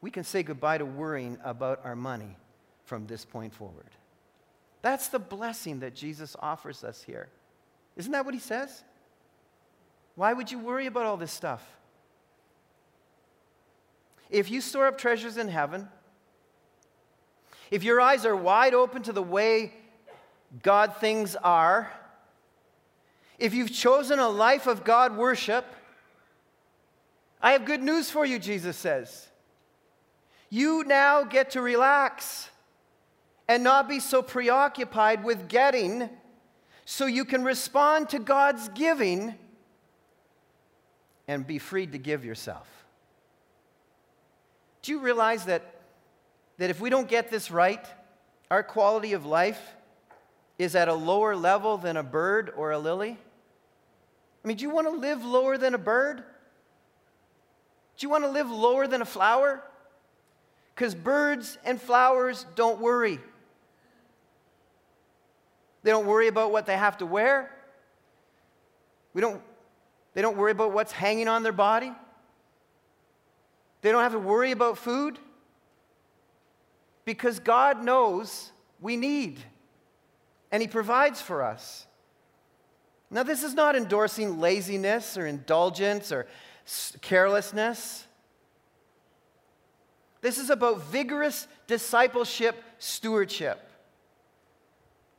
we 0.00 0.12
can 0.12 0.22
say 0.22 0.44
goodbye 0.44 0.78
to 0.78 0.84
worrying 0.84 1.36
about 1.42 1.80
our 1.84 1.96
money 1.96 2.36
from 2.84 3.08
this 3.08 3.24
point 3.24 3.52
forward. 3.52 3.90
That's 4.82 5.08
the 5.08 5.18
blessing 5.18 5.80
that 5.80 5.96
Jesus 5.96 6.36
offers 6.38 6.84
us 6.84 7.02
here. 7.02 7.28
Isn't 7.96 8.12
that 8.12 8.24
what 8.24 8.34
he 8.34 8.40
says? 8.40 8.84
Why 10.14 10.32
would 10.32 10.52
you 10.52 10.60
worry 10.60 10.86
about 10.86 11.04
all 11.04 11.16
this 11.16 11.32
stuff? 11.32 11.66
If 14.30 14.50
you 14.50 14.60
store 14.60 14.86
up 14.86 14.98
treasures 14.98 15.36
in 15.36 15.48
heaven, 15.48 15.88
if 17.72 17.82
your 17.82 18.00
eyes 18.00 18.24
are 18.24 18.36
wide 18.36 18.74
open 18.74 19.02
to 19.02 19.12
the 19.12 19.22
way 19.22 19.72
God 20.62 20.96
things 20.96 21.34
are, 21.34 21.90
if 23.38 23.54
you've 23.54 23.72
chosen 23.72 24.18
a 24.18 24.28
life 24.28 24.66
of 24.66 24.84
God 24.84 25.16
worship, 25.16 25.64
I 27.40 27.52
have 27.52 27.64
good 27.64 27.82
news 27.82 28.10
for 28.10 28.26
you, 28.26 28.38
Jesus 28.38 28.76
says. 28.76 29.28
You 30.50 30.82
now 30.84 31.24
get 31.24 31.50
to 31.50 31.60
relax 31.60 32.48
and 33.46 33.62
not 33.62 33.88
be 33.88 34.00
so 34.00 34.22
preoccupied 34.22 35.22
with 35.22 35.48
getting 35.48 36.10
so 36.84 37.06
you 37.06 37.24
can 37.24 37.44
respond 37.44 38.08
to 38.10 38.18
God's 38.18 38.68
giving 38.70 39.34
and 41.28 41.46
be 41.46 41.58
freed 41.58 41.92
to 41.92 41.98
give 41.98 42.24
yourself. 42.24 42.66
Do 44.82 44.92
you 44.92 45.00
realize 45.00 45.44
that, 45.44 45.82
that 46.56 46.70
if 46.70 46.80
we 46.80 46.90
don't 46.90 47.08
get 47.08 47.30
this 47.30 47.50
right, 47.50 47.84
our 48.50 48.62
quality 48.62 49.12
of 49.12 49.26
life 49.26 49.60
is 50.58 50.74
at 50.74 50.88
a 50.88 50.94
lower 50.94 51.36
level 51.36 51.76
than 51.76 51.96
a 51.96 52.02
bird 52.02 52.52
or 52.56 52.72
a 52.72 52.78
lily? 52.78 53.18
I 54.44 54.48
mean, 54.48 54.56
do 54.56 54.62
you 54.62 54.70
want 54.70 54.86
to 54.86 54.94
live 54.94 55.24
lower 55.24 55.58
than 55.58 55.74
a 55.74 55.78
bird? 55.78 56.18
Do 56.18 58.04
you 58.04 58.08
want 58.08 58.24
to 58.24 58.30
live 58.30 58.50
lower 58.50 58.86
than 58.86 59.02
a 59.02 59.04
flower? 59.04 59.62
Because 60.74 60.94
birds 60.94 61.58
and 61.64 61.80
flowers 61.80 62.46
don't 62.54 62.80
worry. 62.80 63.18
They 65.82 65.90
don't 65.90 66.06
worry 66.06 66.28
about 66.28 66.52
what 66.52 66.66
they 66.66 66.76
have 66.76 66.98
to 66.98 67.06
wear. 67.06 67.50
We 69.12 69.20
don't, 69.20 69.42
they 70.14 70.22
don't 70.22 70.36
worry 70.36 70.52
about 70.52 70.72
what's 70.72 70.92
hanging 70.92 71.26
on 71.26 71.42
their 71.42 71.52
body. 71.52 71.92
They 73.80 73.90
don't 73.90 74.02
have 74.02 74.12
to 74.12 74.18
worry 74.20 74.52
about 74.52 74.78
food 74.78 75.18
because 77.04 77.40
God 77.40 77.82
knows 77.82 78.52
we 78.80 78.96
need 78.96 79.40
and 80.52 80.62
He 80.62 80.68
provides 80.68 81.20
for 81.20 81.42
us. 81.42 81.87
Now, 83.10 83.22
this 83.22 83.42
is 83.42 83.54
not 83.54 83.74
endorsing 83.74 84.38
laziness 84.38 85.16
or 85.16 85.26
indulgence 85.26 86.12
or 86.12 86.26
carelessness. 87.00 88.04
This 90.20 90.38
is 90.38 90.50
about 90.50 90.82
vigorous 90.84 91.46
discipleship 91.66 92.62
stewardship. 92.78 93.60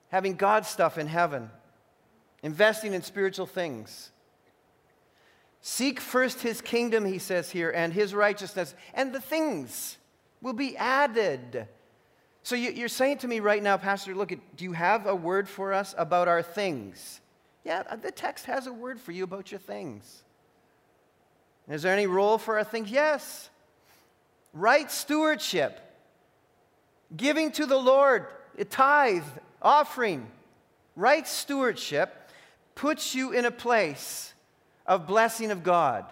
Having 0.10 0.36
God's 0.36 0.68
stuff 0.68 0.98
in 0.98 1.08
heaven, 1.08 1.50
investing 2.44 2.94
in 2.94 3.02
spiritual 3.02 3.46
things. 3.46 4.12
Seek 5.62 6.00
first 6.00 6.42
his 6.42 6.62
kingdom, 6.62 7.06
he 7.06 7.20
says 7.20 7.50
here, 7.50 7.70
and 7.70 7.94
his 7.94 8.14
righteousness, 8.14 8.74
and 8.94 9.14
the 9.14 9.22
things 9.22 9.98
will 10.42 10.54
be 10.54 10.78
added. 10.78 11.68
So 12.44 12.56
you're 12.56 12.88
saying 12.88 13.20
to 13.20 13.28
me 13.28 13.40
right 13.40 13.62
now, 13.62 13.78
Pastor, 13.78 14.16
look, 14.16 14.30
do 14.30 14.64
you 14.64 14.74
have 14.74 15.06
a 15.06 15.16
word 15.16 15.50
for 15.50 15.74
us 15.74 15.94
about 15.98 16.28
our 16.28 16.42
things? 16.42 17.20
Yeah, 17.64 17.84
uh, 17.90 17.96
the 17.96 18.12
text 18.12 18.46
has 18.46 18.68
a 18.68 18.74
word 18.74 19.00
for 19.00 19.12
you 19.12 19.24
about 19.24 19.52
your 19.52 19.60
things. 19.60 20.24
Is 21.68 21.84
there 21.84 21.94
any 21.94 22.08
role 22.08 22.38
for 22.38 22.58
our 22.58 22.64
things? 22.64 22.90
Yes. 22.90 23.50
Right 24.54 24.90
stewardship, 24.90 25.80
giving 27.16 27.52
to 27.54 27.66
the 27.66 27.78
Lord, 27.78 28.26
a 28.58 28.66
tithe, 28.66 29.24
offering, 29.62 30.28
right 30.96 31.28
stewardship 31.28 32.32
puts 32.74 33.14
you 33.14 33.32
in 33.32 33.46
a 33.46 33.52
place 33.52 34.34
of 34.88 35.06
blessing 35.06 35.52
of 35.52 35.64
God. 35.64 36.06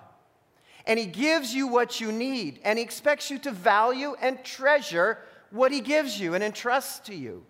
And 0.85 0.99
He 0.99 1.05
gives 1.05 1.53
you 1.53 1.67
what 1.67 1.99
you 1.99 2.11
need, 2.11 2.59
and 2.63 2.77
He 2.77 2.85
expects 2.85 3.31
you 3.31 3.39
to 3.39 3.51
value 3.51 4.15
and 4.21 4.43
treasure 4.43 5.17
what 5.49 5.71
He 5.71 5.81
gives 5.81 6.19
you 6.19 6.35
and 6.35 6.43
entrusts 6.43 6.99
to 7.07 7.15
you. 7.15 7.43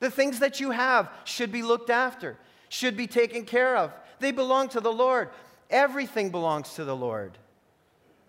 The 0.00 0.10
things 0.10 0.38
that 0.38 0.60
you 0.60 0.70
have 0.70 1.10
should 1.24 1.52
be 1.52 1.62
looked 1.62 1.90
after, 1.90 2.38
should 2.68 2.96
be 2.96 3.06
taken 3.06 3.44
care 3.44 3.76
of. 3.76 3.92
They 4.20 4.32
belong 4.32 4.68
to 4.70 4.80
the 4.80 4.92
Lord. 4.92 5.30
Everything 5.70 6.30
belongs 6.30 6.74
to 6.74 6.84
the 6.84 6.96
Lord. 6.96 7.38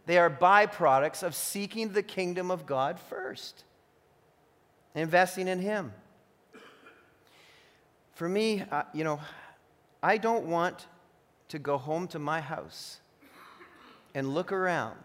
They 0.05 0.17
are 0.17 0.29
byproducts 0.29 1.23
of 1.23 1.35
seeking 1.35 1.93
the 1.93 2.03
kingdom 2.03 2.49
of 2.49 2.65
God 2.65 2.99
first, 2.99 3.63
investing 4.95 5.47
in 5.47 5.59
Him. 5.59 5.93
For 8.13 8.27
me, 8.27 8.63
uh, 8.71 8.83
you 8.93 9.03
know, 9.03 9.19
I 10.01 10.17
don't 10.17 10.45
want 10.47 10.87
to 11.49 11.59
go 11.59 11.77
home 11.77 12.07
to 12.09 12.19
my 12.19 12.41
house 12.41 12.99
and 14.13 14.33
look 14.33 14.51
around 14.51 14.99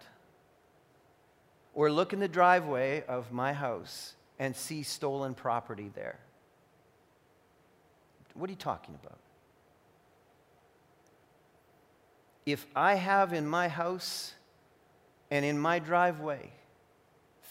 or 1.74 1.90
look 1.90 2.12
in 2.12 2.20
the 2.20 2.28
driveway 2.28 3.04
of 3.06 3.32
my 3.32 3.52
house 3.52 4.14
and 4.38 4.54
see 4.54 4.82
stolen 4.82 5.34
property 5.34 5.90
there. 5.94 6.18
What 8.34 8.48
are 8.48 8.52
you 8.52 8.58
talking 8.58 8.96
about? 9.02 9.18
If 12.46 12.66
I 12.74 12.94
have 12.94 13.32
in 13.32 13.46
my 13.46 13.68
house 13.68 14.34
and 15.30 15.44
in 15.44 15.58
my 15.58 15.78
driveway 15.78 16.50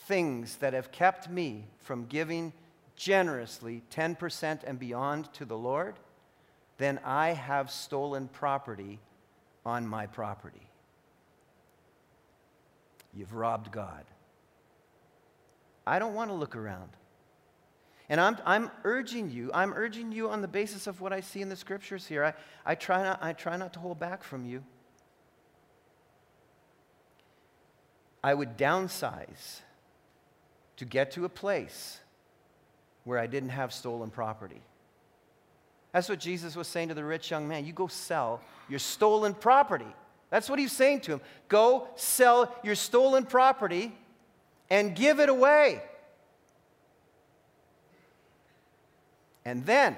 things 0.07 0.57
that 0.57 0.73
have 0.73 0.91
kept 0.91 1.29
me 1.29 1.65
from 1.79 2.05
giving 2.05 2.53
generously 2.95 3.81
10% 3.91 4.63
and 4.65 4.77
beyond 4.77 5.31
to 5.33 5.45
the 5.45 5.57
Lord, 5.57 5.95
then 6.77 6.99
I 7.03 7.29
have 7.29 7.71
stolen 7.71 8.27
property 8.27 8.99
on 9.65 9.87
my 9.87 10.05
property. 10.05 10.67
You've 13.13 13.33
robbed 13.33 13.71
God. 13.71 14.03
I 15.85 15.99
don't 15.99 16.13
want 16.13 16.29
to 16.29 16.35
look 16.35 16.55
around. 16.55 16.89
And 18.09 18.19
I'm, 18.19 18.37
I'm 18.45 18.69
urging 18.83 19.31
you, 19.31 19.49
I'm 19.53 19.73
urging 19.73 20.11
you 20.11 20.29
on 20.29 20.41
the 20.41 20.47
basis 20.47 20.87
of 20.87 20.99
what 20.99 21.13
I 21.13 21.21
see 21.21 21.41
in 21.41 21.49
the 21.49 21.55
scriptures 21.55 22.05
here. 22.05 22.23
I, 22.23 22.33
I, 22.65 22.75
try 22.75 23.01
not, 23.01 23.23
I 23.23 23.33
try 23.33 23.55
not 23.55 23.73
to 23.73 23.79
hold 23.79 23.99
back 23.99 24.23
from 24.23 24.45
you. 24.45 24.63
I 28.23 28.33
would 28.33 28.57
downsize 28.57 29.59
to 30.77 30.85
get 30.85 31.11
to 31.11 31.25
a 31.25 31.29
place 31.29 31.99
where 33.03 33.19
I 33.19 33.27
didn't 33.27 33.49
have 33.49 33.73
stolen 33.73 34.09
property. 34.09 34.61
That's 35.91 36.09
what 36.09 36.19
Jesus 36.19 36.55
was 36.55 36.67
saying 36.67 36.87
to 36.87 36.93
the 36.93 37.03
rich 37.03 37.29
young 37.29 37.47
man. 37.47 37.65
You 37.65 37.73
go 37.73 37.87
sell 37.87 38.41
your 38.69 38.79
stolen 38.79 39.33
property. 39.33 39.93
That's 40.29 40.49
what 40.49 40.57
he's 40.57 40.71
saying 40.71 41.01
to 41.01 41.11
him. 41.13 41.21
Go 41.47 41.87
sell 41.95 42.55
your 42.63 42.75
stolen 42.75 43.25
property 43.25 43.91
and 44.69 44.95
give 44.95 45.19
it 45.19 45.29
away. 45.29 45.83
And 49.45 49.65
then 49.65 49.95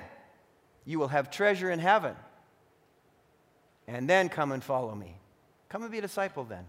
you 0.84 1.00
will 1.00 1.08
have 1.08 1.30
treasure 1.32 1.72
in 1.72 1.80
heaven. 1.80 2.16
And 3.88 4.10
then 4.10 4.28
come 4.30 4.52
and 4.52 4.64
follow 4.64 4.96
me. 4.96 5.16
Come 5.70 5.84
and 5.84 5.92
be 5.92 6.00
a 6.00 6.02
disciple 6.02 6.44
then. 6.44 6.66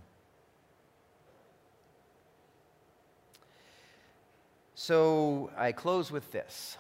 So 4.79 5.51
I 5.57 5.73
close 5.73 6.13
with 6.13 6.31
this. 6.33 6.77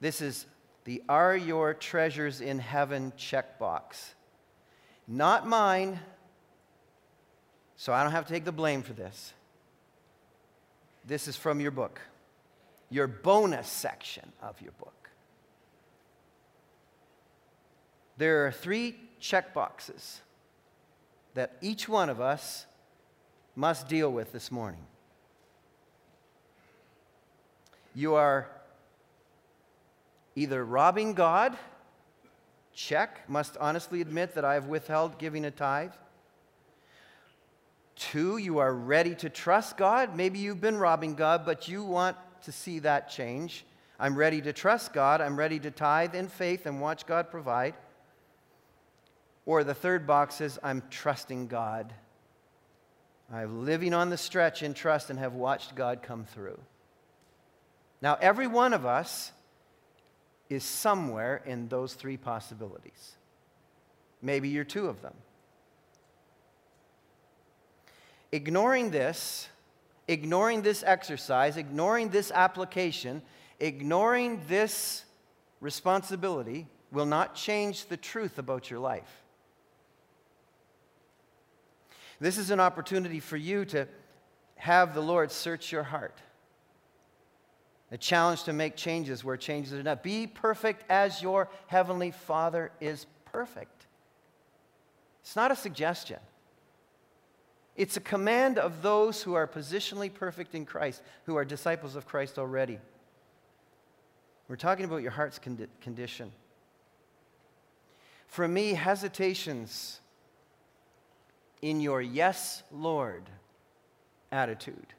This 0.00 0.22
is 0.22 0.46
the 0.84 1.02
Are 1.06 1.36
Your 1.36 1.74
Treasures 1.74 2.40
in 2.40 2.58
Heaven 2.58 3.12
checkbox. 3.18 4.14
Not 5.06 5.46
mine, 5.46 6.00
so 7.76 7.92
I 7.92 8.02
don't 8.02 8.12
have 8.12 8.26
to 8.26 8.32
take 8.32 8.46
the 8.46 8.52
blame 8.52 8.82
for 8.82 8.94
this. 8.94 9.34
This 11.04 11.28
is 11.28 11.36
from 11.36 11.60
your 11.60 11.72
book, 11.72 12.00
your 12.88 13.06
bonus 13.06 13.68
section 13.68 14.32
of 14.40 14.58
your 14.62 14.72
book. 14.72 15.10
There 18.16 18.46
are 18.46 18.50
three 18.50 18.96
checkboxes 19.20 20.20
that 21.34 21.58
each 21.60 21.86
one 21.86 22.08
of 22.08 22.18
us 22.18 22.64
must 23.54 23.88
deal 23.88 24.10
with 24.10 24.32
this 24.32 24.50
morning. 24.50 24.86
You 27.96 28.16
are 28.16 28.46
either 30.34 30.62
robbing 30.62 31.14
God, 31.14 31.56
check, 32.74 33.26
must 33.26 33.56
honestly 33.56 34.02
admit 34.02 34.34
that 34.34 34.44
I 34.44 34.52
have 34.52 34.66
withheld 34.66 35.16
giving 35.16 35.46
a 35.46 35.50
tithe. 35.50 35.92
Two, 37.94 38.36
you 38.36 38.58
are 38.58 38.74
ready 38.74 39.14
to 39.14 39.30
trust 39.30 39.78
God. 39.78 40.14
Maybe 40.14 40.38
you've 40.38 40.60
been 40.60 40.76
robbing 40.76 41.14
God, 41.14 41.46
but 41.46 41.68
you 41.68 41.84
want 41.84 42.18
to 42.42 42.52
see 42.52 42.80
that 42.80 43.08
change. 43.08 43.64
I'm 43.98 44.14
ready 44.14 44.42
to 44.42 44.52
trust 44.52 44.92
God. 44.92 45.22
I'm 45.22 45.38
ready 45.38 45.58
to 45.60 45.70
tithe 45.70 46.14
in 46.14 46.28
faith 46.28 46.66
and 46.66 46.82
watch 46.82 47.06
God 47.06 47.30
provide. 47.30 47.72
Or 49.46 49.64
the 49.64 49.72
third 49.72 50.06
box 50.06 50.42
is 50.42 50.58
I'm 50.62 50.82
trusting 50.90 51.46
God. 51.46 51.94
I'm 53.32 53.64
living 53.64 53.94
on 53.94 54.10
the 54.10 54.18
stretch 54.18 54.62
in 54.62 54.74
trust 54.74 55.08
and 55.08 55.18
have 55.18 55.32
watched 55.32 55.74
God 55.74 56.02
come 56.02 56.26
through. 56.26 56.60
Now, 58.06 58.16
every 58.20 58.46
one 58.46 58.72
of 58.72 58.86
us 58.86 59.32
is 60.48 60.62
somewhere 60.62 61.42
in 61.44 61.66
those 61.66 61.94
three 61.94 62.16
possibilities. 62.16 63.16
Maybe 64.22 64.48
you're 64.48 64.62
two 64.62 64.86
of 64.86 65.02
them. 65.02 65.14
Ignoring 68.30 68.92
this, 68.92 69.48
ignoring 70.06 70.62
this 70.62 70.84
exercise, 70.86 71.56
ignoring 71.56 72.10
this 72.10 72.30
application, 72.30 73.22
ignoring 73.58 74.40
this 74.46 75.04
responsibility 75.60 76.68
will 76.92 77.06
not 77.06 77.34
change 77.34 77.86
the 77.86 77.96
truth 77.96 78.38
about 78.38 78.70
your 78.70 78.78
life. 78.78 79.24
This 82.20 82.38
is 82.38 82.52
an 82.52 82.60
opportunity 82.60 83.18
for 83.18 83.36
you 83.36 83.64
to 83.64 83.88
have 84.54 84.94
the 84.94 85.00
Lord 85.00 85.32
search 85.32 85.72
your 85.72 85.82
heart. 85.82 86.20
A 87.92 87.98
challenge 87.98 88.42
to 88.44 88.52
make 88.52 88.76
changes 88.76 89.22
where 89.22 89.36
changes 89.36 89.72
are 89.72 89.82
not. 89.82 90.02
Be 90.02 90.26
perfect 90.26 90.84
as 90.90 91.22
your 91.22 91.48
heavenly 91.68 92.10
Father 92.10 92.72
is 92.80 93.06
perfect. 93.26 93.86
It's 95.22 95.36
not 95.36 95.52
a 95.52 95.56
suggestion. 95.56 96.18
It's 97.76 97.96
a 97.96 98.00
command 98.00 98.58
of 98.58 98.82
those 98.82 99.22
who 99.22 99.34
are 99.34 99.46
positionally 99.46 100.12
perfect 100.12 100.54
in 100.54 100.64
Christ, 100.64 101.02
who 101.24 101.36
are 101.36 101.44
disciples 101.44 101.94
of 101.94 102.06
Christ 102.06 102.38
already. 102.38 102.78
We're 104.48 104.56
talking 104.56 104.84
about 104.84 105.02
your 105.02 105.10
heart's 105.10 105.38
condi- 105.38 105.68
condition. 105.80 106.32
For 108.28 108.48
me, 108.48 108.74
hesitations 108.74 110.00
in 111.62 111.80
your 111.80 112.00
yes, 112.00 112.62
Lord 112.72 113.24
attitude 114.32 114.94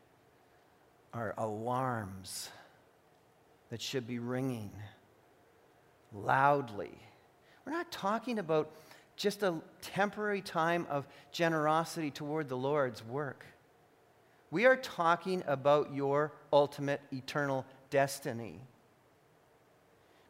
are 1.14 1.34
alarms 1.38 2.50
that 3.70 3.82
should 3.82 4.08
be 4.08 4.20
ringing 4.20 4.72
loudly. 6.14 6.98
We're 7.66 7.74
not 7.74 7.92
talking 7.92 8.40
about 8.40 8.72
just 9.18 9.44
a 9.44 9.56
temporary 9.82 10.42
time 10.42 10.86
of 10.90 11.08
generosity 11.32 12.12
toward 12.12 12.48
the 12.50 12.58
Lord's 12.58 13.04
work. 13.04 13.46
We 14.52 14.66
are 14.66 14.78
talking 14.78 15.44
about 15.48 15.94
your 15.94 16.32
ultimate 16.54 17.02
eternal 17.12 17.66
destiny. 17.90 18.62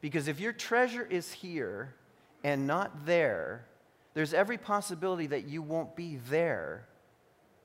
Because 0.01 0.27
if 0.27 0.39
your 0.39 0.53
treasure 0.53 1.05
is 1.05 1.31
here 1.31 1.93
and 2.43 2.65
not 2.65 3.05
there, 3.05 3.65
there's 4.13 4.33
every 4.33 4.57
possibility 4.57 5.27
that 5.27 5.47
you 5.47 5.61
won't 5.61 5.95
be 5.95 6.19
there 6.29 6.88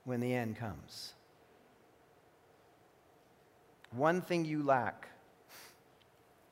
when 0.03 0.19
the 0.19 0.33
end 0.33 0.57
comes. 0.57 1.13
One 3.91 4.21
thing 4.21 4.45
you 4.45 4.61
lack. 4.63 5.07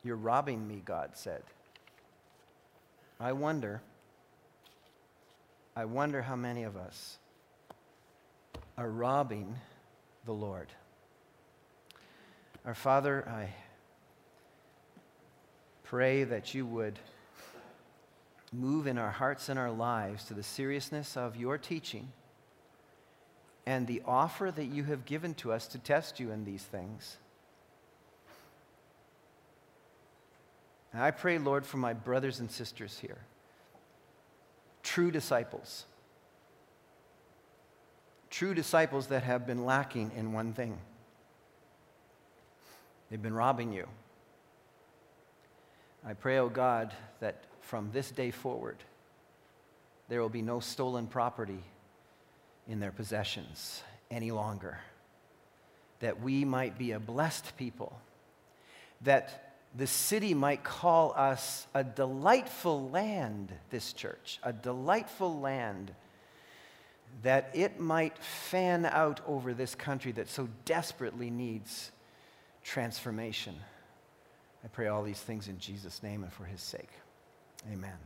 You're 0.03 0.15
robbing 0.15 0.67
me, 0.67 0.81
God 0.83 1.11
said. 1.13 1.43
I 3.19 3.33
wonder, 3.33 3.81
I 5.75 5.85
wonder 5.85 6.21
how 6.23 6.35
many 6.35 6.63
of 6.63 6.75
us 6.75 7.19
are 8.77 8.89
robbing 8.89 9.55
the 10.25 10.33
Lord. 10.33 10.69
Our 12.65 12.73
Father, 12.73 13.27
I 13.27 13.49
pray 15.83 16.23
that 16.23 16.53
you 16.53 16.65
would 16.65 16.99
move 18.53 18.87
in 18.87 18.97
our 18.97 19.11
hearts 19.11 19.49
and 19.49 19.59
our 19.59 19.71
lives 19.71 20.25
to 20.25 20.33
the 20.33 20.43
seriousness 20.43 21.15
of 21.15 21.35
your 21.35 21.57
teaching 21.57 22.11
and 23.65 23.87
the 23.87 24.01
offer 24.05 24.51
that 24.51 24.65
you 24.65 24.83
have 24.83 25.05
given 25.05 25.33
to 25.35 25.51
us 25.51 25.67
to 25.67 25.77
test 25.77 26.19
you 26.19 26.31
in 26.31 26.43
these 26.43 26.63
things. 26.63 27.17
And 30.93 31.01
I 31.01 31.11
pray, 31.11 31.37
Lord, 31.37 31.65
for 31.65 31.77
my 31.77 31.93
brothers 31.93 32.39
and 32.39 32.51
sisters 32.51 32.99
here, 32.99 33.19
true 34.83 35.11
disciples, 35.11 35.85
true 38.29 38.53
disciples 38.53 39.07
that 39.07 39.23
have 39.23 39.47
been 39.47 39.65
lacking 39.65 40.11
in 40.15 40.33
one 40.33 40.53
thing 40.53 40.77
they've 43.09 43.21
been 43.21 43.33
robbing 43.33 43.71
you. 43.71 43.87
I 46.05 46.13
pray, 46.13 46.37
O 46.39 46.45
oh 46.45 46.49
God, 46.49 46.93
that 47.19 47.43
from 47.59 47.91
this 47.91 48.09
day 48.09 48.31
forward, 48.31 48.77
there 50.09 50.21
will 50.21 50.29
be 50.29 50.41
no 50.41 50.59
stolen 50.59 51.07
property 51.07 51.63
in 52.67 52.79
their 52.79 52.91
possessions 52.91 53.83
any 54.09 54.31
longer. 54.31 54.79
That 55.99 56.21
we 56.21 56.43
might 56.43 56.77
be 56.77 56.91
a 56.91 56.99
blessed 56.99 57.55
people. 57.57 57.97
That 59.01 59.50
the 59.75 59.87
city 59.87 60.33
might 60.33 60.63
call 60.63 61.13
us 61.15 61.67
a 61.73 61.83
delightful 61.83 62.89
land, 62.89 63.53
this 63.69 63.93
church, 63.93 64.39
a 64.43 64.51
delightful 64.51 65.39
land. 65.39 65.93
That 67.23 67.51
it 67.53 67.79
might 67.79 68.17
fan 68.17 68.85
out 68.85 69.19
over 69.27 69.53
this 69.53 69.75
country 69.75 70.13
that 70.13 70.29
so 70.29 70.47
desperately 70.65 71.29
needs 71.29 71.91
transformation. 72.63 73.55
I 74.63 74.67
pray 74.67 74.87
all 74.87 75.03
these 75.03 75.19
things 75.19 75.47
in 75.47 75.59
Jesus' 75.59 76.03
name 76.03 76.23
and 76.23 76.31
for 76.31 76.45
his 76.45 76.61
sake. 76.61 76.91
Amen. 77.71 77.97